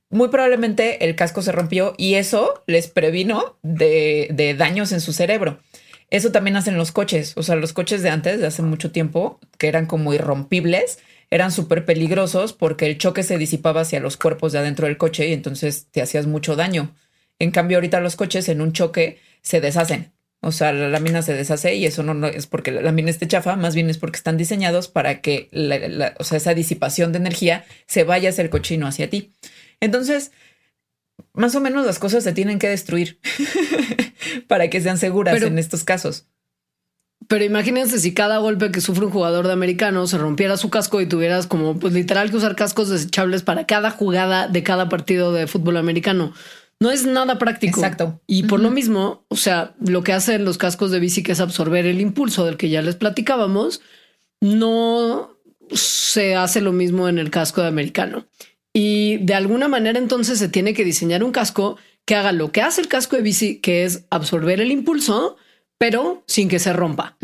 muy 0.10 0.30
probablemente 0.30 1.06
el 1.06 1.16
casco 1.16 1.42
se 1.42 1.52
rompió 1.52 1.94
y 1.98 2.16
eso 2.16 2.64
les 2.68 2.88
previno 2.88 3.58
de, 3.64 4.30
de 4.32 4.54
daños 4.54 4.92
en 4.92 5.02
su 5.02 5.14
cerebro. 5.14 5.60
Eso 6.10 6.32
también 6.32 6.56
hacen 6.56 6.78
los 6.78 6.92
coches. 6.92 7.34
O 7.36 7.44
sea, 7.44 7.56
los 7.56 7.74
coches 7.74 8.04
de 8.04 8.10
antes, 8.10 8.40
de 8.40 8.48
hace 8.48 8.62
mucho 8.62 8.92
tiempo, 8.92 9.40
que 9.58 9.68
eran 9.68 9.86
como 9.86 10.14
irrompibles, 10.14 11.00
eran 11.32 11.52
súper 11.52 11.86
peligrosos 11.86 12.54
porque 12.54 12.86
el 12.86 12.98
choque 12.98 13.24
se 13.24 13.38
disipaba 13.38 13.82
hacia 13.82 14.00
los 14.00 14.18
cuerpos 14.18 14.52
de 14.52 14.60
adentro 14.60 14.88
del 14.88 14.98
coche 14.98 15.28
y 15.28 15.34
entonces 15.34 15.88
te 15.92 16.02
hacías 16.02 16.28
mucho 16.28 16.56
daño. 16.56 16.96
En 17.40 17.52
cambio, 17.52 17.78
ahorita 17.78 18.00
los 18.00 18.16
coches 18.16 18.48
en 18.50 18.62
un 18.62 18.72
choque 18.74 19.20
se 19.42 19.62
deshacen. 19.62 20.14
O 20.42 20.52
sea, 20.52 20.72
la 20.74 20.90
lámina 20.90 21.24
se 21.24 21.34
deshace 21.34 21.74
y 21.74 21.86
eso 21.86 22.04
no, 22.04 22.28
es 22.28 22.46
porque 22.46 22.72
la 22.72 22.82
lámina 22.82 23.10
esté 23.10 23.28
chafa, 23.28 23.56
más 23.56 23.74
bien 23.74 23.90
es 23.90 23.98
porque 23.98 24.18
están 24.18 24.38
diseñados 24.38 24.88
para 24.88 25.20
que 25.20 25.50
o 26.20 26.24
sea, 26.24 26.38
esa 26.38 26.54
disipación 26.54 27.12
de 27.12 27.18
energía 27.18 27.66
se 27.88 28.04
vaya 28.04 28.30
hacia 28.30 28.44
el 28.44 28.52
cochino, 28.52 28.86
hacia 28.86 29.10
ti. 29.10 29.34
Entonces, 29.80 30.32
más 31.34 31.56
o 31.56 31.62
menos 31.62 31.86
las 31.86 31.98
cosas 31.98 32.24
se 32.24 32.32
tienen 32.32 32.60
que 32.60 32.70
destruir 32.70 33.20
para 34.48 34.70
que 34.70 34.82
sean 34.82 34.98
seguras 34.98 35.42
en 35.42 35.60
estos 35.60 35.84
casos. 35.84 36.26
Pero 37.28 37.44
imagínense 37.44 38.00
si 38.00 38.14
cada 38.14 38.38
golpe 38.38 38.72
que 38.72 38.82
sufre 38.82 39.06
un 39.06 39.12
jugador 39.12 39.48
de 39.48 39.54
americano 39.54 40.06
se 40.06 40.18
rompiera 40.18 40.58
su 40.58 40.70
casco 40.70 41.02
y 41.02 41.08
tuvieras 41.08 41.48
como 41.48 41.80
pues 41.80 41.94
literal 41.94 42.30
que 42.30 42.38
usar 42.38 42.56
cascos 42.56 42.90
desechables 42.90 43.42
para 43.42 43.66
cada 43.66 43.90
jugada 43.90 44.48
de 44.48 44.64
cada 44.64 44.90
partido 44.90 45.34
de 45.34 45.48
fútbol 45.48 45.78
americano. 45.78 46.34
No 46.80 46.92
es 46.92 47.06
nada 47.06 47.40
práctico. 47.40 47.80
Exacto. 47.80 48.22
Y 48.28 48.44
por 48.44 48.60
lo 48.60 48.70
mismo, 48.70 49.26
o 49.30 49.38
sea, 49.38 49.74
lo 49.80 50.04
que 50.04 50.14
hacen 50.14 50.46
los 50.46 50.58
cascos 50.58 50.92
de 50.92 51.00
bici 51.00 51.24
que 51.24 51.32
es 51.32 51.40
absorber 51.40 51.86
el 51.86 52.02
impulso 52.02 52.46
del 52.46 52.58
que 52.58 52.70
ya 52.70 52.82
les 52.82 52.96
platicábamos, 52.96 53.82
no 54.42 55.36
se 55.72 56.36
hace 56.36 56.62
lo 56.62 56.74
mismo 56.74 57.08
en 57.10 57.18
el 57.18 57.32
casco 57.32 57.62
de 57.62 57.68
americano. 57.68 58.26
Y 58.74 59.18
de 59.20 59.34
alguna 59.34 59.68
manera 59.70 59.98
entonces 59.98 60.38
se 60.38 60.50
tiene 60.50 60.74
que 60.74 60.84
diseñar 60.84 61.24
un 61.24 61.32
casco 61.32 61.78
que 62.06 62.16
haga 62.16 62.32
lo 62.32 62.52
que 62.52 62.62
hace 62.62 62.82
el 62.82 62.88
casco 62.88 63.16
de 63.16 63.22
bici, 63.22 63.58
que 63.58 63.84
es 63.84 64.06
absorber 64.10 64.62
el 64.62 64.72
impulso, 64.72 65.38
pero 65.78 66.24
sin 66.28 66.48
que 66.48 66.60
se 66.60 66.72
rompa. 66.72 67.18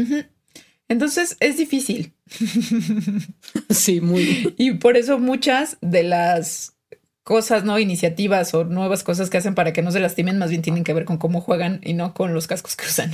Entonces 0.88 1.38
es 1.40 1.58
difícil. 1.58 2.14
sí, 3.70 4.02
muy. 4.02 4.54
Y 4.58 4.74
por 4.74 4.98
eso 4.98 5.20
muchas 5.20 5.78
de 5.82 6.04
las 6.04 6.76
cosas, 7.24 7.64
no 7.64 7.80
iniciativas 7.80 8.54
o 8.54 8.66
nuevas 8.66 9.04
cosas 9.04 9.30
que 9.30 9.38
hacen 9.38 9.56
para 9.56 9.72
que 9.72 9.82
no 9.82 9.92
se 9.92 10.00
lastimen, 10.00 10.38
más 10.38 10.50
bien 10.50 10.62
tienen 10.62 10.84
que 10.84 10.94
ver 10.94 11.06
con 11.06 11.18
cómo 11.18 11.40
juegan 11.40 11.80
y 11.84 11.94
no 11.94 12.14
con 12.14 12.34
los 12.34 12.48
cascos 12.48 12.76
que 12.76 12.86
usan. 12.86 13.12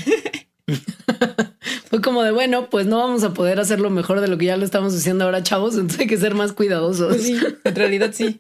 Fue 1.89 2.01
como 2.01 2.24
de 2.24 2.32
bueno, 2.32 2.70
pues 2.70 2.88
no 2.88 2.97
vamos 2.97 3.24
a 3.24 3.34
poder 3.34 3.59
hacer 3.59 3.80
lo 3.80 3.89
mejor 3.89 4.22
de 4.22 4.28
lo 4.28 4.38
que 4.38 4.45
ya 4.45 4.57
lo 4.57 4.65
estamos 4.65 4.95
haciendo 4.95 5.26
ahora, 5.26 5.43
chavos. 5.43 5.76
Entonces 5.76 5.99
hay 5.99 6.07
que 6.07 6.18
ser 6.18 6.34
más 6.34 6.53
cuidadosos. 6.53 7.15
Pues 7.18 7.30
en 7.63 7.76
realidad 7.76 8.11
sí. 8.13 8.39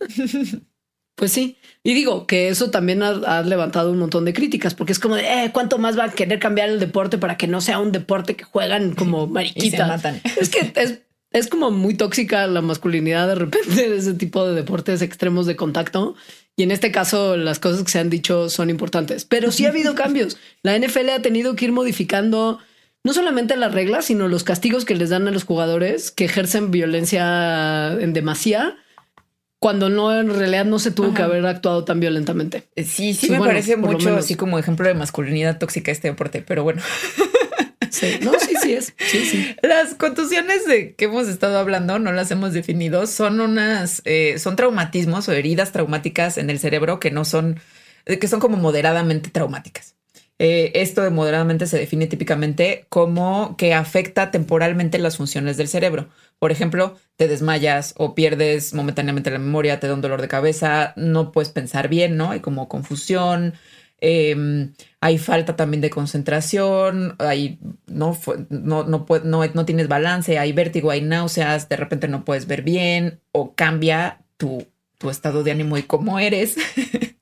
Pues 1.17 1.33
sí. 1.33 1.57
Y 1.83 1.95
digo 1.95 2.27
que 2.27 2.49
eso 2.49 2.69
también 2.69 3.01
ha, 3.01 3.41
levantado 3.41 3.91
un 3.91 3.97
montón 3.97 4.23
de 4.23 4.33
críticas, 4.33 4.75
porque 4.75 4.93
es 4.93 4.99
como 4.99 5.15
de 5.15 5.23
eh, 5.23 5.51
cuánto 5.51 5.79
más 5.79 5.97
va 5.97 6.05
a 6.05 6.11
querer 6.11 6.37
cambiar 6.37 6.69
el 6.69 6.79
deporte 6.79 7.17
para 7.17 7.37
que 7.37 7.47
no 7.47 7.59
sea 7.59 7.79
un 7.79 7.91
deporte 7.91 8.35
que 8.35 8.43
juegan 8.43 8.93
como 8.93 9.25
mariquitas. 9.27 10.03
Es 10.39 10.49
que 10.49 10.71
es, 10.75 10.99
es 11.31 11.47
como 11.47 11.71
muy 11.71 11.95
tóxica 11.95 12.45
la 12.45 12.61
masculinidad 12.61 13.27
de 13.27 13.35
repente 13.35 13.89
de 13.89 13.97
ese 13.97 14.13
tipo 14.13 14.45
de 14.45 14.53
deportes 14.53 15.01
extremos 15.01 15.47
de 15.47 15.55
contacto. 15.55 16.15
Y 16.55 16.63
en 16.63 16.71
este 16.71 16.91
caso, 16.91 17.35
las 17.35 17.57
cosas 17.57 17.83
que 17.83 17.91
se 17.91 17.99
han 17.99 18.11
dicho 18.11 18.49
son 18.49 18.69
importantes, 18.69 19.25
pero 19.25 19.51
sí 19.51 19.65
ha 19.65 19.69
habido 19.69 19.95
cambios. 19.95 20.37
La 20.61 20.77
NFL 20.77 21.09
ha 21.09 21.21
tenido 21.21 21.55
que 21.55 21.65
ir 21.65 21.71
modificando 21.71 22.59
no 23.03 23.13
solamente 23.13 23.55
las 23.55 23.73
reglas, 23.73 24.05
sino 24.05 24.27
los 24.27 24.43
castigos 24.43 24.85
que 24.85 24.95
les 24.95 25.09
dan 25.09 25.27
a 25.27 25.31
los 25.31 25.45
jugadores 25.45 26.11
que 26.11 26.25
ejercen 26.25 26.69
violencia 26.69 27.93
en 27.93 28.13
demasía 28.13 28.77
cuando 29.59 29.89
no 29.89 30.17
en 30.17 30.33
realidad 30.33 30.65
no 30.65 30.79
se 30.79 30.91
tuvo 30.91 31.13
que 31.13 31.21
haber 31.21 31.45
actuado 31.45 31.83
tan 31.83 31.99
violentamente. 31.99 32.63
Eh, 32.75 32.83
sí, 32.83 33.13
sí, 33.13 33.31
me 33.31 33.39
parece 33.39 33.75
mucho 33.75 34.15
así 34.15 34.35
como 34.35 34.59
ejemplo 34.59 34.87
de 34.87 34.93
masculinidad 34.93 35.57
tóxica 35.57 35.91
este 35.91 36.09
deporte, 36.09 36.43
pero 36.45 36.63
bueno. 36.63 36.81
Sí, 37.89 38.19
no, 38.21 38.33
sí, 38.37 38.53
sí 38.61 38.73
es. 38.73 38.93
Sí, 38.97 39.25
sí. 39.25 39.55
Las 39.63 39.95
contusiones 39.95 40.65
de 40.65 40.93
que 40.93 41.05
hemos 41.05 41.27
estado 41.27 41.57
hablando, 41.57 41.97
no 41.97 42.11
las 42.11 42.29
hemos 42.29 42.53
definido, 42.53 43.07
son 43.07 43.39
unas, 43.39 44.01
eh, 44.05 44.37
son 44.37 44.55
traumatismos 44.55 45.27
o 45.29 45.31
heridas 45.31 45.71
traumáticas 45.71 46.37
en 46.37 46.49
el 46.49 46.59
cerebro 46.59 46.99
que 46.99 47.09
no 47.09 47.25
son, 47.25 47.59
que 48.05 48.27
son 48.27 48.39
como 48.39 48.57
moderadamente 48.57 49.29
traumáticas. 49.29 49.95
Eh, 50.39 50.71
esto 50.75 51.01
de 51.01 51.09
moderadamente 51.09 51.65
se 51.65 51.79
define 51.79 52.05
típicamente 52.05 52.85
como 52.89 53.55
que 53.57 53.73
afecta 53.73 54.29
temporalmente 54.29 54.99
las 54.99 55.17
funciones 55.17 55.57
del 55.57 55.67
cerebro. 55.67 56.09
Por 56.39 56.51
ejemplo, 56.51 56.95
te 57.15 57.27
desmayas 57.27 57.93
o 57.97 58.15
pierdes 58.15 58.73
momentáneamente 58.73 59.31
la 59.31 59.39
memoria, 59.39 59.79
te 59.79 59.87
da 59.87 59.93
un 59.93 60.01
dolor 60.01 60.21
de 60.21 60.27
cabeza, 60.27 60.93
no 60.95 61.31
puedes 61.31 61.49
pensar 61.49 61.87
bien, 61.87 62.17
¿no? 62.17 62.31
Hay 62.31 62.41
como 62.41 62.67
confusión, 62.69 63.53
Em, 63.99 64.73
hay 65.01 65.17
falta 65.17 65.55
también 65.55 65.81
de 65.81 65.89
concentración, 65.89 67.15
hay, 67.17 67.59
no, 67.87 68.17
no, 68.49 68.83
no, 68.83 69.05
no, 69.23 69.45
no 69.47 69.65
tienes 69.65 69.87
balance, 69.87 70.37
hay 70.37 70.53
vértigo, 70.53 70.91
hay 70.91 71.01
náuseas, 71.01 71.67
de 71.67 71.77
repente 71.77 72.07
no 72.07 72.23
puedes 72.23 72.45
ver 72.45 72.61
bien 72.61 73.21
o 73.31 73.55
cambia 73.55 74.23
tu, 74.37 74.67
tu 74.99 75.09
estado 75.09 75.43
de 75.43 75.51
ánimo 75.51 75.77
y 75.77 75.83
cómo 75.83 76.19
eres. 76.19 76.57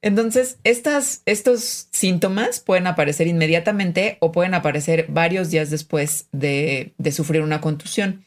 Entonces, 0.00 0.58
estos 0.64 1.88
síntomas 1.90 2.60
pueden 2.60 2.86
aparecer 2.86 3.26
inmediatamente 3.26 4.16
o 4.20 4.30
pueden 4.30 4.54
aparecer 4.54 5.06
varios 5.08 5.50
días 5.50 5.70
después 5.70 6.28
de, 6.32 6.94
de 6.98 7.12
sufrir 7.12 7.42
una 7.42 7.60
contusión. 7.60 8.24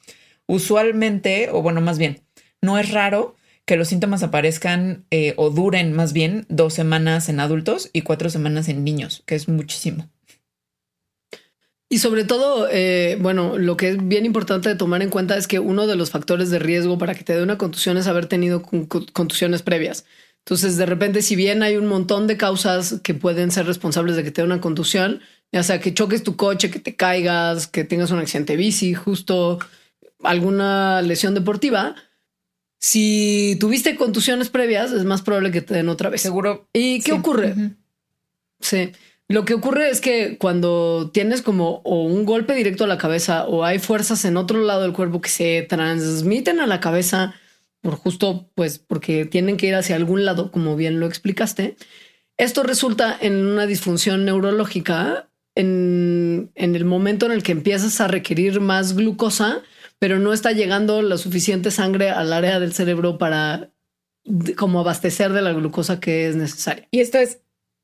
Usualmente, 0.48 1.50
o 1.52 1.62
bueno, 1.62 1.80
más 1.80 1.98
bien, 1.98 2.22
no 2.62 2.78
es 2.78 2.92
raro 2.92 3.36
que 3.66 3.78
los 3.78 3.88
síntomas 3.88 4.22
aparezcan 4.24 5.06
eh, 5.12 5.34
o 5.38 5.50
duren 5.50 5.94
más 5.94 6.12
bien 6.12 6.46
dos 6.50 6.74
semanas 6.74 7.30
en 7.30 7.40
adultos 7.40 7.90
y 7.94 8.02
cuatro 8.02 8.30
semanas 8.30 8.68
en 8.68 8.84
niños, 8.84 9.24
que 9.26 9.36
es 9.36 9.48
muchísimo. 9.48 10.10
Y 11.88 12.00
sobre 12.00 12.24
todo, 12.24 12.68
eh, 12.72 13.18
bueno, 13.20 13.58
lo 13.58 13.78
que 13.78 13.90
es 13.90 14.08
bien 14.08 14.26
importante 14.26 14.70
de 14.70 14.76
tomar 14.76 15.02
en 15.02 15.10
cuenta 15.10 15.38
es 15.38 15.48
que 15.48 15.60
uno 15.60 15.88
de 15.88 15.96
los 15.96 16.10
factores 16.10 16.50
de 16.50 16.60
riesgo 16.60 16.98
para 16.98 17.16
que 17.16 17.24
te 17.24 17.36
dé 17.36 17.44
una 17.44 17.58
contusión 17.58 17.98
es 17.98 18.08
haber 18.08 18.28
tenido 18.28 18.62
contusiones 18.62 19.62
previas. 19.62 20.06
Entonces, 20.46 20.78
de 20.78 20.86
repente, 20.86 21.22
si 21.22 21.36
bien 21.36 21.64
hay 21.64 21.78
un 21.78 21.88
montón 21.88 22.28
de 22.28 22.38
causas 22.38 23.00
que 23.04 23.14
pueden 23.14 23.52
ser 23.52 23.66
responsables 23.66 24.16
de 24.16 24.24
que 24.24 24.32
te 24.32 24.42
dé 24.42 24.46
una 24.46 24.62
contusión, 24.62 25.22
ya 25.52 25.64
sea 25.64 25.80
que 25.80 25.94
choques 25.94 26.24
tu 26.24 26.36
coche, 26.36 26.72
que 26.72 26.80
te 26.80 26.96
caigas, 26.96 27.68
que 27.68 27.84
tengas 27.84 28.12
un 28.12 28.20
accidente 28.20 28.56
bici, 28.56 28.94
justo 28.94 29.60
alguna 30.24 31.02
lesión 31.02 31.34
deportiva, 31.34 31.96
si 32.80 33.58
tuviste 33.60 33.96
contusiones 33.96 34.50
previas, 34.50 34.92
es 34.92 35.04
más 35.04 35.22
probable 35.22 35.52
que 35.52 35.62
te 35.62 35.76
den 35.76 35.88
otra 35.88 36.10
vez. 36.10 36.22
Seguro. 36.22 36.68
¿Y 36.74 37.02
qué 37.02 37.14
ocurre? 37.14 37.54
Sí. 38.60 38.92
Lo 39.28 39.46
que 39.46 39.54
ocurre 39.54 39.90
es 39.90 40.02
que 40.02 40.38
cuando 40.38 41.12
tienes 41.14 41.42
como 41.42 41.82
o 41.86 42.04
un 42.04 42.26
golpe 42.26 42.54
directo 42.54 42.84
a 42.84 42.88
la 42.88 42.98
cabeza 42.98 43.46
o 43.46 43.64
hay 43.64 43.80
fuerzas 43.80 44.26
en 44.26 44.36
otro 44.36 44.62
lado 44.62 44.82
del 44.82 44.94
cuerpo 44.94 45.22
que 45.22 45.30
se 45.30 45.62
transmiten 45.70 46.60
a 46.60 46.68
la 46.68 46.80
cabeza 46.80 47.36
por 47.82 47.96
justo 47.96 48.50
pues 48.56 48.80
porque 48.80 49.26
tienen 49.26 49.58
que 49.58 49.68
ir 49.68 49.76
hacia 49.76 49.96
algún 49.96 50.26
lado, 50.26 50.52
como 50.52 50.76
bien 50.76 51.00
lo 51.00 51.08
explicaste, 51.08 51.76
esto 52.38 52.64
resulta 52.64 53.18
en 53.20 53.46
una 53.46 53.66
disfunción 53.66 54.26
neurológica 54.26 55.30
en, 55.56 56.52
en 56.56 56.76
el 56.76 56.86
momento 56.86 57.26
en 57.26 57.34
el 57.34 57.44
que 57.44 57.52
empiezas 57.52 58.00
a 58.00 58.08
requerir 58.08 58.62
más 58.62 58.96
glucosa 58.96 59.64
pero 60.02 60.18
no 60.18 60.34
está 60.34 60.52
llegando 60.52 61.04
la 61.04 61.16
suficiente 61.16 61.70
sangre 61.70 62.10
al 62.10 62.34
área 62.34 62.60
del 62.60 62.74
cerebro 62.74 63.20
para 63.20 63.70
como 64.58 64.80
abastecer 64.80 65.32
de 65.32 65.44
la 65.44 65.54
glucosa 65.54 66.00
que 66.00 66.28
es 66.28 66.36
necesaria. 66.36 66.88
Y 66.90 67.02
esto 67.02 67.20
es 67.20 67.42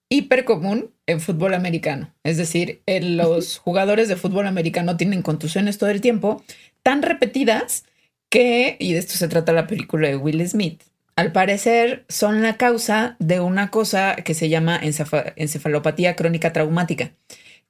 hiper 0.10 0.44
común 0.44 0.96
en 1.06 1.22
fútbol 1.22 1.54
americano. 1.54 2.12
Es 2.24 2.38
decir, 2.38 2.82
los 2.88 3.60
jugadores 3.60 4.08
de 4.08 4.16
fútbol 4.16 4.48
americano 4.48 4.98
tienen 4.98 5.22
contusiones 5.22 5.78
todo 5.78 5.92
el 5.92 6.02
tiempo, 6.02 6.44
tan 6.82 7.04
repetidas 7.04 7.84
que, 8.30 8.78
y 8.80 8.94
de 8.94 9.00
esto 9.00 9.14
se 9.14 9.28
trata 9.28 9.54
la 9.54 9.68
película 9.68 10.08
de 10.08 10.18
Will 10.18 10.48
Smith, 10.48 10.84
al 11.16 11.32
parecer 11.32 12.06
son 12.10 12.42
la 12.44 12.58
causa 12.58 13.16
de 13.20 13.40
una 13.40 13.72
cosa 13.72 14.16
que 14.18 14.34
se 14.34 14.50
llama 14.50 14.80
encefalopatía 14.82 16.16
crónica 16.16 16.54
traumática 16.54 17.14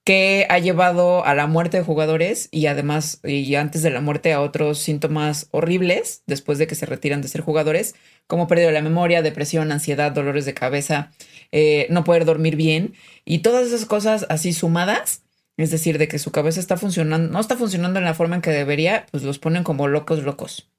que 0.08 0.48
ha 0.50 0.58
llevado 0.60 1.26
a 1.26 1.36
la 1.36 1.48
muerte 1.48 1.76
de 1.76 1.84
jugadores 1.84 2.48
y 2.50 2.68
además, 2.68 3.20
y 3.26 3.56
antes 3.56 3.82
de 3.82 3.90
la 3.90 4.00
muerte, 4.00 4.32
a 4.32 4.40
otros 4.40 4.80
síntomas 4.80 5.50
horribles 5.52 6.24
después 6.28 6.58
de 6.58 6.66
que 6.66 6.76
se 6.76 6.86
retiran 6.86 7.22
de 7.22 7.28
ser 7.28 7.42
jugadores, 7.42 7.94
como 8.26 8.48
pérdida 8.48 8.68
de 8.68 8.74
la 8.74 8.82
memoria, 8.82 9.22
depresión, 9.22 9.70
ansiedad, 9.70 10.14
dolores 10.14 10.46
de 10.46 10.54
cabeza, 10.54 11.12
eh, 11.52 11.88
no 11.90 12.06
poder 12.06 12.24
dormir 12.24 12.56
bien 12.56 12.94
y 13.26 13.40
todas 13.40 13.68
esas 13.68 13.86
cosas 13.86 14.26
así 14.30 14.54
sumadas. 14.54 15.24
Es 15.58 15.72
decir, 15.72 15.98
de 15.98 16.08
que 16.08 16.20
su 16.20 16.32
cabeza 16.32 16.60
está 16.60 16.78
funcionando, 16.78 17.32
no 17.32 17.40
está 17.40 17.58
funcionando 17.58 18.00
en 18.00 18.06
la 18.06 18.14
forma 18.14 18.36
en 18.36 18.42
que 18.42 18.52
debería, 18.52 19.08
pues 19.12 19.24
los 19.24 19.40
ponen 19.40 19.64
como 19.64 19.88
locos, 19.88 20.24
locos. 20.24 20.70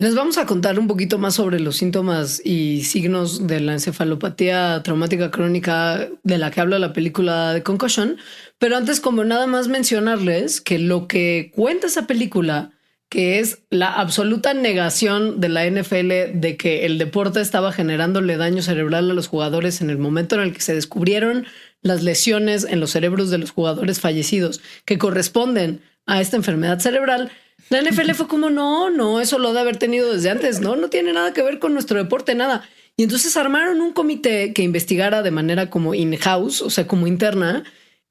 Les 0.00 0.14
vamos 0.14 0.38
a 0.38 0.46
contar 0.46 0.78
un 0.78 0.86
poquito 0.86 1.18
más 1.18 1.34
sobre 1.34 1.58
los 1.58 1.76
síntomas 1.76 2.40
y 2.44 2.84
signos 2.84 3.48
de 3.48 3.58
la 3.58 3.72
encefalopatía 3.72 4.80
traumática 4.84 5.32
crónica 5.32 6.08
de 6.22 6.38
la 6.38 6.52
que 6.52 6.60
habla 6.60 6.78
la 6.78 6.92
película 6.92 7.52
de 7.52 7.64
Concussion. 7.64 8.16
Pero 8.58 8.76
antes, 8.76 9.00
como 9.00 9.24
nada 9.24 9.48
más 9.48 9.66
mencionarles 9.66 10.60
que 10.60 10.78
lo 10.78 11.08
que 11.08 11.50
cuenta 11.52 11.88
esa 11.88 12.06
película, 12.06 12.70
que 13.08 13.40
es 13.40 13.62
la 13.70 13.92
absoluta 13.92 14.54
negación 14.54 15.40
de 15.40 15.48
la 15.48 15.68
NFL 15.68 16.38
de 16.38 16.56
que 16.56 16.86
el 16.86 16.98
deporte 16.98 17.40
estaba 17.40 17.72
generándole 17.72 18.36
daño 18.36 18.62
cerebral 18.62 19.10
a 19.10 19.14
los 19.14 19.26
jugadores 19.28 19.80
en 19.80 19.90
el 19.90 19.98
momento 19.98 20.36
en 20.36 20.42
el 20.42 20.52
que 20.52 20.60
se 20.60 20.74
descubrieron 20.74 21.46
las 21.82 22.02
lesiones 22.02 22.64
en 22.64 22.80
los 22.80 22.90
cerebros 22.90 23.30
de 23.30 23.38
los 23.38 23.50
jugadores 23.50 24.00
fallecidos 24.00 24.60
que 24.84 24.98
corresponden 24.98 25.82
a 26.06 26.20
esta 26.20 26.36
enfermedad 26.36 26.80
cerebral 26.80 27.30
la 27.70 27.82
NFL 27.82 28.12
fue 28.12 28.28
como, 28.28 28.50
no, 28.50 28.88
no, 28.88 29.20
eso 29.20 29.38
lo 29.38 29.52
de 29.52 29.60
haber 29.60 29.76
tenido 29.76 30.12
desde 30.12 30.30
antes, 30.30 30.60
no, 30.60 30.76
no 30.76 30.88
tiene 30.88 31.12
nada 31.12 31.34
que 31.34 31.42
ver 31.42 31.58
con 31.58 31.74
nuestro 31.74 31.98
deporte, 31.98 32.34
nada. 32.34 32.66
Y 32.96 33.02
entonces 33.02 33.36
armaron 33.36 33.80
un 33.80 33.92
comité 33.92 34.52
que 34.54 34.62
investigara 34.62 35.22
de 35.22 35.30
manera 35.30 35.68
como 35.68 35.94
in-house, 35.94 36.62
o 36.62 36.70
sea, 36.70 36.86
como 36.86 37.06
interna, 37.06 37.64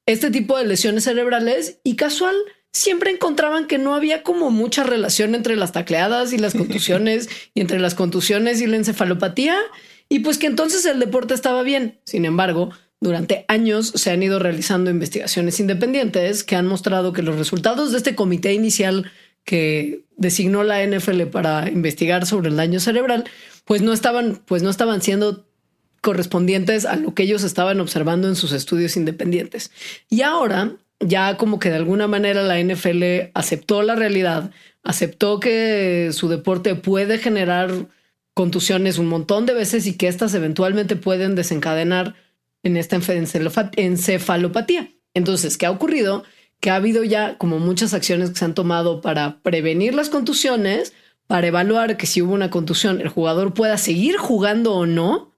este 0.06 0.30
tipo 0.30 0.58
de 0.58 0.66
lesiones 0.66 1.06
cerebrales 1.06 1.80
y 1.84 1.96
casual 1.96 2.36
siempre 2.72 3.10
encontraban 3.10 3.66
que 3.66 3.80
no 3.80 3.96
había 3.96 4.22
como 4.22 4.52
mucha 4.52 4.84
relación 4.84 5.34
entre 5.34 5.56
las 5.56 5.72
tacleadas 5.72 6.32
y 6.32 6.38
las 6.38 6.54
contusiones 6.54 7.28
y 7.54 7.62
entre 7.62 7.80
las 7.80 7.96
contusiones 7.96 8.62
y 8.62 8.68
la 8.68 8.78
encefalopatía 8.78 9.58
y 10.08 10.20
pues 10.20 10.38
que 10.38 10.48
entonces 10.48 10.86
el 10.86 11.00
deporte 11.00 11.34
estaba 11.34 11.64
bien. 11.64 12.00
Sin 12.06 12.24
embargo, 12.24 12.70
durante 13.00 13.46
años 13.48 13.92
se 13.96 14.12
han 14.12 14.24
ido 14.24 14.40
realizando 14.40 14.90
investigaciones 14.90 15.60
independientes 15.60 16.44
que 16.44 16.56
han 16.56 16.68
mostrado 16.68 17.14
que 17.14 17.22
los 17.22 17.38
resultados 17.38 17.92
de 17.92 17.98
este 17.98 18.16
comité 18.16 18.54
inicial 18.54 19.12
que 19.44 20.02
designó 20.18 20.64
la 20.64 20.86
NFL 20.86 21.24
para 21.32 21.70
investigar 21.70 22.26
sobre 22.26 22.50
el 22.50 22.58
daño 22.58 22.80
cerebral, 22.80 23.24
pues 23.66 23.82
no 23.82 23.94
estaban, 23.94 24.42
pues 24.46 24.64
no 24.64 24.70
estaban 24.70 25.02
siendo 25.02 25.46
correspondientes 26.02 26.86
a 26.86 26.96
lo 26.96 27.14
que 27.14 27.24
ellos 27.24 27.44
estaban 27.44 27.80
observando 27.80 28.28
en 28.28 28.36
sus 28.36 28.52
estudios 28.52 28.98
independientes. 28.98 29.72
Y 30.10 30.22
ahora, 30.22 30.74
ya 31.00 31.38
como 31.38 31.60
que 31.60 31.70
de 31.70 31.76
alguna 31.76 32.08
manera 32.08 32.44
la 32.44 32.60
NFL 32.60 33.32
aceptó 33.34 33.84
la 33.84 33.96
realidad, 33.96 34.52
aceptó 34.84 35.40
que 35.40 36.10
su 36.14 36.28
deporte 36.30 36.76
puede 36.76 37.18
generar 37.18 37.72
contusiones 38.34 38.98
un 38.98 39.08
montón 39.08 39.46
de 39.46 39.54
veces 39.54 39.88
y 39.88 39.98
que 39.98 40.08
éstas 40.08 40.34
eventualmente 40.34 40.96
pueden 40.96 41.36
desencadenar 41.36 42.16
en 42.64 42.78
esta 42.78 43.00
encefalopatía. 43.76 44.90
Entonces, 45.14 45.58
¿qué 45.58 45.66
ha 45.66 45.72
ocurrido? 45.72 46.24
que 46.60 46.70
ha 46.70 46.76
habido 46.76 47.04
ya 47.04 47.38
como 47.38 47.60
muchas 47.60 47.94
acciones 47.94 48.32
que 48.32 48.38
se 48.38 48.46
han 48.46 48.56
tomado 48.56 49.02
para 49.02 49.40
prevenir 49.42 49.94
las 49.94 50.10
contusiones, 50.10 50.94
para 51.28 51.48
evaluar 51.48 51.98
que 51.98 52.08
si 52.08 52.22
hubo 52.22 52.34
una 52.34 52.50
contusión 52.50 53.02
el 53.02 53.10
jugador 53.10 53.54
pueda 53.54 53.78
seguir 53.78 54.18
jugando 54.18 54.74
o 54.74 54.86
no 54.86 55.34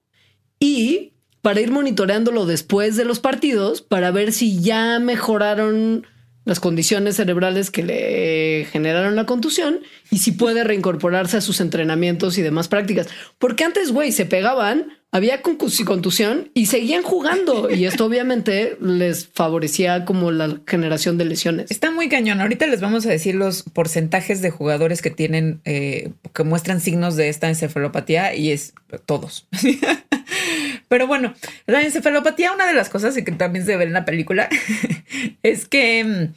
y 0.59 1.13
para 1.41 1.61
ir 1.61 1.71
monitoreándolo 1.71 2.45
después 2.45 2.95
de 2.95 3.05
los 3.05 3.19
partidos 3.19 3.81
para 3.81 4.11
ver 4.11 4.31
si 4.31 4.61
ya 4.61 4.99
mejoraron 4.99 6.05
las 6.45 6.59
condiciones 6.59 7.15
cerebrales 7.15 7.69
que 7.69 7.83
le 7.83 8.65
generaron 8.71 9.15
la 9.15 9.25
contusión 9.25 9.79
y 10.09 10.19
si 10.19 10.31
puede 10.31 10.63
reincorporarse 10.63 11.37
a 11.37 11.41
sus 11.41 11.59
entrenamientos 11.59 12.37
y 12.37 12.41
demás 12.41 12.67
prácticas. 12.67 13.07
Porque 13.37 13.63
antes, 13.63 13.91
güey, 13.91 14.11
se 14.11 14.25
pegaban, 14.25 14.98
había 15.11 15.41
contusión 15.41 16.51
y 16.53 16.67
seguían 16.67 17.03
jugando. 17.03 17.69
Y 17.79 17.85
esto 17.85 18.05
obviamente 18.05 18.77
les 18.81 19.27
favorecía 19.27 20.03
como 20.03 20.31
la 20.31 20.59
generación 20.67 21.17
de 21.17 21.25
lesiones. 21.25 21.71
Está 21.71 21.91
muy 21.91 22.09
cañón. 22.09 22.41
Ahorita 22.41 22.67
les 22.67 22.81
vamos 22.81 23.05
a 23.05 23.09
decir 23.09 23.35
los 23.35 23.63
porcentajes 23.63 24.41
de 24.41 24.49
jugadores 24.49 25.01
que 25.01 25.09
tienen, 25.09 25.61
eh, 25.65 26.11
que 26.33 26.43
muestran 26.43 26.81
signos 26.81 27.15
de 27.15 27.29
esta 27.29 27.47
encefalopatía 27.47 28.35
y 28.35 28.51
es 28.51 28.73
todos. 29.05 29.47
Pero 30.89 31.07
bueno, 31.07 31.33
la 31.67 31.81
encefalopatía, 31.81 32.51
una 32.51 32.67
de 32.67 32.73
las 32.73 32.89
cosas 32.89 33.15
y 33.15 33.23
que 33.23 33.31
también 33.31 33.65
se 33.65 33.77
ve 33.77 33.85
en 33.85 33.93
la 33.93 34.03
película, 34.05 34.49
es 35.43 35.67
que 35.67 36.03
mm, 36.03 36.33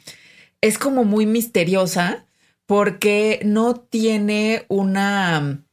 es 0.61 0.77
como 0.77 1.03
muy 1.03 1.25
misteriosa 1.25 2.25
porque 2.65 3.39
no 3.43 3.75
tiene 3.75 4.65
una... 4.69 5.63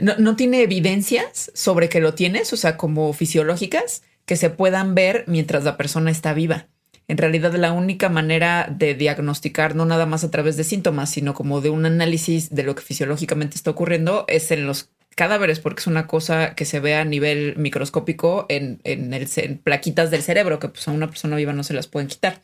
No, 0.00 0.16
no, 0.18 0.36
tiene 0.36 0.62
evidencias 0.62 1.50
sobre 1.54 1.88
que 1.88 2.00
lo 2.00 2.14
tienes, 2.14 2.52
o 2.52 2.56
sea, 2.56 2.76
como 2.76 3.12
fisiológicas, 3.12 4.02
que 4.26 4.36
se 4.36 4.50
puedan 4.50 4.94
ver 4.94 5.24
mientras 5.26 5.64
la 5.64 5.76
persona 5.76 6.10
está 6.10 6.32
viva. 6.34 6.68
En 7.08 7.18
realidad, 7.18 7.52
la 7.54 7.72
única 7.72 8.08
manera 8.08 8.68
de 8.70 8.94
diagnosticar, 8.94 9.74
no 9.74 9.84
nada 9.84 10.06
más 10.06 10.22
a 10.22 10.30
través 10.30 10.56
de 10.56 10.62
síntomas, 10.62 11.10
sino 11.10 11.34
como 11.34 11.60
de 11.60 11.70
un 11.70 11.84
análisis 11.84 12.50
de 12.50 12.62
lo 12.62 12.76
que 12.76 12.82
fisiológicamente 12.82 13.56
está 13.56 13.72
ocurriendo, 13.72 14.24
es 14.28 14.50
en 14.52 14.66
los 14.66 14.90
cadáveres, 15.16 15.58
porque 15.58 15.80
es 15.80 15.86
una 15.88 16.06
cosa 16.06 16.54
que 16.54 16.64
se 16.64 16.78
ve 16.78 16.94
a 16.94 17.04
nivel 17.04 17.56
microscópico 17.56 18.46
en, 18.48 18.80
en, 18.84 19.12
el, 19.12 19.58
plaquitas 19.58 20.10
del 20.10 20.22
cerebro, 20.22 20.60
que 20.60 20.68
pues 20.68 20.86
a 20.86 20.92
una 20.92 21.08
persona 21.08 21.36
viva 21.36 21.52
no 21.52 21.64
se 21.64 21.74
las 21.74 21.88
pueden 21.88 22.08
quitar. 22.08 22.42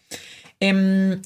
Em, 0.59 1.23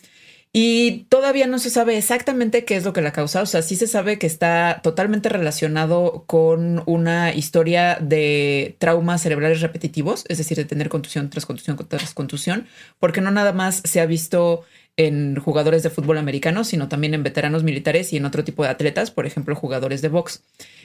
y 0.52 1.04
todavía 1.08 1.46
no 1.46 1.58
se 1.60 1.70
sabe 1.70 1.96
exactamente 1.96 2.64
qué 2.64 2.76
es 2.76 2.84
lo 2.84 2.92
que 2.92 3.02
la 3.02 3.12
causa. 3.12 3.42
O 3.42 3.46
sea, 3.46 3.62
sí 3.62 3.76
se 3.76 3.86
sabe 3.86 4.18
que 4.18 4.26
está 4.26 4.80
totalmente 4.82 5.28
relacionado 5.28 6.24
con 6.26 6.82
una 6.86 7.32
historia 7.32 7.98
de 8.00 8.76
traumas 8.78 9.22
cerebrales 9.22 9.60
repetitivos, 9.60 10.24
es 10.28 10.38
decir, 10.38 10.56
de 10.56 10.64
tener 10.64 10.88
contusión 10.88 11.30
tras 11.30 11.46
contusión 11.46 11.76
tras 11.88 12.14
contusión, 12.14 12.66
porque 12.98 13.20
no 13.20 13.30
nada 13.30 13.52
más 13.52 13.80
se 13.84 14.00
ha 14.00 14.06
visto 14.06 14.64
en 14.96 15.36
jugadores 15.36 15.82
de 15.82 15.90
fútbol 15.90 16.18
americano, 16.18 16.64
sino 16.64 16.88
también 16.88 17.14
en 17.14 17.22
veteranos 17.22 17.62
militares 17.62 18.12
y 18.12 18.16
en 18.16 18.26
otro 18.26 18.44
tipo 18.44 18.64
de 18.64 18.70
atletas, 18.70 19.10
por 19.10 19.26
ejemplo, 19.26 19.54
jugadores 19.54 20.02
de 20.02 20.08
box. 20.08 20.42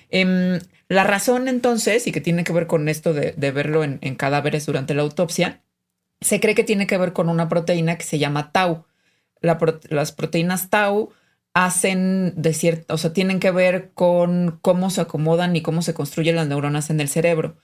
Em, 0.09 0.59
la 0.87 1.03
razón 1.03 1.47
entonces, 1.47 2.07
y 2.07 2.11
que 2.11 2.21
tiene 2.21 2.43
que 2.43 2.53
ver 2.53 2.67
con 2.67 2.87
esto 2.87 3.13
de, 3.13 3.33
verlo 3.51 3.83
en, 3.83 4.15
cadáveres 4.15 4.65
durante 4.65 4.93
la 4.93 5.01
autopsia, 5.01 5.61
se 6.21 6.39
cree 6.39 6.55
que 6.55 6.63
tiene 6.63 6.87
que 6.87 6.97
ver 6.97 7.13
con 7.13 7.29
una 7.29 7.49
proteína 7.49 7.97
que 7.97 8.05
se 8.05 8.19
llama 8.19 8.51
tau. 8.51 8.85
Las 9.45 10.11
proteínas 10.11 10.69
tau 10.69 11.11
hacen 11.55 12.33
de 12.35 12.53
cierto, 12.53 12.93
o 12.93 12.97
sea, 12.97 13.13
tienen 13.13 13.39
que 13.39 13.49
ver 13.49 13.91
con 13.93 14.59
cómo 14.61 14.89
se 14.89 15.01
acomodan 15.01 15.55
y 15.55 15.61
cómo 15.61 15.81
se 15.81 15.93
construyen 15.93 16.35
las 16.35 16.47
neuronas 16.47 16.89
en 16.89 16.99
el 16.99 17.07
cerebro. 17.07 17.55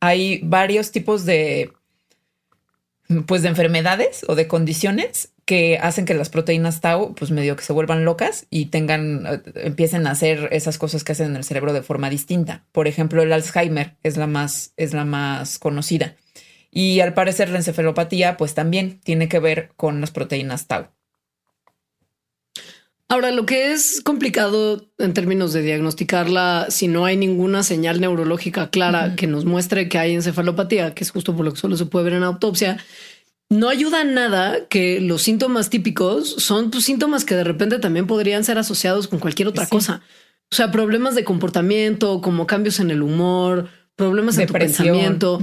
Hay 0.00 0.40
varios 0.44 0.92
tipos 0.92 1.24
de, 1.24 1.72
pues, 3.26 3.40
de 3.40 3.48
enfermedades 3.48 4.24
o 4.28 4.34
de 4.34 4.48
condiciones 4.48 5.32
que 5.46 5.78
hacen 5.78 6.04
que 6.04 6.12
las 6.12 6.28
proteínas 6.28 6.82
tau, 6.82 7.14
pues 7.14 7.30
medio 7.30 7.56
que 7.56 7.64
se 7.64 7.72
vuelvan 7.72 8.04
locas 8.04 8.46
y 8.50 8.66
tengan, 8.66 9.24
eh, 9.26 9.40
empiecen 9.64 10.06
a 10.06 10.10
hacer 10.10 10.50
esas 10.52 10.76
cosas 10.76 11.02
que 11.02 11.12
hacen 11.12 11.28
en 11.30 11.36
el 11.36 11.44
cerebro 11.44 11.72
de 11.72 11.82
forma 11.82 12.10
distinta. 12.10 12.66
Por 12.70 12.86
ejemplo, 12.86 13.22
el 13.22 13.32
Alzheimer 13.32 13.96
es 14.02 14.18
la 14.18 14.26
más, 14.26 14.74
es 14.76 14.92
la 14.92 15.06
más 15.06 15.58
conocida. 15.58 16.16
Y 16.70 17.00
al 17.00 17.14
parecer 17.14 17.48
la 17.48 17.56
encefalopatía, 17.56 18.36
pues 18.36 18.52
también 18.52 19.00
tiene 19.00 19.30
que 19.30 19.38
ver 19.38 19.70
con 19.76 20.02
las 20.02 20.10
proteínas 20.10 20.66
tau. 20.66 20.88
Ahora, 23.10 23.30
lo 23.30 23.46
que 23.46 23.72
es 23.72 24.02
complicado 24.02 24.86
en 24.98 25.14
términos 25.14 25.54
de 25.54 25.62
diagnosticarla, 25.62 26.66
si 26.68 26.88
no 26.88 27.06
hay 27.06 27.16
ninguna 27.16 27.62
señal 27.62 28.02
neurológica 28.02 28.68
clara 28.70 29.16
que 29.16 29.26
nos 29.26 29.46
muestre 29.46 29.88
que 29.88 29.96
hay 29.96 30.14
encefalopatía, 30.14 30.92
que 30.94 31.04
es 31.04 31.10
justo 31.10 31.34
por 31.34 31.46
lo 31.46 31.52
que 31.52 31.60
solo 31.60 31.78
se 31.78 31.86
puede 31.86 32.04
ver 32.04 32.14
en 32.14 32.22
autopsia, 32.22 32.76
no 33.48 33.70
ayuda 33.70 34.04
nada 34.04 34.66
que 34.68 35.00
los 35.00 35.22
síntomas 35.22 35.70
típicos 35.70 36.28
son 36.28 36.70
pues, 36.70 36.84
síntomas 36.84 37.24
que 37.24 37.34
de 37.34 37.44
repente 37.44 37.78
también 37.78 38.06
podrían 38.06 38.44
ser 38.44 38.58
asociados 38.58 39.08
con 39.08 39.20
cualquier 39.20 39.48
otra 39.48 39.66
cosa. 39.66 40.02
O 40.50 40.54
sea, 40.54 40.70
problemas 40.70 41.14
de 41.14 41.24
comportamiento, 41.24 42.20
como 42.20 42.46
cambios 42.46 42.78
en 42.78 42.90
el 42.90 43.02
humor, 43.02 43.70
problemas 43.96 44.36
de 44.36 44.46
pensamiento. 44.46 45.40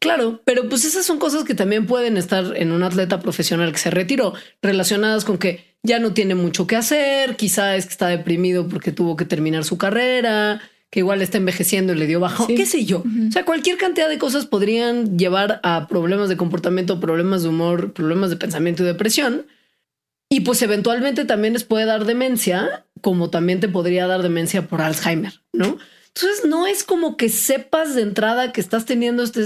Claro, 0.00 0.40
pero 0.44 0.68
pues 0.68 0.86
esas 0.86 1.04
son 1.04 1.18
cosas 1.18 1.44
que 1.44 1.54
también 1.54 1.86
pueden 1.86 2.16
estar 2.16 2.56
en 2.56 2.72
un 2.72 2.82
atleta 2.82 3.20
profesional 3.20 3.70
que 3.70 3.78
se 3.78 3.90
retiró, 3.90 4.32
relacionadas 4.62 5.26
con 5.26 5.36
que 5.36 5.76
ya 5.82 5.98
no 5.98 6.14
tiene 6.14 6.34
mucho 6.34 6.66
que 6.66 6.76
hacer, 6.76 7.36
quizá 7.36 7.76
es 7.76 7.84
que 7.84 7.92
está 7.92 8.08
deprimido 8.08 8.66
porque 8.66 8.92
tuvo 8.92 9.14
que 9.16 9.26
terminar 9.26 9.62
su 9.64 9.76
carrera, 9.76 10.62
que 10.90 11.00
igual 11.00 11.20
está 11.20 11.36
envejeciendo 11.36 11.92
y 11.92 11.96
le 11.96 12.06
dio 12.06 12.18
bajo, 12.18 12.46
qué 12.46 12.66
sé 12.66 12.84
yo. 12.86 13.04
O 13.28 13.32
sea, 13.32 13.44
cualquier 13.44 13.76
cantidad 13.76 14.08
de 14.08 14.18
cosas 14.18 14.46
podrían 14.46 15.18
llevar 15.18 15.60
a 15.62 15.86
problemas 15.86 16.28
de 16.30 16.36
comportamiento, 16.36 16.98
problemas 16.98 17.42
de 17.42 17.50
humor, 17.50 17.92
problemas 17.92 18.30
de 18.30 18.36
pensamiento 18.36 18.82
y 18.82 18.86
depresión. 18.86 19.46
Y 20.30 20.40
pues 20.40 20.62
eventualmente 20.62 21.24
también 21.24 21.52
les 21.52 21.64
puede 21.64 21.84
dar 21.84 22.06
demencia, 22.06 22.86
como 23.00 23.30
también 23.30 23.60
te 23.60 23.68
podría 23.68 24.06
dar 24.06 24.22
demencia 24.22 24.66
por 24.66 24.80
Alzheimer, 24.80 25.40
¿no? 25.52 25.78
Entonces 26.14 26.44
no 26.44 26.66
es 26.66 26.82
como 26.82 27.16
que 27.16 27.28
sepas 27.28 27.94
de 27.94 28.02
entrada 28.02 28.52
que 28.52 28.60
estás 28.60 28.84
teniendo 28.84 29.22
este, 29.22 29.40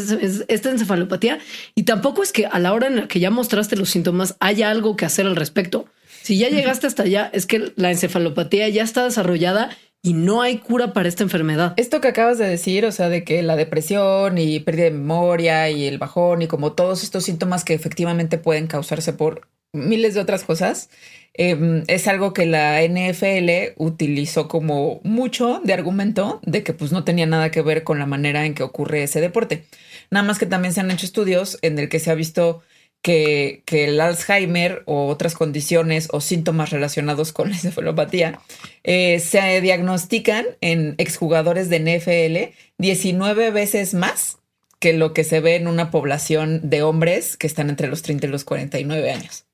esta 0.49 0.71
encefalopatía 0.71 1.39
y 1.75 1.83
tampoco 1.83 2.23
es 2.23 2.33
que 2.33 2.47
a 2.47 2.59
la 2.59 2.73
hora 2.73 2.87
en 2.87 2.97
la 2.97 3.09
que 3.09 3.21
ya 3.21 3.31
mostraste 3.31 3.77
los 3.77 3.91
síntomas 3.91 4.37
haya 4.41 4.71
algo 4.71 4.97
que 4.97 5.05
hacer 5.05 5.27
al 5.27 5.37
respecto. 5.37 5.87
Si 6.23 6.39
ya 6.39 6.49
llegaste 6.49 6.87
hasta 6.87 7.03
allá, 7.03 7.29
es 7.35 7.45
que 7.45 7.73
la 7.77 7.91
encefalopatía 7.91 8.69
ya 8.71 8.83
está 8.83 9.05
desarrollada 9.05 9.77
y 10.03 10.15
no 10.15 10.43
hay 10.43 10.59
cura 10.59 10.93
para 10.93 11.09
esta 11.09 11.23
enfermedad. 11.23 11.75
Esto 11.77 12.01
que 12.01 12.09
acabas 12.09 12.39
de 12.39 12.47
decir, 12.49 12.87
o 12.87 12.93
sea, 12.93 13.09
de 13.09 13.25
que 13.25 13.43
la 13.43 13.57
depresión 13.57 14.39
y 14.39 14.61
pérdida 14.61 14.85
de 14.85 14.91
memoria 14.93 15.71
y 15.71 15.87
el 15.87 15.99
bajón 15.99 16.43
y 16.43 16.47
como 16.47 16.73
todos 16.73 17.03
estos 17.03 17.25
síntomas 17.25 17.65
que 17.65 17.75
efectivamente 17.75 18.39
pueden 18.39 18.67
causarse 18.67 19.13
por 19.13 19.49
miles 19.73 20.15
de 20.15 20.21
otras 20.21 20.45
cosas, 20.45 20.89
Em, 21.37 21.83
es 21.89 22.07
algo 22.07 22.33
que 22.33 22.47
la 22.47 22.81
NFL 22.83 23.75
utilizó 23.77 24.47
como 24.47 25.01
mucho 25.03 25.61
de 25.65 25.73
argumento 25.73 26.41
de 26.45 26.63
que 26.63 26.73
pues 26.73 26.93
no 26.93 27.03
tenía 27.03 27.27
nada 27.27 27.51
que 27.51 27.61
ver 27.61 27.83
con 27.83 27.99
la 27.99 28.07
manera 28.07 28.47
en 28.47 28.55
que 28.55 28.63
ocurre 28.63 29.03
ese 29.03 29.21
deporte. 29.21 29.65
Nada 30.11 30.25
más 30.25 30.39
que 30.39 30.47
también 30.47 30.73
se 30.73 30.81
han 30.81 30.91
hecho 30.93 31.07
estudios 31.07 31.59
en 31.63 31.79
el 31.79 31.89
que 31.89 31.99
se 31.99 32.13
ha 32.13 32.15
visto 32.15 32.63
que, 33.03 33.63
el 33.67 34.01
Alzheimer 34.01 34.83
o 34.87 35.09
otras 35.09 35.35
condiciones 35.35 36.09
o 36.13 36.21
síntomas 36.21 36.71
relacionados 36.71 37.33
con 37.33 37.51
la 37.51 37.57
encefalopatía 37.57 38.41
eh, 38.85 39.21
se 39.21 39.61
diagnostican 39.61 40.47
en 40.61 40.95
exjugadores 40.99 41.69
de 41.69 41.81
NFL 41.81 42.55
19 42.79 43.51
veces 43.51 43.93
más 43.93 44.39
que 44.79 44.93
lo 44.93 45.13
que 45.13 45.25
se 45.25 45.41
ve 45.41 45.57
en 45.57 45.67
una 45.67 45.91
población 45.91 46.61
de 46.71 46.83
hombres 46.83 47.37
que 47.37 47.47
están 47.47 47.71
entre 47.71 47.89
los 47.89 48.03
30 48.03 48.27
y 48.27 48.31
los 48.31 48.45
49 48.45 49.11
años. 49.11 49.47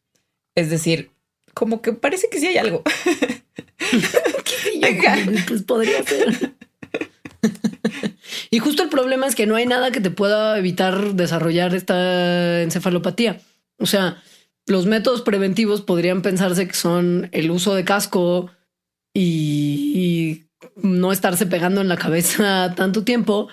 Es 0.54 0.70
decir, 0.70 1.10
como 1.54 1.82
que 1.82 1.92
parece 1.92 2.28
que 2.30 2.40
sí 2.40 2.46
hay 2.46 2.58
algo. 2.58 2.82
pues 5.48 5.62
podría 5.62 6.02
ser. 6.04 6.54
y 8.50 8.58
justo 8.58 8.82
el 8.82 8.88
problema 8.88 9.26
es 9.26 9.34
que 9.34 9.46
no 9.46 9.56
hay 9.56 9.66
nada 9.66 9.90
que 9.90 10.00
te 10.00 10.10
pueda 10.10 10.58
evitar 10.58 11.14
desarrollar 11.14 11.74
esta 11.74 12.62
encefalopatía. 12.62 13.40
O 13.78 13.86
sea, 13.86 14.22
los 14.66 14.86
métodos 14.86 15.22
preventivos 15.22 15.82
podrían 15.82 16.22
pensarse 16.22 16.68
que 16.68 16.74
son 16.74 17.28
el 17.32 17.50
uso 17.50 17.74
de 17.74 17.84
casco 17.84 18.50
y, 19.14 20.44
no 20.76 21.10
estarse 21.10 21.46
pegando 21.46 21.80
en 21.80 21.88
la 21.88 21.96
cabeza 21.96 22.74
tanto 22.76 23.02
tiempo, 23.02 23.48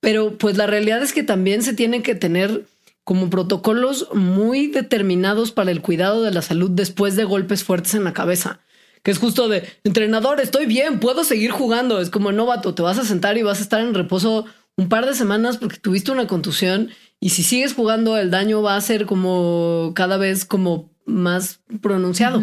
pero 0.00 0.38
pues 0.38 0.56
la 0.56 0.66
realidad 0.66 1.02
es 1.02 1.12
que 1.12 1.22
también 1.22 1.62
se 1.62 1.74
tiene 1.74 2.02
que 2.02 2.14
tener 2.14 2.64
como 3.06 3.30
protocolos 3.30 4.08
muy 4.14 4.66
determinados 4.66 5.52
para 5.52 5.70
el 5.70 5.80
cuidado 5.80 6.24
de 6.24 6.32
la 6.32 6.42
salud 6.42 6.72
después 6.72 7.14
de 7.14 7.22
golpes 7.22 7.62
fuertes 7.62 7.94
en 7.94 8.02
la 8.02 8.12
cabeza. 8.12 8.58
Que 9.04 9.12
es 9.12 9.18
justo 9.18 9.48
de 9.48 9.62
entrenador, 9.84 10.40
estoy 10.40 10.66
bien, 10.66 10.98
puedo 10.98 11.22
seguir 11.22 11.52
jugando. 11.52 12.00
Es 12.00 12.10
como 12.10 12.32
novato, 12.32 12.74
te 12.74 12.82
vas 12.82 12.98
a 12.98 13.04
sentar 13.04 13.38
y 13.38 13.42
vas 13.42 13.60
a 13.60 13.62
estar 13.62 13.80
en 13.80 13.94
reposo 13.94 14.44
un 14.76 14.88
par 14.88 15.06
de 15.06 15.14
semanas 15.14 15.56
porque 15.56 15.76
tuviste 15.76 16.10
una 16.10 16.26
contusión 16.26 16.90
y 17.20 17.28
si 17.28 17.44
sigues 17.44 17.74
jugando 17.74 18.16
el 18.16 18.32
daño 18.32 18.60
va 18.60 18.74
a 18.74 18.80
ser 18.80 19.06
como 19.06 19.92
cada 19.94 20.16
vez 20.16 20.44
como 20.44 20.90
más 21.04 21.60
pronunciado. 21.80 22.42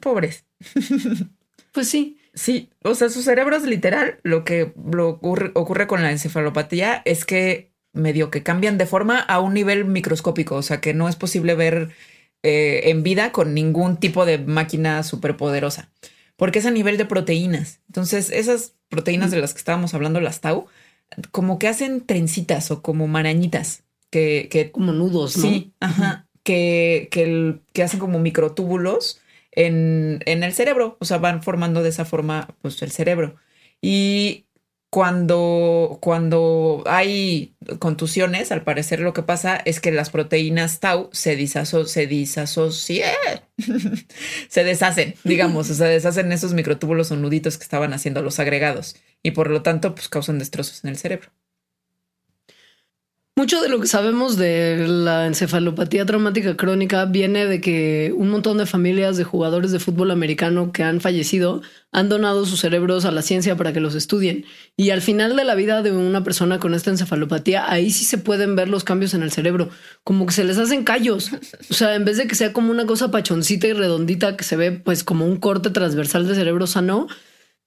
pobres. 0.00 0.44
pues 1.72 1.88
sí. 1.88 2.14
Sí, 2.32 2.70
o 2.84 2.94
sea, 2.94 3.10
su 3.10 3.22
cerebro 3.22 3.56
es 3.56 3.64
literal. 3.64 4.20
Lo 4.22 4.44
que 4.44 4.72
ocurre 4.72 5.86
con 5.88 6.02
la 6.02 6.12
encefalopatía 6.12 7.02
es 7.04 7.24
que 7.24 7.67
medio 7.92 8.30
que 8.30 8.42
cambian 8.42 8.78
de 8.78 8.86
forma 8.86 9.18
a 9.18 9.40
un 9.40 9.54
nivel 9.54 9.84
microscópico, 9.84 10.56
o 10.56 10.62
sea 10.62 10.80
que 10.80 10.94
no 10.94 11.08
es 11.08 11.16
posible 11.16 11.54
ver 11.54 11.90
eh, 12.42 12.90
en 12.90 13.02
vida 13.02 13.32
con 13.32 13.54
ningún 13.54 13.96
tipo 13.96 14.24
de 14.24 14.38
máquina 14.38 15.02
superpoderosa, 15.02 15.90
porque 16.36 16.60
es 16.60 16.66
a 16.66 16.70
nivel 16.70 16.96
de 16.96 17.04
proteínas. 17.04 17.80
Entonces, 17.88 18.30
esas 18.30 18.74
proteínas 18.88 19.30
de 19.30 19.40
las 19.40 19.54
que 19.54 19.58
estábamos 19.58 19.94
hablando, 19.94 20.20
las 20.20 20.40
tau, 20.40 20.66
como 21.30 21.58
que 21.58 21.68
hacen 21.68 22.06
trencitas 22.06 22.70
o 22.70 22.82
como 22.82 23.08
marañitas, 23.08 23.84
que, 24.10 24.48
que 24.50 24.70
como 24.70 24.92
nudos, 24.92 25.36
¿no? 25.36 25.48
Sí, 25.48 25.72
ajá, 25.80 26.28
que, 26.42 27.08
que, 27.10 27.60
que 27.72 27.82
hacen 27.82 28.00
como 28.00 28.18
microtúbulos 28.18 29.20
en, 29.52 30.20
en 30.24 30.42
el 30.42 30.54
cerebro, 30.54 30.96
o 31.00 31.04
sea, 31.04 31.18
van 31.18 31.42
formando 31.42 31.82
de 31.82 31.90
esa 31.90 32.04
forma 32.04 32.54
pues 32.62 32.80
el 32.82 32.90
cerebro. 32.90 33.36
Y 33.80 34.46
cuando, 34.90 35.98
cuando 36.00 36.82
hay 36.86 37.54
contusiones, 37.78 38.50
al 38.52 38.64
parecer 38.64 39.00
lo 39.00 39.12
que 39.12 39.22
pasa 39.22 39.56
es 39.56 39.80
que 39.80 39.92
las 39.92 40.10
proteínas 40.10 40.80
tau 40.80 41.10
se, 41.12 41.36
disaso, 41.36 41.84
se 41.84 42.06
deshacen, 44.64 45.14
digamos, 45.24 45.70
o 45.70 45.74
se 45.74 45.84
deshacen 45.84 46.32
esos 46.32 46.54
microtúbulos 46.54 47.10
o 47.10 47.16
nuditos 47.16 47.58
que 47.58 47.64
estaban 47.64 47.92
haciendo 47.92 48.22
los 48.22 48.38
agregados 48.38 48.96
y 49.22 49.32
por 49.32 49.50
lo 49.50 49.62
tanto 49.62 49.94
pues 49.94 50.08
causan 50.08 50.38
destrozos 50.38 50.84
en 50.84 50.90
el 50.90 50.96
cerebro. 50.96 51.30
Mucho 53.38 53.62
de 53.62 53.68
lo 53.68 53.78
que 53.78 53.86
sabemos 53.86 54.36
de 54.36 54.88
la 54.88 55.28
encefalopatía 55.28 56.04
traumática 56.04 56.56
crónica 56.56 57.04
viene 57.04 57.46
de 57.46 57.60
que 57.60 58.12
un 58.16 58.30
montón 58.30 58.58
de 58.58 58.66
familias 58.66 59.16
de 59.16 59.22
jugadores 59.22 59.70
de 59.70 59.78
fútbol 59.78 60.10
americano 60.10 60.72
que 60.72 60.82
han 60.82 61.00
fallecido 61.00 61.62
han 61.92 62.08
donado 62.08 62.44
sus 62.46 62.58
cerebros 62.58 63.04
a 63.04 63.12
la 63.12 63.22
ciencia 63.22 63.54
para 63.54 63.72
que 63.72 63.78
los 63.78 63.94
estudien. 63.94 64.44
Y 64.76 64.90
al 64.90 65.02
final 65.02 65.36
de 65.36 65.44
la 65.44 65.54
vida 65.54 65.82
de 65.82 65.92
una 65.92 66.24
persona 66.24 66.58
con 66.58 66.74
esta 66.74 66.90
encefalopatía, 66.90 67.70
ahí 67.70 67.92
sí 67.92 68.04
se 68.04 68.18
pueden 68.18 68.56
ver 68.56 68.68
los 68.68 68.82
cambios 68.82 69.14
en 69.14 69.22
el 69.22 69.30
cerebro, 69.30 69.70
como 70.02 70.26
que 70.26 70.32
se 70.32 70.42
les 70.42 70.58
hacen 70.58 70.82
callos. 70.82 71.30
O 71.70 71.74
sea, 71.74 71.94
en 71.94 72.04
vez 72.04 72.16
de 72.16 72.26
que 72.26 72.34
sea 72.34 72.52
como 72.52 72.72
una 72.72 72.86
cosa 72.86 73.12
pachoncita 73.12 73.68
y 73.68 73.72
redondita 73.72 74.36
que 74.36 74.42
se 74.42 74.56
ve 74.56 74.72
pues 74.72 75.04
como 75.04 75.24
un 75.24 75.36
corte 75.36 75.70
transversal 75.70 76.26
de 76.26 76.34
cerebro 76.34 76.66
sano, 76.66 77.06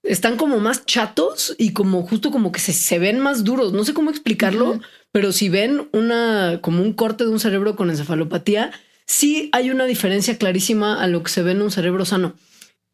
están 0.03 0.37
como 0.37 0.59
más 0.59 0.85
chatos 0.85 1.55
y 1.57 1.73
como 1.73 2.03
justo 2.03 2.31
como 2.31 2.51
que 2.51 2.59
se, 2.59 2.99
ven 2.99 3.19
más 3.19 3.43
duros. 3.43 3.73
No 3.73 3.83
sé 3.83 3.93
cómo 3.93 4.09
explicarlo. 4.09 4.79
Pero 5.11 5.31
si 5.31 5.49
ven 5.49 5.89
una 5.91 6.59
como 6.61 6.81
un 6.81 6.93
corte 6.93 7.25
de 7.25 7.29
un 7.29 7.39
cerebro 7.39 7.75
con 7.75 7.89
encefalopatía, 7.89 8.71
sí 9.05 9.49
hay 9.51 9.69
una 9.69 9.85
diferencia 9.85 10.37
clarísima 10.37 11.01
a 11.01 11.07
lo 11.07 11.21
que 11.23 11.31
se 11.31 11.43
ve 11.43 11.51
en 11.51 11.61
un 11.61 11.71
cerebro 11.71 12.05
sano. 12.05 12.35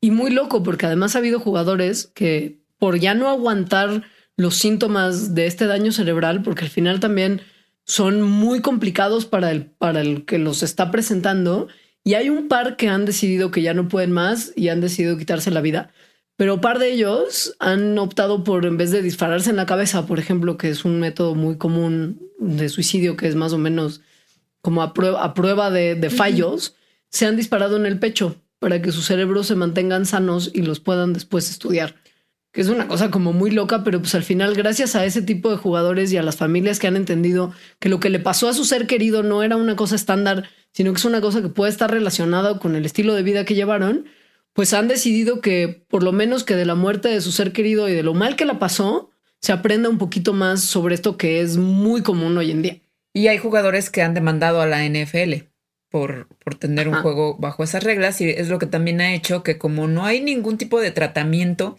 Y 0.02 0.12
muy 0.12 0.32
loco, 0.32 0.64
porque 0.64 0.86
además 0.86 1.16
ha 1.16 1.20
habido 1.20 1.40
jugadores 1.40 2.12
que 2.14 2.60
por 2.80 3.00
ya 3.00 3.14
no 3.14 3.30
aguantar 3.30 4.04
los 4.36 4.56
síntomas 4.56 5.34
de 5.34 5.48
este 5.48 5.66
daño 5.66 5.92
cerebral, 5.92 6.44
porque 6.44 6.66
al 6.66 6.70
final 6.70 7.00
también 7.00 7.42
son 7.86 8.22
muy 8.22 8.62
complicados 8.62 9.26
para 9.26 9.52
el, 9.52 9.66
para 9.66 10.02
el 10.02 10.26
que 10.26 10.38
los 10.38 10.62
está 10.62 10.92
presentando. 10.92 11.68
Y 12.04 12.14
hay 12.14 12.30
un 12.30 12.48
par 12.48 12.78
que 12.78 12.90
han 12.90 13.06
decidido 13.06 13.52
que 13.52 13.62
ya 13.62 13.74
no 13.74 13.88
pueden 13.88 14.12
más 14.12 14.54
y 14.56 14.70
han 14.70 14.82
decidido 14.82 15.18
quitarse 15.18 15.52
la 15.52 15.62
vida. 15.62 15.92
Pero 16.38 16.54
un 16.54 16.62
par 16.62 16.78
de 16.78 16.94
ellos 16.94 17.56
han 17.60 17.98
optado 17.98 18.44
por, 18.44 18.66
en 18.66 18.78
vez 18.78 18.92
de 18.92 19.02
dispararse 19.02 19.50
en 19.50 19.56
la 19.56 19.66
cabeza, 19.66 20.06
por 20.06 20.20
ejemplo, 20.20 20.56
que 20.56 20.70
es 20.70 20.86
un 20.86 21.00
método 21.00 21.34
muy 21.34 21.58
común 21.58 22.22
de 22.38 22.70
suicidio, 22.70 23.18
que 23.18 23.28
es 23.28 23.36
más 23.36 23.54
o 23.54 23.58
menos 23.58 24.02
como 24.62 24.84
a 24.84 24.94
prueba, 24.94 25.72
de, 25.72 26.10
fallos, 26.10 26.76
se 27.10 27.26
han 27.26 27.38
disparado 27.38 27.76
en 27.76 27.86
el 27.86 28.00
pecho 28.00 28.36
para 28.60 28.82
que 28.82 28.92
sus 28.92 29.06
cerebros 29.06 29.48
se 29.48 29.56
mantengan 29.56 30.06
sanos 30.06 30.52
y 30.54 30.62
los 30.62 30.80
puedan 30.80 31.14
después 31.14 31.50
estudiar. 31.50 31.96
Que 32.52 32.62
es 32.62 32.68
una 32.68 32.88
cosa 32.88 33.10
como 33.10 33.34
muy 33.34 33.50
loca, 33.50 33.84
pero 33.84 34.00
pues 34.00 34.14
al 34.14 34.24
final, 34.24 34.54
gracias 34.56 34.96
a 34.96 35.06
ese 35.06 35.24
tipo 35.24 35.50
de 35.50 35.58
jugadores 35.58 36.12
y 36.12 36.18
a 36.18 36.24
las 36.24 36.36
familias 36.36 36.80
que 36.80 36.88
han 36.88 36.98
entendido 36.98 37.52
que 37.80 37.90
lo 37.90 38.00
que 38.00 38.10
le 38.10 38.20
pasó 38.20 38.48
a 38.48 38.54
su 38.54 38.64
ser 38.64 38.86
querido 38.88 39.24
no 39.24 39.42
era 39.42 39.56
una 39.56 39.76
cosa 39.76 39.96
estándar, 39.96 40.50
sino 40.72 40.92
que 40.92 40.98
es 40.98 41.06
una 41.06 41.22
cosa 41.22 41.42
que 41.42 41.50
puede 41.50 41.72
estar 41.72 41.90
relacionada 41.90 42.60
con 42.60 42.76
el 42.76 42.86
estilo 42.86 43.16
de 43.16 43.24
vida 43.24 43.46
que 43.46 43.56
llevaron, 43.56 44.06
pues 44.58 44.74
han 44.74 44.88
decidido 44.88 45.40
que 45.40 45.86
por 45.88 46.02
lo 46.02 46.12
menos 46.12 46.44
que 46.44 46.56
de 46.56 46.66
la 46.66 46.74
muerte 46.74 47.10
de 47.10 47.22
su 47.22 47.32
ser 47.32 47.54
querido 47.54 47.88
y 47.90 47.94
de 47.94 48.02
lo 48.02 48.16
mal 48.16 48.36
que 48.36 48.44
la 48.44 48.58
pasó, 48.58 49.12
se 49.40 49.52
aprenda 49.52 49.88
un 49.88 50.00
poquito 50.00 50.34
más 50.34 50.62
sobre 50.62 50.96
esto 50.96 51.16
que 51.16 51.42
es 51.42 51.58
muy 51.58 52.02
común 52.02 52.36
hoy 52.40 52.50
en 52.50 52.64
día. 52.64 52.78
Y 53.14 53.28
hay 53.28 53.38
jugadores 53.38 53.92
que 53.92 54.02
han 54.02 54.16
demandado 54.16 54.60
a 54.60 54.66
la 54.66 54.84
NFL 54.84 55.44
por, 55.92 56.28
por 56.44 56.56
tener 56.56 56.88
un 56.88 56.96
juego 56.96 57.38
bajo 57.38 57.64
esas 57.64 57.84
reglas 57.84 58.20
y 58.20 58.32
es 58.32 58.50
lo 58.50 58.58
que 58.58 58.66
también 58.66 59.00
ha 59.00 59.14
hecho 59.14 59.44
que 59.44 59.60
como 59.60 59.88
no 59.88 60.08
hay 60.08 60.22
ningún 60.22 60.58
tipo 60.58 60.82
de 60.82 60.90
tratamiento 60.90 61.78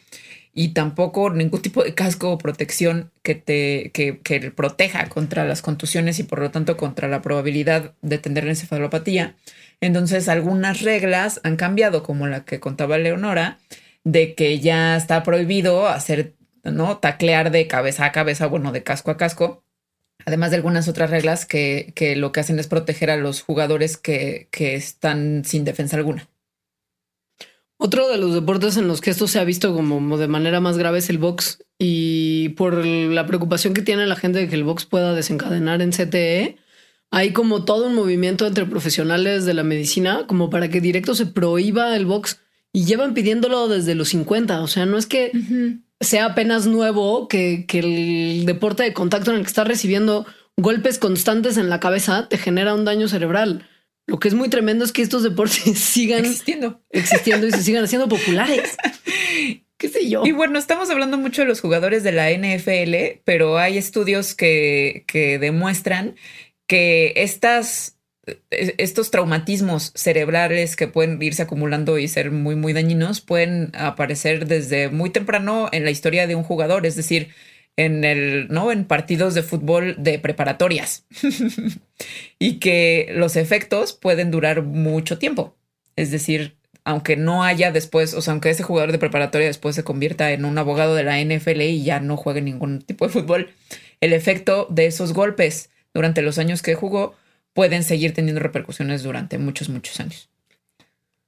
y 0.59 0.71
tampoco 0.71 1.31
ningún 1.31 1.63
tipo 1.63 1.85
de 1.85 1.95
casco 1.95 2.33
o 2.33 2.39
protección 2.39 3.13
que 3.23 3.37
te 3.37 3.93
que, 3.93 4.19
que 4.19 4.51
proteja 4.51 5.09
contra 5.09 5.45
las 5.45 5.63
contusiones 5.63 6.19
y 6.19 6.25
por 6.25 6.41
lo 6.41 6.51
tanto 6.51 6.77
contra 6.77 7.07
la 7.07 7.23
probabilidad 7.23 7.95
de 8.03 8.19
tener 8.19 8.45
encefalopatía, 8.49 9.37
entonces 9.81 10.29
algunas 10.29 10.83
reglas 10.83 11.41
han 11.45 11.55
cambiado, 11.55 12.03
como 12.03 12.27
la 12.27 12.45
que 12.45 12.59
contaba 12.59 12.99
Leonora, 12.99 13.59
de 14.03 14.35
que 14.35 14.59
ya 14.59 14.97
está 14.97 15.23
prohibido 15.23 15.87
hacer, 15.87 16.35
¿no? 16.65 16.99
Taclear 16.99 17.53
de 17.53 17.69
cabeza 17.69 18.07
a 18.07 18.13
cabeza, 18.13 18.47
bueno, 18.49 18.73
de 18.73 18.83
casco 18.83 19.13
a 19.13 19.17
casco. 19.17 19.63
Además 20.27 20.51
de 20.51 20.57
algunas 20.57 20.89
otras 20.89 21.11
reglas 21.11 21.47
que, 21.47 21.93
que 21.95 22.17
lo 22.17 22.33
que 22.33 22.41
hacen 22.41 22.59
es 22.59 22.67
proteger 22.67 23.11
a 23.11 23.17
los 23.17 23.43
jugadores 23.43 23.97
que, 23.97 24.49
que 24.51 24.75
están 24.75 25.45
sin 25.45 25.65
defensa 25.65 25.97
alguna. 25.97 26.29
Otro 27.81 28.09
de 28.09 28.19
los 28.19 28.35
deportes 28.35 28.77
en 28.77 28.89
los 28.89 29.01
que 29.01 29.11
esto 29.11 29.29
se 29.29 29.39
ha 29.39 29.45
visto 29.45 29.73
como 29.73 30.19
de 30.19 30.27
manera 30.27 30.61
más 30.61 30.77
grave 30.77 30.99
es 30.99 31.11
el 31.11 31.19
box 31.19 31.65
y 31.79 32.51
por 32.51 32.85
la 32.85 33.25
preocupación 33.27 33.73
que 33.73 33.83
tiene 33.83 34.07
la 34.07 34.17
gente 34.17 34.41
de 34.41 34.49
que 34.49 34.57
el 34.57 34.65
box 34.65 34.85
pueda 34.85 35.15
desencadenar 35.15 35.81
en 35.81 35.93
CTE, 35.93 36.57
hay 37.13 37.33
como 37.33 37.65
todo 37.65 37.87
un 37.87 37.95
movimiento 37.95 38.49
entre 38.49 38.67
profesionales 38.67 39.45
de 39.45 39.55
la 39.55 39.63
medicina 39.63 40.25
como 40.27 40.51
para 40.51 40.69
que 40.69 40.81
directo 40.81 41.15
se 41.15 41.27
prohíba 41.27 41.95
el 41.95 42.05
box 42.05 42.41
y 42.73 42.85
llevan 42.85 43.15
pidiéndolo 43.15 43.69
desde 43.69 43.95
los 43.95 44.09
50. 44.09 44.61
O 44.61 44.67
sea, 44.67 44.85
no 44.85 44.99
es 44.99 45.07
que 45.07 45.31
sea 46.01 46.27
apenas 46.27 46.67
nuevo, 46.67 47.29
que, 47.29 47.65
que 47.67 47.79
el 47.79 48.45
deporte 48.45 48.83
de 48.83 48.93
contacto 48.93 49.31
en 49.31 49.37
el 49.37 49.43
que 49.43 49.49
estás 49.49 49.69
recibiendo 49.69 50.27
golpes 50.57 50.99
constantes 50.99 51.57
en 51.57 51.71
la 51.71 51.79
cabeza 51.79 52.29
te 52.29 52.39
genera 52.39 52.75
un 52.75 52.85
daño 52.85 53.07
cerebral. 53.07 53.69
Lo 54.09 54.19
que 54.19 54.29
es 54.29 54.35
muy 54.35 54.49
tremendo 54.49 54.87
es 54.87 54.93
que 54.93 55.03
estos 55.03 55.23
deportes 55.23 55.63
sigan 55.79 56.25
existiendo, 56.25 56.83
existiendo 56.91 57.47
y 57.47 57.53
se 57.53 57.63
sigan 57.63 57.85
haciendo 57.85 58.09
populares. 58.09 58.77
¿Qué 59.77 59.89
sé 59.89 60.09
yo? 60.09 60.25
Y 60.25 60.33
bueno, 60.33 60.59
estamos 60.59 60.91
hablando 60.91 61.19
mucho 61.19 61.43
de 61.43 61.47
los 61.47 61.61
jugadores 61.61 62.03
de 62.03 62.13
la 62.13 62.31
NFL, 62.31 63.21
pero 63.25 63.59
hay 63.59 63.79
estudios 63.79 64.35
que, 64.35 65.05
que 65.07 65.39
demuestran 65.39 66.17
que 66.67 67.13
estas 67.17 67.99
estos 68.51 69.11
traumatismos 69.11 69.93
cerebrales 69.95 70.77
que 70.77 70.87
pueden 70.87 71.23
irse 71.23 71.43
acumulando 71.43 71.99
y 71.99 72.09
ser 72.09 72.31
muy, 72.31 72.57
muy 72.57 72.73
dañinos 72.73 73.21
pueden 73.21 73.71
aparecer 73.75 74.47
desde 74.47 74.91
muy 74.91 75.11
temprano 75.11 75.69
en 75.73 75.85
la 75.85 75.91
historia 75.91 76.27
de 76.27 76.35
un 76.35 76.43
jugador, 76.43 76.85
es 76.85 76.97
decir, 76.97 77.29
en 77.79 78.03
el, 78.03 78.49
¿no? 78.49 78.73
En 78.73 78.85
partidos 78.85 79.35
de 79.35 79.43
fútbol 79.43 79.95
de 79.99 80.19
preparatorias. 80.19 81.07
y 82.41 82.59
que 82.59 83.09
los 83.15 83.37
efectos 83.37 83.93
pueden 83.93 84.33
durar 84.33 84.63
mucho 84.63 85.19
tiempo. 85.19 85.55
Es 85.95 86.11
decir, 86.11 86.57
aunque 86.83 87.17
no 87.17 87.45
haya 87.45 87.71
después, 87.71 88.15
o 88.15 88.21
sea, 88.21 88.33
aunque 88.33 88.51
ese 88.51 88.65
jugador 88.65 88.91
de 88.91 88.99
preparatoria 88.99 89.47
después 89.47 89.77
se 89.77 89.85
convierta 89.85 90.33
en 90.33 90.45
un 90.45 90.59
abogado 90.59 90.97
de 90.97 91.05
la 91.05 91.21
NFL 91.23 91.61
y 91.61 91.85
ya 91.85 92.01
no 92.01 92.17
juegue 92.17 92.43
ningún 92.43 92.83
tipo 92.83 93.07
de 93.07 93.13
fútbol, 93.13 93.51
el 94.01 94.13
efecto 94.13 94.67
de 94.71 94.87
esos 94.87 95.13
golpes 95.13 95.71
durante 95.95 96.21
los 96.21 96.39
años 96.39 96.63
que 96.63 96.75
jugó 96.75 97.15
pueden 97.53 97.85
seguir 97.85 98.13
teniendo 98.13 98.41
repercusiones 98.41 99.05
durante 99.05 99.39
muchos, 99.39 99.69
muchos 99.69 100.01
años. 100.01 100.29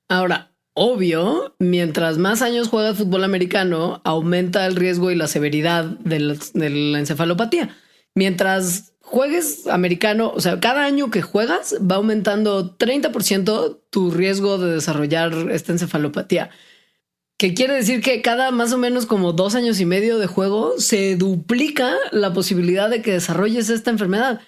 Ahora, 0.08 0.49
Obvio, 0.74 1.56
mientras 1.58 2.18
más 2.18 2.42
años 2.42 2.68
juegas 2.68 2.96
fútbol 2.96 3.24
americano, 3.24 4.00
aumenta 4.04 4.66
el 4.66 4.76
riesgo 4.76 5.10
y 5.10 5.16
la 5.16 5.26
severidad 5.26 5.84
de 5.84 6.20
la, 6.20 6.98
encefalopatía. 6.98 7.76
Mientras 8.14 8.92
juegues 9.00 9.66
americano, 9.66 10.32
o 10.34 10.40
sea, 10.40 10.60
cada 10.60 10.84
año 10.84 11.10
que 11.10 11.22
juegas 11.22 11.74
va 11.80 11.96
aumentando 11.96 12.76
30% 12.78 13.80
tu 13.90 14.10
riesgo 14.12 14.58
de 14.58 14.74
desarrollar 14.74 15.32
esta 15.50 15.72
encefalopatía. 15.72 16.50
Que 17.36 17.54
quiere 17.54 17.74
decir 17.74 18.00
que 18.00 18.22
cada 18.22 18.50
más 18.50 18.72
o 18.72 18.78
menos 18.78 19.06
como 19.06 19.32
dos 19.32 19.54
años 19.54 19.80
y 19.80 19.86
medio 19.86 20.18
de 20.18 20.26
juego 20.26 20.78
se 20.78 21.16
duplica 21.16 21.94
la 22.12 22.32
posibilidad 22.32 22.88
de 22.88 23.02
que 23.02 23.12
desarrolles 23.12 23.70
esta 23.70 23.90
enfermedad. 23.90 24.40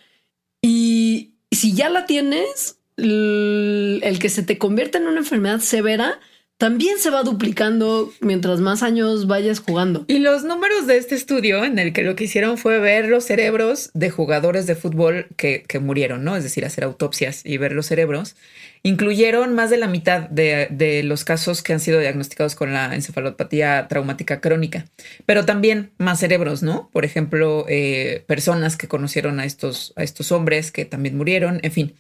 Y 0.61 1.35
si 1.51 1.75
ya 1.75 1.91
la 1.91 2.07
tienes, 2.07 2.79
el, 3.03 4.19
que 4.21 4.29
se 4.29 4.43
te 4.43 4.59
convierta 4.59 4.99
en 4.99 5.07
una 5.07 5.19
enfermedad 5.19 5.61
severa 5.61 6.19
también 6.59 6.99
se 6.99 7.11
va 7.11 7.25
duplicando 7.25 8.13
mientras 8.21 8.61
más 8.61 8.85
años 8.85 9.27
vayas 9.27 9.59
jugando. 9.59 10.05
Y 10.07 10.21
los 10.21 10.45
números 10.45 10.87
de 10.87 10.97
este 10.97 11.17
estudio, 11.17 11.65
en 11.65 11.81
el 11.81 11.93
que 11.93 12.05
lo 12.05 12.15
que 12.15 12.25
hicieron 12.25 12.57
fue 12.57 12.79
ver 12.79 13.07
los 13.07 13.25
cerebros 13.25 13.91
de 13.95 14.11
jugadores 14.11 14.69
de 14.69 14.77
fútbol 14.77 15.27
que, 15.37 15.67
murieron, 15.81 16.23
¿no? 16.23 16.37
Es 16.37 16.45
decir, 16.45 16.65
hacer 16.65 16.85
autopsias 16.85 17.45
y 17.45 17.57
ver 17.57 17.73
los 17.73 17.87
cerebros, 17.87 18.37
incluyeron 18.85 19.57
más 19.57 19.71
de 19.71 19.77
la 19.77 19.89
mitad 19.89 20.21
de, 20.31 21.03
los 21.03 21.25
casos 21.25 21.65
que 21.65 21.73
han 21.73 21.81
sido 21.81 21.99
diagnosticados 21.99 22.55
con 22.55 22.73
la 22.73 22.95
encefalopatía 22.95 23.89
traumática 23.89 24.41
crónica, 24.41 24.85
pero 25.27 25.45
también 25.45 25.91
más 25.99 26.21
cerebros, 26.21 26.63
¿no? 26.63 26.91
Por 26.93 27.05
ejemplo, 27.05 27.67
eh, 27.69 28.23
personas 28.29 28.77
que 28.77 28.87
conocieron 28.87 29.41
a 29.41 29.47
estos, 29.47 29.93
a 29.97 30.05
estos 30.05 30.31
hombres 30.31 30.71
que 30.71 30.85
también 30.85 31.17
murieron, 31.17 31.59
en 31.65 31.73
fin. 31.73 31.95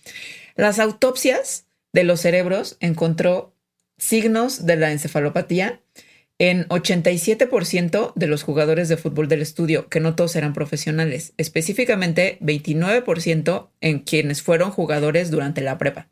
Las 0.56 0.78
autopsias 0.78 1.66
de 1.92 2.04
los 2.04 2.20
cerebros 2.20 2.76
encontró 2.80 3.54
signos 3.98 4.66
de 4.66 4.76
la 4.76 4.92
encefalopatía 4.92 5.80
en 6.38 6.66
87% 6.68 8.12
de 8.16 8.26
los 8.26 8.42
jugadores 8.42 8.88
de 8.88 8.96
fútbol 8.96 9.28
del 9.28 9.42
estudio, 9.42 9.88
que 9.88 10.00
no 10.00 10.16
todos 10.16 10.34
eran 10.34 10.54
profesionales, 10.54 11.34
específicamente 11.36 12.38
29% 12.40 13.68
en 13.80 14.00
quienes 14.00 14.42
fueron 14.42 14.70
jugadores 14.70 15.30
durante 15.30 15.60
la 15.60 15.78
prepa, 15.78 16.08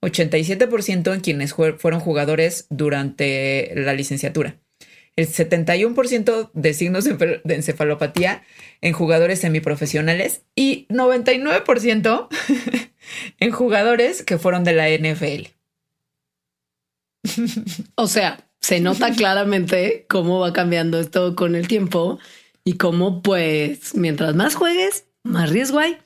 87% 0.00 1.14
en 1.14 1.20
quienes 1.20 1.54
fueron 1.54 2.00
jugadores 2.00 2.66
durante 2.70 3.72
la 3.76 3.92
licenciatura, 3.92 4.58
el 5.18 5.26
71% 5.26 6.50
de 6.52 6.74
signos 6.74 7.04
de 7.04 7.40
encefalopatía 7.44 8.44
en 8.80 8.92
jugadores 8.92 9.40
semiprofesionales 9.40 10.42
y 10.54 10.86
99% 10.90 12.28
en 13.40 13.50
jugadores 13.50 14.22
que 14.22 14.38
fueron 14.38 14.62
de 14.62 14.72
la 14.74 14.88
NFL. 14.88 15.48
O 17.96 18.06
sea, 18.06 18.48
se 18.60 18.78
nota 18.78 19.10
claramente 19.16 20.06
cómo 20.08 20.38
va 20.38 20.52
cambiando 20.52 21.00
esto 21.00 21.34
con 21.34 21.56
el 21.56 21.66
tiempo 21.66 22.20
y 22.62 22.74
cómo, 22.74 23.20
pues, 23.20 23.96
mientras 23.96 24.36
más 24.36 24.54
juegues, 24.54 25.06
más 25.24 25.50
riesgo 25.50 25.80
hay. 25.80 25.98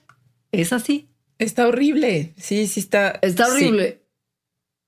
Es 0.52 0.72
así. 0.72 1.10
Está 1.38 1.68
horrible. 1.68 2.32
Sí, 2.38 2.66
sí 2.66 2.80
está. 2.80 3.18
Está 3.20 3.48
horrible. 3.48 4.00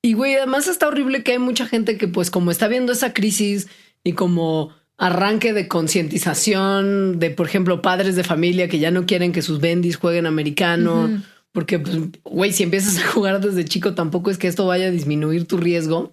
Y 0.01 0.15
güey, 0.15 0.35
además 0.35 0.67
está 0.67 0.89
horrible 0.89 1.23
que 1.23 1.33
hay 1.33 1.39
mucha 1.39 1.67
gente 1.67 1.99
que, 1.99 2.09
pues, 2.09 2.31
como 2.31 2.51
está 2.51 2.69
viendo 2.69 2.93
esa 2.93 3.13
crisis 3.13 3.69
y 4.05 4.13
como 4.13 4.73
arranque 4.97 5.53
de 5.53 5.67
concientización 5.67 7.19
de, 7.19 7.31
por 7.31 7.47
ejemplo, 7.47 7.83
padres 7.83 8.15
de 8.15 8.23
familia 8.23 8.69
que 8.69 8.79
ya 8.79 8.91
no 8.91 9.07
quieren 9.07 9.33
que 9.33 9.43
sus 9.43 9.61
bendis 9.61 9.97
jueguen 9.97 10.27
americano. 10.27 11.23
Porque, 11.53 11.79
pues, 11.79 11.99
güey, 12.25 12.53
si 12.53 12.63
empiezas 12.63 12.99
a 12.99 13.07
jugar 13.09 13.41
desde 13.41 13.65
chico, 13.65 13.95
tampoco 13.95 14.31
es 14.31 14.39
que 14.39 14.49
esto 14.49 14.67
vaya 14.67 14.87
a 14.87 14.91
disminuir 14.91 15.47
tu 15.47 15.57
riesgo. 15.57 16.13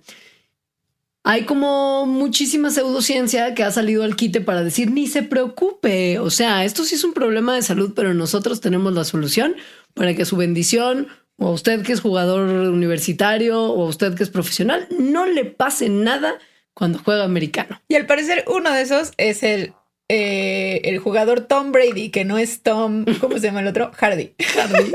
Hay 1.24 1.46
como 1.46 2.08
muchísima 2.08 2.72
pseudociencia 2.72 3.54
que 3.54 3.64
ha 3.64 3.70
salido 3.70 4.04
al 4.04 4.16
quite 4.16 4.42
para 4.42 4.64
decir 4.64 4.89
ni 4.89 5.06
se 5.06 5.22
preocupe. 5.22 6.18
O 6.18 6.32
sea, 6.32 6.66
esto 6.66 6.84
sí 6.84 6.96
es 6.96 7.04
un 7.04 7.14
problema 7.14 7.54
de 7.54 7.62
salud, 7.62 7.94
pero 7.96 8.16
nosotros 8.16 8.62
tenemos 8.62 8.94
la 8.94 9.04
solución 9.04 9.56
para 9.94 10.16
que 10.16 10.26
su 10.26 10.36
bendición 10.36 11.08
o 11.38 11.48
a 11.48 11.52
usted 11.52 11.84
que 11.84 11.94
es 11.94 12.02
jugador 12.02 12.48
universitario 12.70 13.62
o 13.62 13.86
a 13.86 13.89
usted 13.89 14.16
que 14.16 14.24
es 14.24 14.30
profesional 14.30 14.88
no 15.00 15.26
le 15.26 15.46
pase 15.46 15.89
nada 15.89 16.38
cuando 16.74 16.99
juega 16.99 17.24
americano. 17.24 17.82
Y 17.88 17.95
al 17.95 18.05
parecer 18.05 18.45
uno 18.47 18.72
de 18.72 18.82
esos 18.82 19.11
es 19.17 19.43
el 19.43 19.74
eh, 20.13 20.82
el 20.89 20.99
jugador 20.99 21.39
Tom 21.39 21.72
Brady, 21.72 22.09
que 22.09 22.26
no 22.26 22.38
es 22.38 22.63
Tom, 22.63 23.05
¿cómo 23.22 23.39
se 23.39 23.47
llama 23.47 23.61
el 23.61 23.67
otro? 23.67 23.91
Hardy. 23.93 24.34
Hardy. 24.55 24.91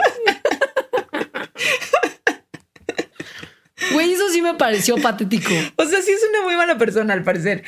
Güey, 3.92 4.12
eso 4.12 4.28
sí 4.30 4.42
me 4.42 4.54
pareció 4.54 4.96
patético. 4.96 5.54
O 5.76 5.84
sea, 5.86 6.02
sí 6.02 6.10
es 6.10 6.20
una 6.28 6.42
muy 6.42 6.54
mala 6.54 6.76
persona, 6.76 7.14
al 7.14 7.22
parecer. 7.22 7.62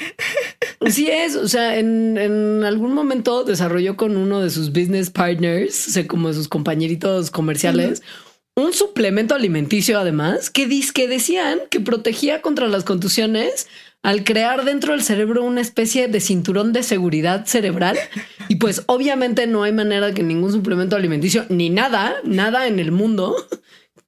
Sí 0.91 1.09
es, 1.11 1.37
o 1.37 1.49
sea, 1.49 1.79
en, 1.79 2.65
algún 2.65 2.93
momento 2.93 3.45
desarrolló 3.45 3.97
con 3.97 4.19
uno 4.19 4.43
de 4.43 4.51
sus 4.51 4.71
business 4.71 5.09
partners, 5.09 5.89
o 5.89 5.91
sea, 5.93 6.07
como 6.07 6.31
sus 6.35 6.49
compañeritos 6.49 7.31
comerciales, 7.31 8.03
un 8.57 8.75
suplemento 8.75 9.35
alimenticio 9.35 9.99
además 9.99 10.51
que, 10.51 10.69
que 10.93 11.09
decían 11.09 11.61
que 11.71 11.81
protegía 11.81 12.43
contra 12.43 12.67
las 12.67 12.85
contusiones 12.85 13.69
al 14.03 14.25
crear 14.25 14.65
dentro 14.65 14.93
del 14.93 15.03
cerebro 15.03 15.45
una 15.45 15.61
especie 15.61 16.09
de 16.09 16.21
cinturón 16.21 16.73
de 16.73 16.83
seguridad 16.83 17.47
cerebral. 17.47 17.99
Y 18.49 18.57
pues 18.57 18.83
obviamente 18.87 19.47
no 19.47 19.63
hay 19.63 19.73
manera 19.73 20.15
que 20.15 20.23
ningún 20.23 20.53
suplemento 20.53 20.97
alimenticio 20.97 21.45
ni 21.49 21.71
nada, 21.71 22.17
nada 22.25 22.67
en 22.67 22.79
el 22.79 22.93
mundo 22.93 23.37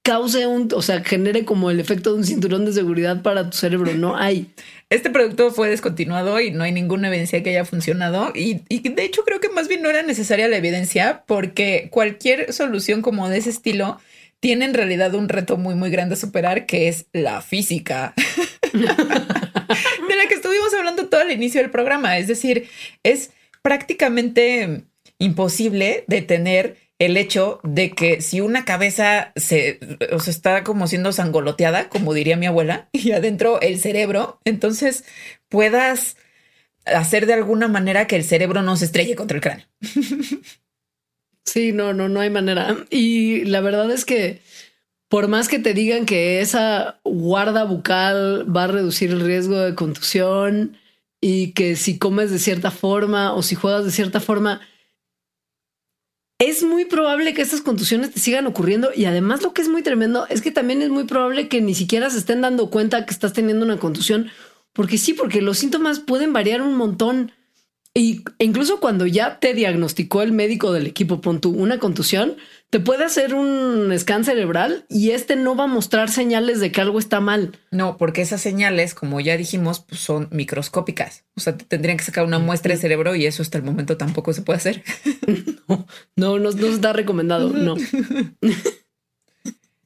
cause 0.02 0.46
un, 0.46 0.68
o 0.74 0.82
sea, 0.82 1.04
genere 1.04 1.44
como 1.44 1.70
el 1.70 1.78
efecto 1.78 2.12
de 2.12 2.18
un 2.18 2.24
cinturón 2.24 2.64
de 2.64 2.72
seguridad 2.72 3.22
para 3.22 3.50
tu 3.50 3.56
cerebro. 3.56 3.94
No 3.94 4.16
hay. 4.16 4.46
Este 4.88 5.10
producto 5.10 5.50
fue 5.50 5.68
descontinuado 5.68 6.40
y 6.40 6.50
no 6.50 6.64
hay 6.64 6.72
ninguna 6.72 7.08
evidencia 7.08 7.42
que 7.42 7.50
haya 7.50 7.64
funcionado. 7.64 8.32
Y, 8.34 8.62
y, 8.68 8.88
de 8.88 9.04
hecho 9.04 9.24
creo 9.24 9.40
que 9.40 9.50
más 9.50 9.68
bien 9.68 9.82
no 9.82 9.90
era 9.90 10.02
necesaria 10.02 10.48
la 10.48 10.56
evidencia 10.56 11.24
porque 11.26 11.88
cualquier 11.90 12.52
solución 12.52 13.02
como 13.02 13.28
de 13.28 13.38
ese 13.38 13.50
estilo 13.50 13.98
tiene 14.40 14.64
en 14.64 14.74
realidad 14.74 15.14
un 15.14 15.28
reto 15.28 15.58
muy, 15.58 15.74
muy 15.74 15.90
grande 15.90 16.14
a 16.14 16.18
superar, 16.18 16.64
que 16.64 16.88
es 16.88 17.06
la 17.12 17.42
física. 17.42 18.14
de 20.08 20.16
la 20.16 20.26
que 20.28 20.34
estuvimos 20.34 20.72
hablando 20.74 21.08
todo 21.08 21.20
al 21.20 21.32
inicio 21.32 21.60
del 21.60 21.70
programa. 21.70 22.18
Es 22.18 22.28
decir, 22.28 22.68
es 23.02 23.32
prácticamente 23.62 24.84
imposible 25.18 26.04
detener 26.06 26.76
el 26.98 27.16
hecho 27.16 27.60
de 27.62 27.90
que 27.92 28.20
si 28.20 28.40
una 28.40 28.64
cabeza 28.64 29.32
se 29.34 29.80
o 30.12 30.16
está 30.16 30.64
como 30.64 30.86
siendo 30.86 31.12
sangoloteada, 31.12 31.88
como 31.88 32.12
diría 32.12 32.36
mi 32.36 32.46
abuela, 32.46 32.88
y 32.92 33.12
adentro 33.12 33.60
el 33.60 33.80
cerebro, 33.80 34.38
entonces 34.44 35.04
puedas 35.48 36.16
hacer 36.84 37.26
de 37.26 37.34
alguna 37.34 37.68
manera 37.68 38.06
que 38.06 38.16
el 38.16 38.24
cerebro 38.24 38.62
no 38.62 38.76
se 38.76 38.84
estrelle 38.84 39.16
contra 39.16 39.36
el 39.36 39.42
cráneo. 39.42 39.66
Sí, 41.46 41.72
no, 41.72 41.92
no, 41.92 42.08
no 42.08 42.20
hay 42.20 42.30
manera. 42.30 42.76
Y 42.90 43.44
la 43.46 43.60
verdad 43.60 43.90
es 43.90 44.04
que 44.04 44.40
por 45.10 45.26
más 45.26 45.48
que 45.48 45.58
te 45.58 45.74
digan 45.74 46.06
que 46.06 46.40
esa 46.40 47.00
guarda 47.02 47.64
bucal 47.64 48.46
va 48.56 48.64
a 48.64 48.68
reducir 48.68 49.10
el 49.10 49.20
riesgo 49.20 49.58
de 49.58 49.74
contusión 49.74 50.76
y 51.20 51.50
que 51.50 51.74
si 51.74 51.98
comes 51.98 52.30
de 52.30 52.38
cierta 52.38 52.70
forma 52.70 53.34
o 53.34 53.42
si 53.42 53.56
juegas 53.56 53.84
de 53.84 53.90
cierta 53.90 54.20
forma, 54.20 54.60
es 56.38 56.62
muy 56.62 56.84
probable 56.84 57.34
que 57.34 57.42
estas 57.42 57.60
contusiones 57.60 58.12
te 58.12 58.20
sigan 58.20 58.46
ocurriendo. 58.46 58.90
Y 58.94 59.06
además 59.06 59.42
lo 59.42 59.52
que 59.52 59.62
es 59.62 59.68
muy 59.68 59.82
tremendo 59.82 60.28
es 60.28 60.42
que 60.42 60.52
también 60.52 60.80
es 60.80 60.90
muy 60.90 61.04
probable 61.04 61.48
que 61.48 61.60
ni 61.60 61.74
siquiera 61.74 62.08
se 62.08 62.18
estén 62.18 62.40
dando 62.40 62.70
cuenta 62.70 63.04
que 63.04 63.12
estás 63.12 63.32
teniendo 63.32 63.64
una 63.64 63.80
contusión, 63.80 64.30
porque 64.72 64.96
sí, 64.96 65.12
porque 65.12 65.42
los 65.42 65.58
síntomas 65.58 65.98
pueden 65.98 66.32
variar 66.32 66.62
un 66.62 66.76
montón. 66.76 67.32
Y 67.94 68.22
e 68.38 68.44
incluso 68.44 68.78
cuando 68.78 69.06
ya 69.06 69.40
te 69.40 69.54
diagnosticó 69.54 70.22
el 70.22 70.30
médico 70.30 70.72
del 70.72 70.86
equipo, 70.86 71.20
pon 71.20 71.40
una 71.44 71.80
contusión, 71.80 72.36
te 72.70 72.78
puede 72.78 73.04
hacer 73.04 73.34
un 73.34 73.92
scan 73.98 74.24
cerebral 74.24 74.86
y 74.88 75.10
este 75.10 75.34
no 75.34 75.56
va 75.56 75.64
a 75.64 75.66
mostrar 75.66 76.08
señales 76.08 76.60
de 76.60 76.70
que 76.70 76.80
algo 76.80 77.00
está 77.00 77.18
mal. 77.18 77.58
No, 77.72 77.96
porque 77.96 78.22
esas 78.22 78.40
señales, 78.40 78.94
como 78.94 79.20
ya 79.20 79.36
dijimos, 79.36 79.80
pues 79.80 80.00
son 80.00 80.28
microscópicas. 80.30 81.24
O 81.34 81.40
sea, 81.40 81.58
tendrían 81.58 81.98
que 81.98 82.04
sacar 82.04 82.24
una 82.24 82.38
muestra 82.38 82.72
de 82.72 82.80
cerebro 82.80 83.16
y 83.16 83.26
eso 83.26 83.42
hasta 83.42 83.58
el 83.58 83.64
momento 83.64 83.96
tampoco 83.96 84.32
se 84.32 84.42
puede 84.42 84.58
hacer. 84.58 84.84
no, 85.68 85.86
no, 86.16 86.38
no, 86.38 86.50
no 86.52 86.66
está 86.68 86.92
recomendado. 86.92 87.50
No. 87.50 87.74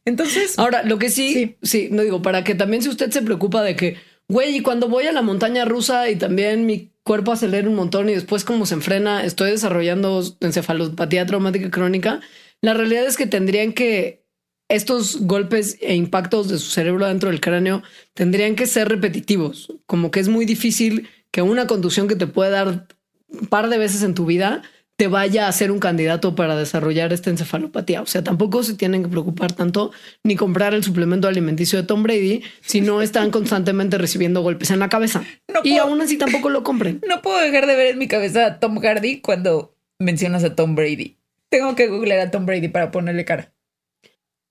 Entonces, 0.04 0.58
ahora 0.58 0.82
lo 0.82 0.98
que 0.98 1.08
sí, 1.08 1.32
sí, 1.32 1.56
sí, 1.62 1.88
no 1.90 2.02
digo 2.02 2.20
para 2.20 2.44
que 2.44 2.54
también 2.54 2.82
si 2.82 2.90
usted 2.90 3.10
se 3.10 3.22
preocupa 3.22 3.62
de 3.62 3.76
que, 3.76 3.96
güey, 4.28 4.56
y 4.56 4.60
cuando 4.60 4.90
voy 4.90 5.06
a 5.06 5.12
la 5.12 5.22
montaña 5.22 5.64
rusa 5.64 6.10
y 6.10 6.16
también 6.16 6.66
mi 6.66 6.92
cuerpo 7.02 7.32
acelera 7.32 7.66
un 7.66 7.76
montón 7.76 8.10
y 8.10 8.14
después 8.14 8.44
como 8.44 8.66
se 8.66 8.74
enfrena, 8.74 9.24
estoy 9.24 9.52
desarrollando 9.52 10.22
encefalopatía 10.40 11.24
traumática 11.24 11.70
crónica. 11.70 12.20
La 12.64 12.72
realidad 12.72 13.04
es 13.04 13.18
que 13.18 13.26
tendrían 13.26 13.74
que 13.74 14.24
estos 14.70 15.20
golpes 15.20 15.76
e 15.82 15.96
impactos 15.96 16.48
de 16.48 16.56
su 16.56 16.70
cerebro 16.70 17.06
dentro 17.06 17.28
del 17.28 17.42
cráneo 17.42 17.82
tendrían 18.14 18.56
que 18.56 18.66
ser 18.66 18.88
repetitivos, 18.88 19.70
como 19.84 20.10
que 20.10 20.20
es 20.20 20.28
muy 20.28 20.46
difícil 20.46 21.10
que 21.30 21.42
una 21.42 21.66
conducción 21.66 22.08
que 22.08 22.16
te 22.16 22.26
puede 22.26 22.52
dar 22.52 22.88
un 23.28 23.48
par 23.48 23.68
de 23.68 23.76
veces 23.76 24.02
en 24.02 24.14
tu 24.14 24.24
vida 24.24 24.62
te 24.96 25.08
vaya 25.08 25.46
a 25.46 25.52
ser 25.52 25.72
un 25.72 25.78
candidato 25.78 26.34
para 26.34 26.56
desarrollar 26.56 27.12
esta 27.12 27.28
encefalopatía. 27.28 28.00
O 28.00 28.06
sea, 28.06 28.24
tampoco 28.24 28.62
se 28.62 28.72
tienen 28.72 29.02
que 29.02 29.10
preocupar 29.10 29.52
tanto 29.52 29.92
ni 30.22 30.34
comprar 30.34 30.72
el 30.72 30.82
suplemento 30.82 31.28
alimenticio 31.28 31.78
de 31.78 31.86
Tom 31.86 32.02
Brady 32.02 32.44
si 32.62 32.80
no 32.80 33.02
están 33.02 33.30
constantemente 33.30 33.98
recibiendo 33.98 34.40
golpes 34.40 34.70
en 34.70 34.78
la 34.78 34.88
cabeza. 34.88 35.22
y 35.64 35.76
aún 35.76 36.00
así 36.00 36.16
tampoco 36.16 36.48
lo 36.48 36.62
compren. 36.62 37.02
No 37.06 37.20
puedo 37.20 37.38
dejar 37.40 37.66
de 37.66 37.76
ver 37.76 37.88
en 37.88 37.98
mi 37.98 38.08
cabeza 38.08 38.46
a 38.46 38.58
Tom 38.58 38.80
Hardy 38.80 39.20
cuando 39.20 39.76
mencionas 39.98 40.44
a 40.44 40.54
Tom 40.54 40.74
Brady. 40.74 41.18
Tengo 41.54 41.76
que 41.76 41.86
googlear 41.86 42.18
a 42.18 42.32
Tom 42.32 42.46
Brady 42.46 42.66
para 42.66 42.90
ponerle 42.90 43.24
cara. 43.24 43.54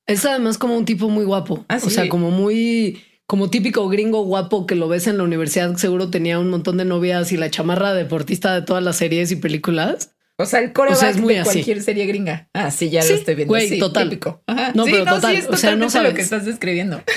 Es 0.07 0.25
además 0.25 0.57
como 0.57 0.77
un 0.77 0.85
tipo 0.85 1.09
muy 1.09 1.25
guapo. 1.25 1.65
Ah, 1.67 1.77
o 1.83 1.89
sea, 1.89 2.07
como 2.07 2.31
muy 2.31 3.03
como 3.25 3.49
típico 3.49 3.89
gringo 3.89 4.23
guapo 4.23 4.65
que 4.65 4.75
lo 4.75 4.87
ves 4.87 5.07
en 5.07 5.17
la 5.17 5.25
universidad, 5.25 5.75
seguro 5.75 6.09
tenía 6.09 6.39
un 6.39 6.49
montón 6.49 6.77
de 6.77 6.85
novias 6.85 7.33
y 7.33 7.37
la 7.37 7.49
chamarra 7.49 7.93
deportista 7.93 8.55
de 8.55 8.61
todas 8.61 8.81
las 8.81 8.95
series 8.95 9.33
y 9.33 9.35
películas. 9.35 10.15
O 10.37 10.45
sea, 10.45 10.61
el 10.61 10.71
coreback 10.71 11.03
es 11.03 11.17
muy 11.17 11.35
de 11.35 11.43
cualquier 11.43 11.83
serie 11.83 12.05
gringa. 12.05 12.47
Ah, 12.53 12.71
sí, 12.71 12.89
ya 12.89 13.03
lo 13.03 13.15
estoy 13.15 13.35
viendo. 13.35 13.51
Güey, 13.51 13.79
total. 13.79 14.09
Típico. 14.09 14.41
No, 14.73 14.85
pero 14.85 15.03
total. 15.03 15.45
o 15.49 15.57
sea, 15.57 15.75
no 15.75 15.89
sabes 15.89 16.11
lo 16.11 16.15
que 16.15 16.21
estás 16.21 16.45
describiendo. 16.45 17.03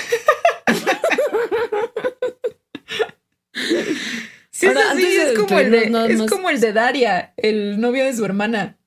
sí, 4.57 4.67
Ahora, 4.67 4.93
es, 4.97 5.37
como 5.37 5.59
el 5.59 5.71
de, 5.71 6.13
es 6.13 6.31
como 6.31 6.49
el 6.49 6.59
de 6.59 6.73
Daria, 6.73 7.33
el 7.37 7.79
novio 7.79 8.03
de 8.05 8.15
su 8.15 8.25
hermana. 8.25 8.77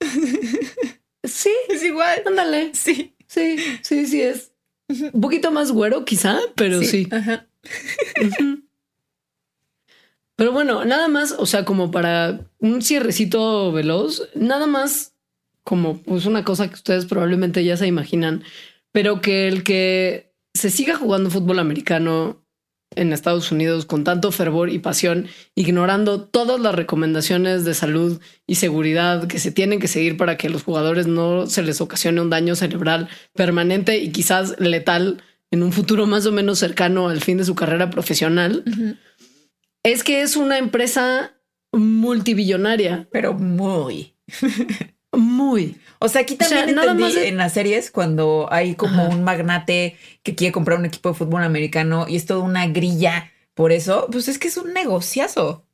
Sí. 1.22 1.50
Es 1.68 1.84
igual. 1.84 2.22
Ándale. 2.26 2.72
Sí. 2.74 3.14
Sí, 3.26 3.56
sí, 3.82 4.06
sí 4.06 4.22
es. 4.22 4.52
Un 4.88 5.20
poquito 5.20 5.52
más 5.52 5.70
güero, 5.70 6.04
quizá, 6.04 6.40
pero 6.56 6.82
sí. 6.82 7.06
Ajá. 7.12 7.46
Pero 10.34 10.52
bueno, 10.52 10.84
nada 10.84 11.06
más, 11.06 11.36
o 11.38 11.46
sea, 11.46 11.64
como 11.64 11.92
para 11.92 12.40
un 12.58 12.82
cierrecito 12.82 13.70
veloz, 13.70 14.28
nada 14.34 14.66
más 14.66 15.14
como 15.62 15.98
pues 15.98 16.26
una 16.26 16.44
cosa 16.44 16.66
que 16.68 16.74
ustedes 16.74 17.04
probablemente 17.04 17.62
ya 17.62 17.76
se 17.76 17.86
imaginan, 17.86 18.42
pero 18.90 19.20
que 19.20 19.46
el 19.46 19.62
que 19.62 20.32
se 20.54 20.70
siga 20.70 20.96
jugando 20.96 21.30
fútbol 21.30 21.58
americano 21.60 22.39
en 22.96 23.12
Estados 23.12 23.52
Unidos 23.52 23.86
con 23.86 24.04
tanto 24.04 24.32
fervor 24.32 24.70
y 24.70 24.78
pasión, 24.78 25.28
ignorando 25.54 26.22
todas 26.22 26.60
las 26.60 26.74
recomendaciones 26.74 27.64
de 27.64 27.74
salud 27.74 28.20
y 28.46 28.56
seguridad 28.56 29.26
que 29.26 29.38
se 29.38 29.52
tienen 29.52 29.80
que 29.80 29.88
seguir 29.88 30.16
para 30.16 30.36
que 30.36 30.50
los 30.50 30.62
jugadores 30.62 31.06
no 31.06 31.46
se 31.46 31.62
les 31.62 31.80
ocasione 31.80 32.20
un 32.20 32.30
daño 32.30 32.56
cerebral 32.56 33.08
permanente 33.34 33.98
y 33.98 34.10
quizás 34.10 34.58
letal 34.58 35.22
en 35.50 35.62
un 35.62 35.72
futuro 35.72 36.06
más 36.06 36.26
o 36.26 36.32
menos 36.32 36.58
cercano 36.58 37.08
al 37.08 37.20
fin 37.20 37.38
de 37.38 37.44
su 37.44 37.54
carrera 37.54 37.90
profesional 37.90 38.64
es 39.82 40.04
que 40.04 40.22
es 40.22 40.36
una 40.36 40.58
empresa 40.58 41.34
multibillonaria. 41.72 43.08
Pero 43.10 43.34
muy. 43.34 44.14
muy. 45.12 45.76
O 45.98 46.08
sea, 46.08 46.22
aquí 46.22 46.36
también 46.36 46.74
más 46.74 47.16
en 47.16 47.36
las 47.36 47.52
series 47.52 47.90
cuando 47.90 48.48
hay 48.50 48.74
como 48.74 49.08
un 49.08 49.22
magnate 49.24 49.96
que 50.22 50.34
quiere 50.34 50.52
comprar 50.52 50.78
un 50.78 50.86
equipo 50.86 51.10
de 51.10 51.14
fútbol 51.14 51.42
americano 51.42 52.06
y 52.08 52.16
es 52.16 52.26
toda 52.26 52.40
una 52.40 52.66
grilla 52.66 53.30
por 53.54 53.72
eso, 53.72 54.08
pues 54.10 54.28
es 54.28 54.38
que 54.38 54.48
es 54.48 54.56
un 54.56 54.72
negociazo. 54.72 55.66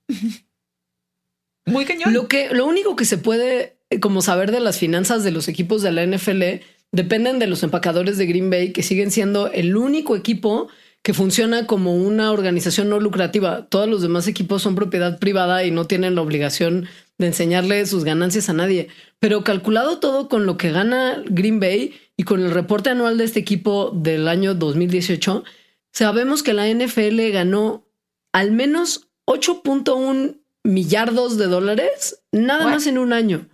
Muy 1.67 1.85
cañón. 1.85 2.13
Lo 2.13 2.29
que 2.29 2.49
lo 2.51 2.67
único 2.67 2.97
que 2.97 3.05
se 3.05 3.19
puede 3.19 3.77
eh, 3.91 4.01
como 4.01 4.23
saber 4.23 4.51
de 4.51 4.61
las 4.61 4.79
finanzas 4.79 5.23
de 5.23 5.31
los 5.31 5.49
equipos 5.49 5.83
de 5.83 5.93
la 5.93 6.05
NFL 6.05 6.65
dependen 6.93 7.39
de 7.39 7.47
los 7.47 7.63
empacadores 7.63 8.17
de 8.19 8.27
Green 8.27 8.51
Bay 8.51 8.73
que 8.73 8.83
siguen 8.83 9.11
siendo 9.11 9.51
el 9.53 9.77
único 9.77 10.17
equipo 10.17 10.69
que 11.07 11.15
funciona 11.15 11.69
como 11.69 11.95
una 11.95 12.33
organización 12.33 12.89
no 12.89 12.99
lucrativa. 12.99 13.67
Todos 13.69 13.89
los 13.89 14.03
demás 14.03 14.27
equipos 14.27 14.63
son 14.63 14.75
propiedad 14.75 15.21
privada 15.21 15.63
y 15.63 15.71
no 15.71 15.85
tienen 15.85 16.17
la 16.17 16.23
obligación 16.23 16.89
de 17.17 17.29
enseñarle 17.29 17.87
sus 17.87 18.03
ganancias 18.03 18.49
a 18.49 18.55
nadie. 18.55 18.89
Pero 19.21 19.45
calculado 19.45 20.01
todo 20.01 20.29
con 20.29 20.47
lo 20.47 20.57
que 20.57 20.73
gana 20.73 21.23
Green 21.27 21.61
Bay 21.61 21.95
y 22.17 22.25
con 22.25 22.43
el 22.43 22.51
reporte 22.51 22.91
anual 22.91 23.19
de 23.19 23.25
este 23.25 23.39
equipo 23.39 23.93
del 23.95 24.27
año 24.27 24.57
2018, 24.57 25.45
sabemos 25.93 26.43
que 26.43 26.55
la 26.55 26.69
NFL 26.69 27.21
ganó 27.31 27.87
al 28.33 28.51
menos 28.51 29.07
8.1 29.27 30.41
millardos 30.65 31.39
de 31.39 31.47
dólares 31.47 32.21
nada 32.33 32.67
más 32.67 32.89
en 32.89 32.99
un 32.99 33.13
año. 33.13 33.47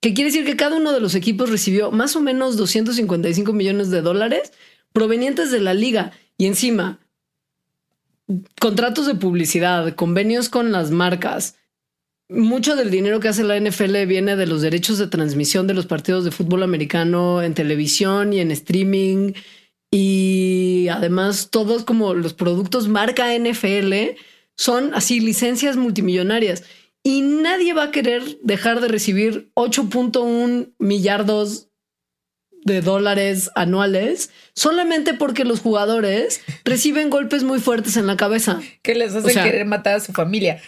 Que 0.00 0.14
quiere 0.14 0.30
decir 0.30 0.46
que 0.46 0.56
cada 0.56 0.76
uno 0.76 0.92
de 0.92 1.00
los 1.00 1.14
equipos 1.14 1.50
recibió 1.50 1.90
más 1.90 2.16
o 2.16 2.22
menos 2.22 2.56
255 2.56 3.52
millones 3.52 3.90
de 3.90 4.00
dólares 4.00 4.54
provenientes 4.94 5.50
de 5.50 5.60
la 5.60 5.74
liga 5.74 6.12
y 6.38 6.46
encima, 6.46 7.00
contratos 8.60 9.06
de 9.06 9.16
publicidad, 9.16 9.94
convenios 9.94 10.48
con 10.48 10.70
las 10.70 10.92
marcas. 10.92 11.56
Mucho 12.28 12.76
del 12.76 12.90
dinero 12.90 13.20
que 13.20 13.28
hace 13.28 13.42
la 13.42 13.58
NFL 13.58 14.06
viene 14.06 14.36
de 14.36 14.46
los 14.46 14.62
derechos 14.62 14.98
de 14.98 15.08
transmisión 15.08 15.66
de 15.66 15.74
los 15.74 15.86
partidos 15.86 16.24
de 16.24 16.30
fútbol 16.30 16.62
americano 16.62 17.42
en 17.42 17.54
televisión 17.54 18.32
y 18.32 18.40
en 18.40 18.52
streaming. 18.52 19.32
Y 19.90 20.86
además 20.90 21.48
todos 21.50 21.84
como 21.84 22.14
los 22.14 22.34
productos 22.34 22.86
marca 22.86 23.36
NFL 23.36 24.16
son 24.54 24.94
así 24.94 25.20
licencias 25.20 25.76
multimillonarias. 25.76 26.64
Y 27.02 27.22
nadie 27.22 27.72
va 27.72 27.84
a 27.84 27.90
querer 27.90 28.38
dejar 28.42 28.80
de 28.80 28.88
recibir 28.88 29.50
8.1 29.54 30.74
millardos 30.78 31.67
de 32.68 32.80
dólares 32.80 33.50
anuales 33.56 34.30
solamente 34.54 35.14
porque 35.14 35.44
los 35.44 35.60
jugadores 35.60 36.40
reciben 36.64 37.10
golpes 37.10 37.42
muy 37.42 37.58
fuertes 37.58 37.96
en 37.96 38.06
la 38.06 38.16
cabeza. 38.16 38.60
Que 38.82 38.94
les 38.94 39.14
hacen 39.14 39.34
querer 39.34 39.66
matar 39.66 39.96
a 39.96 40.00
su 40.00 40.12
familia. 40.12 40.62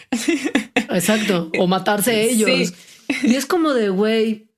Exacto. 0.75 1.49
O 1.57 1.67
matarse 1.67 2.21
ellos. 2.29 2.73
Y 3.23 3.35
es 3.35 3.45
como 3.45 3.73
de, 3.73 3.89
güey, 3.89 4.50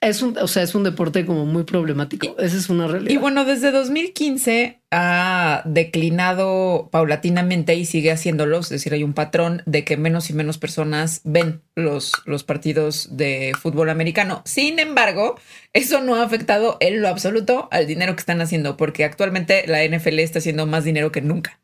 es 0.00 0.22
un, 0.22 0.36
o 0.38 0.48
sea, 0.48 0.62
es 0.62 0.74
un 0.74 0.82
deporte 0.82 1.26
como 1.26 1.44
muy 1.44 1.64
problemático. 1.64 2.34
Esa 2.38 2.56
es 2.56 2.70
una 2.70 2.86
realidad. 2.86 3.10
Y 3.10 3.18
bueno, 3.18 3.44
desde 3.44 3.70
2015 3.70 4.80
ha 4.90 5.62
declinado 5.66 6.88
paulatinamente 6.90 7.74
y 7.74 7.84
sigue 7.84 8.10
haciéndolo. 8.10 8.60
Es 8.60 8.70
decir, 8.70 8.94
hay 8.94 9.04
un 9.04 9.12
patrón 9.12 9.62
de 9.66 9.84
que 9.84 9.98
menos 9.98 10.30
y 10.30 10.32
menos 10.32 10.56
personas 10.56 11.20
ven 11.24 11.60
los, 11.74 12.14
los 12.24 12.44
partidos 12.44 13.16
de 13.16 13.52
fútbol 13.60 13.90
americano. 13.90 14.40
Sin 14.46 14.78
embargo, 14.78 15.38
eso 15.74 16.00
no 16.00 16.16
ha 16.16 16.22
afectado 16.22 16.78
en 16.80 17.02
lo 17.02 17.08
absoluto 17.08 17.68
al 17.70 17.86
dinero 17.86 18.14
que 18.14 18.20
están 18.20 18.40
haciendo, 18.40 18.78
porque 18.78 19.04
actualmente 19.04 19.66
la 19.66 19.84
NFL 19.84 20.18
está 20.20 20.38
haciendo 20.38 20.66
más 20.66 20.84
dinero 20.84 21.12
que 21.12 21.20
nunca. 21.20 21.60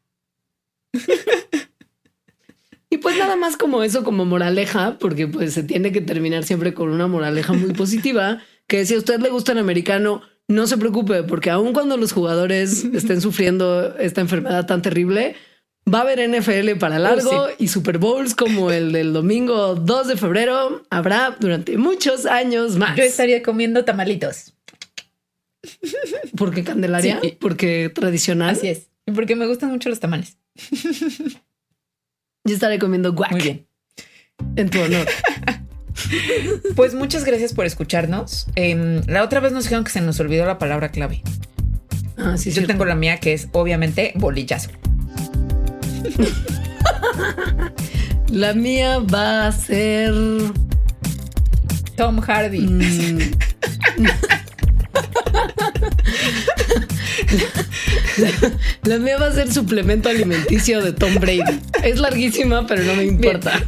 Y 2.90 2.98
pues 2.98 3.16
nada 3.18 3.36
más 3.36 3.56
como 3.56 3.82
eso, 3.82 4.04
como 4.04 4.24
moraleja, 4.24 4.96
porque 4.98 5.26
pues 5.26 5.54
se 5.54 5.62
tiene 5.62 5.90
que 5.92 6.00
terminar 6.00 6.44
siempre 6.44 6.72
con 6.72 6.90
una 6.90 7.08
moraleja 7.08 7.52
muy 7.52 7.72
positiva, 7.74 8.42
que 8.66 8.86
si 8.86 8.94
a 8.94 8.98
usted 8.98 9.20
le 9.20 9.30
gusta 9.30 9.52
el 9.52 9.58
americano, 9.58 10.22
no 10.48 10.66
se 10.66 10.78
preocupe, 10.78 11.24
porque 11.24 11.50
aun 11.50 11.72
cuando 11.72 11.96
los 11.96 12.12
jugadores 12.12 12.84
estén 12.84 13.20
sufriendo 13.20 13.96
esta 13.98 14.20
enfermedad 14.20 14.66
tan 14.66 14.82
terrible, 14.82 15.34
va 15.92 15.98
a 15.98 16.02
haber 16.02 16.28
NFL 16.28 16.78
para 16.78 16.98
largo 16.98 17.48
y 17.58 17.68
Super 17.68 17.98
Bowls 17.98 18.34
como 18.34 18.70
el 18.70 18.92
del 18.92 19.12
domingo 19.12 19.74
2 19.74 20.08
de 20.08 20.16
febrero 20.16 20.82
habrá 20.90 21.36
durante 21.38 21.76
muchos 21.76 22.26
años 22.26 22.76
más. 22.76 22.96
Yo 22.96 23.02
estaría 23.02 23.42
comiendo 23.42 23.84
tamalitos. 23.84 24.54
¿Por 26.36 26.54
qué 26.54 26.62
Candelaria? 26.62 27.20
Porque 27.40 27.90
tradicional. 27.92 28.50
Así 28.50 28.68
es. 28.68 28.88
Y 29.06 29.12
porque 29.12 29.34
me 29.34 29.46
gustan 29.46 29.70
mucho 29.70 29.88
los 29.88 29.98
tamales. 29.98 30.38
Yo 32.46 32.54
estaré 32.54 32.78
comiendo 32.78 33.12
guac. 33.12 33.32
Muy 33.32 33.42
bien. 33.42 33.66
En 34.56 34.70
tu 34.70 34.80
honor. 34.80 35.06
pues 36.76 36.94
muchas 36.94 37.24
gracias 37.24 37.52
por 37.52 37.66
escucharnos. 37.66 38.46
Em, 38.54 39.02
la 39.06 39.22
otra 39.22 39.40
vez 39.40 39.52
nos 39.52 39.64
dijeron 39.64 39.84
que 39.84 39.90
se 39.90 40.00
nos 40.00 40.18
olvidó 40.20 40.46
la 40.46 40.58
palabra 40.58 40.90
clave. 40.90 41.22
Ah, 42.16 42.36
sí, 42.38 42.50
Yo 42.50 42.66
tengo 42.66 42.84
la 42.84 42.94
mía 42.94 43.18
que 43.18 43.34
es 43.34 43.48
obviamente 43.52 44.12
bolillazo. 44.16 44.70
La 48.30 48.54
mía 48.54 48.98
va 48.98 49.46
a 49.46 49.52
ser. 49.52 50.12
Tom 51.96 52.20
Hardy. 52.20 52.60
mm, 52.60 53.18
La 58.84 58.98
mía 58.98 59.18
va 59.18 59.26
a 59.26 59.32
ser 59.32 59.52
suplemento 59.52 60.08
alimenticio 60.08 60.82
de 60.82 60.92
Tom 60.92 61.14
Brady. 61.16 61.60
Es 61.82 61.98
larguísima, 61.98 62.66
pero 62.66 62.82
no 62.82 62.94
me 62.94 63.04
importa. 63.04 63.62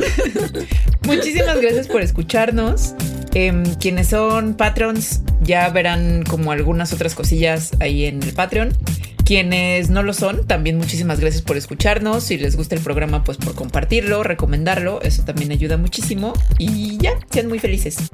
Muchísimas 1.04 1.60
gracias 1.60 1.88
por 1.88 2.02
escucharnos. 2.02 2.94
Em, 3.34 3.64
quienes 3.76 4.08
son 4.08 4.54
Patreons 4.54 5.20
ya 5.42 5.68
verán 5.70 6.24
como 6.24 6.52
algunas 6.52 6.92
otras 6.92 7.14
cosillas 7.14 7.72
ahí 7.80 8.04
en 8.04 8.22
el 8.22 8.32
Patreon. 8.32 8.72
Quienes 9.24 9.90
no 9.90 10.02
lo 10.02 10.14
son, 10.14 10.46
también 10.46 10.78
muchísimas 10.78 11.20
gracias 11.20 11.42
por 11.42 11.58
escucharnos. 11.58 12.24
Si 12.24 12.38
les 12.38 12.56
gusta 12.56 12.74
el 12.74 12.80
programa, 12.80 13.24
pues 13.24 13.36
por 13.36 13.54
compartirlo, 13.54 14.22
recomendarlo. 14.22 15.02
Eso 15.02 15.22
también 15.24 15.52
ayuda 15.52 15.76
muchísimo. 15.76 16.32
Y 16.58 16.96
ya, 16.96 17.12
sean 17.30 17.48
muy 17.48 17.58
felices. 17.58 18.10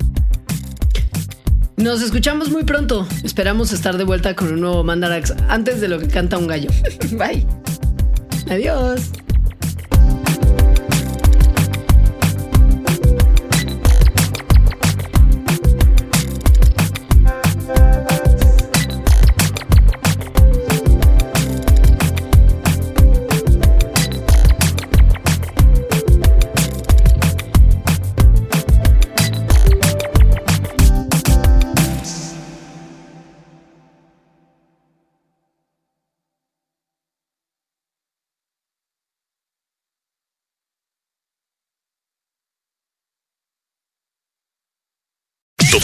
Nos 1.77 2.03
escuchamos 2.03 2.51
muy 2.51 2.65
pronto. 2.65 3.07
Esperamos 3.25 3.73
estar 3.73 3.97
de 3.97 4.05
vuelta 4.05 4.37
con 4.37 4.53
un 4.53 4.61
nuevo 4.61 4.85
Mandarax 4.85 5.35
antes 5.49 5.81
de 5.81 5.89
lo 5.89 5.99
que 5.99 6.09
canta 6.09 6.39
un 6.39 6.47
gallo. 6.47 6.71
Bye. 7.13 7.47
Adiós. 8.49 9.11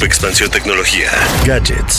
Expansión 0.05 0.51
Tecnología. 0.51 1.11
Gadgets. 1.45 1.99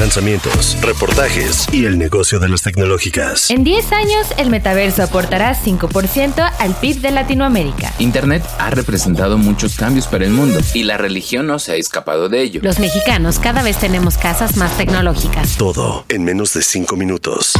Lanzamientos, 0.00 0.78
reportajes 0.80 1.68
y 1.72 1.84
el 1.84 1.98
negocio 1.98 2.38
de 2.38 2.48
las 2.48 2.62
tecnológicas. 2.62 3.50
En 3.50 3.64
10 3.64 3.92
años, 3.92 4.26
el 4.38 4.48
metaverso 4.48 5.02
aportará 5.02 5.54
5% 5.54 6.52
al 6.58 6.74
PIB 6.76 7.02
de 7.02 7.10
Latinoamérica. 7.10 7.92
Internet 7.98 8.42
ha 8.58 8.70
representado 8.70 9.36
muchos 9.36 9.76
cambios 9.76 10.06
para 10.06 10.24
el 10.24 10.30
mundo 10.30 10.58
y 10.72 10.84
la 10.84 10.96
religión 10.96 11.46
no 11.46 11.58
se 11.58 11.72
ha 11.72 11.74
escapado 11.74 12.30
de 12.30 12.40
ello. 12.40 12.62
Los 12.64 12.78
mexicanos 12.78 13.38
cada 13.38 13.62
vez 13.62 13.76
tenemos 13.76 14.16
casas 14.16 14.56
más 14.56 14.74
tecnológicas. 14.78 15.58
Todo 15.58 16.06
en 16.08 16.24
menos 16.24 16.54
de 16.54 16.62
5 16.62 16.96
minutos. 16.96 17.52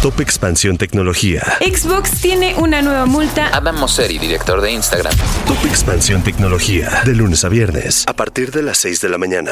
Top 0.00 0.20
Expansión 0.20 0.78
Tecnología. 0.78 1.42
Xbox 1.60 2.12
tiene 2.20 2.54
una 2.54 2.82
nueva 2.82 3.06
multa. 3.06 3.50
Adam 3.52 3.80
Mosseri, 3.80 4.18
director 4.18 4.60
de 4.60 4.70
Instagram. 4.70 5.12
Top 5.44 5.66
Expansión 5.66 6.22
Tecnología. 6.22 7.02
De 7.04 7.16
lunes 7.16 7.44
a 7.44 7.48
viernes 7.48 8.04
a 8.06 8.14
partir 8.14 8.52
de 8.52 8.62
las 8.62 8.78
6 8.78 9.00
de 9.00 9.08
la 9.08 9.18
mañana. 9.18 9.50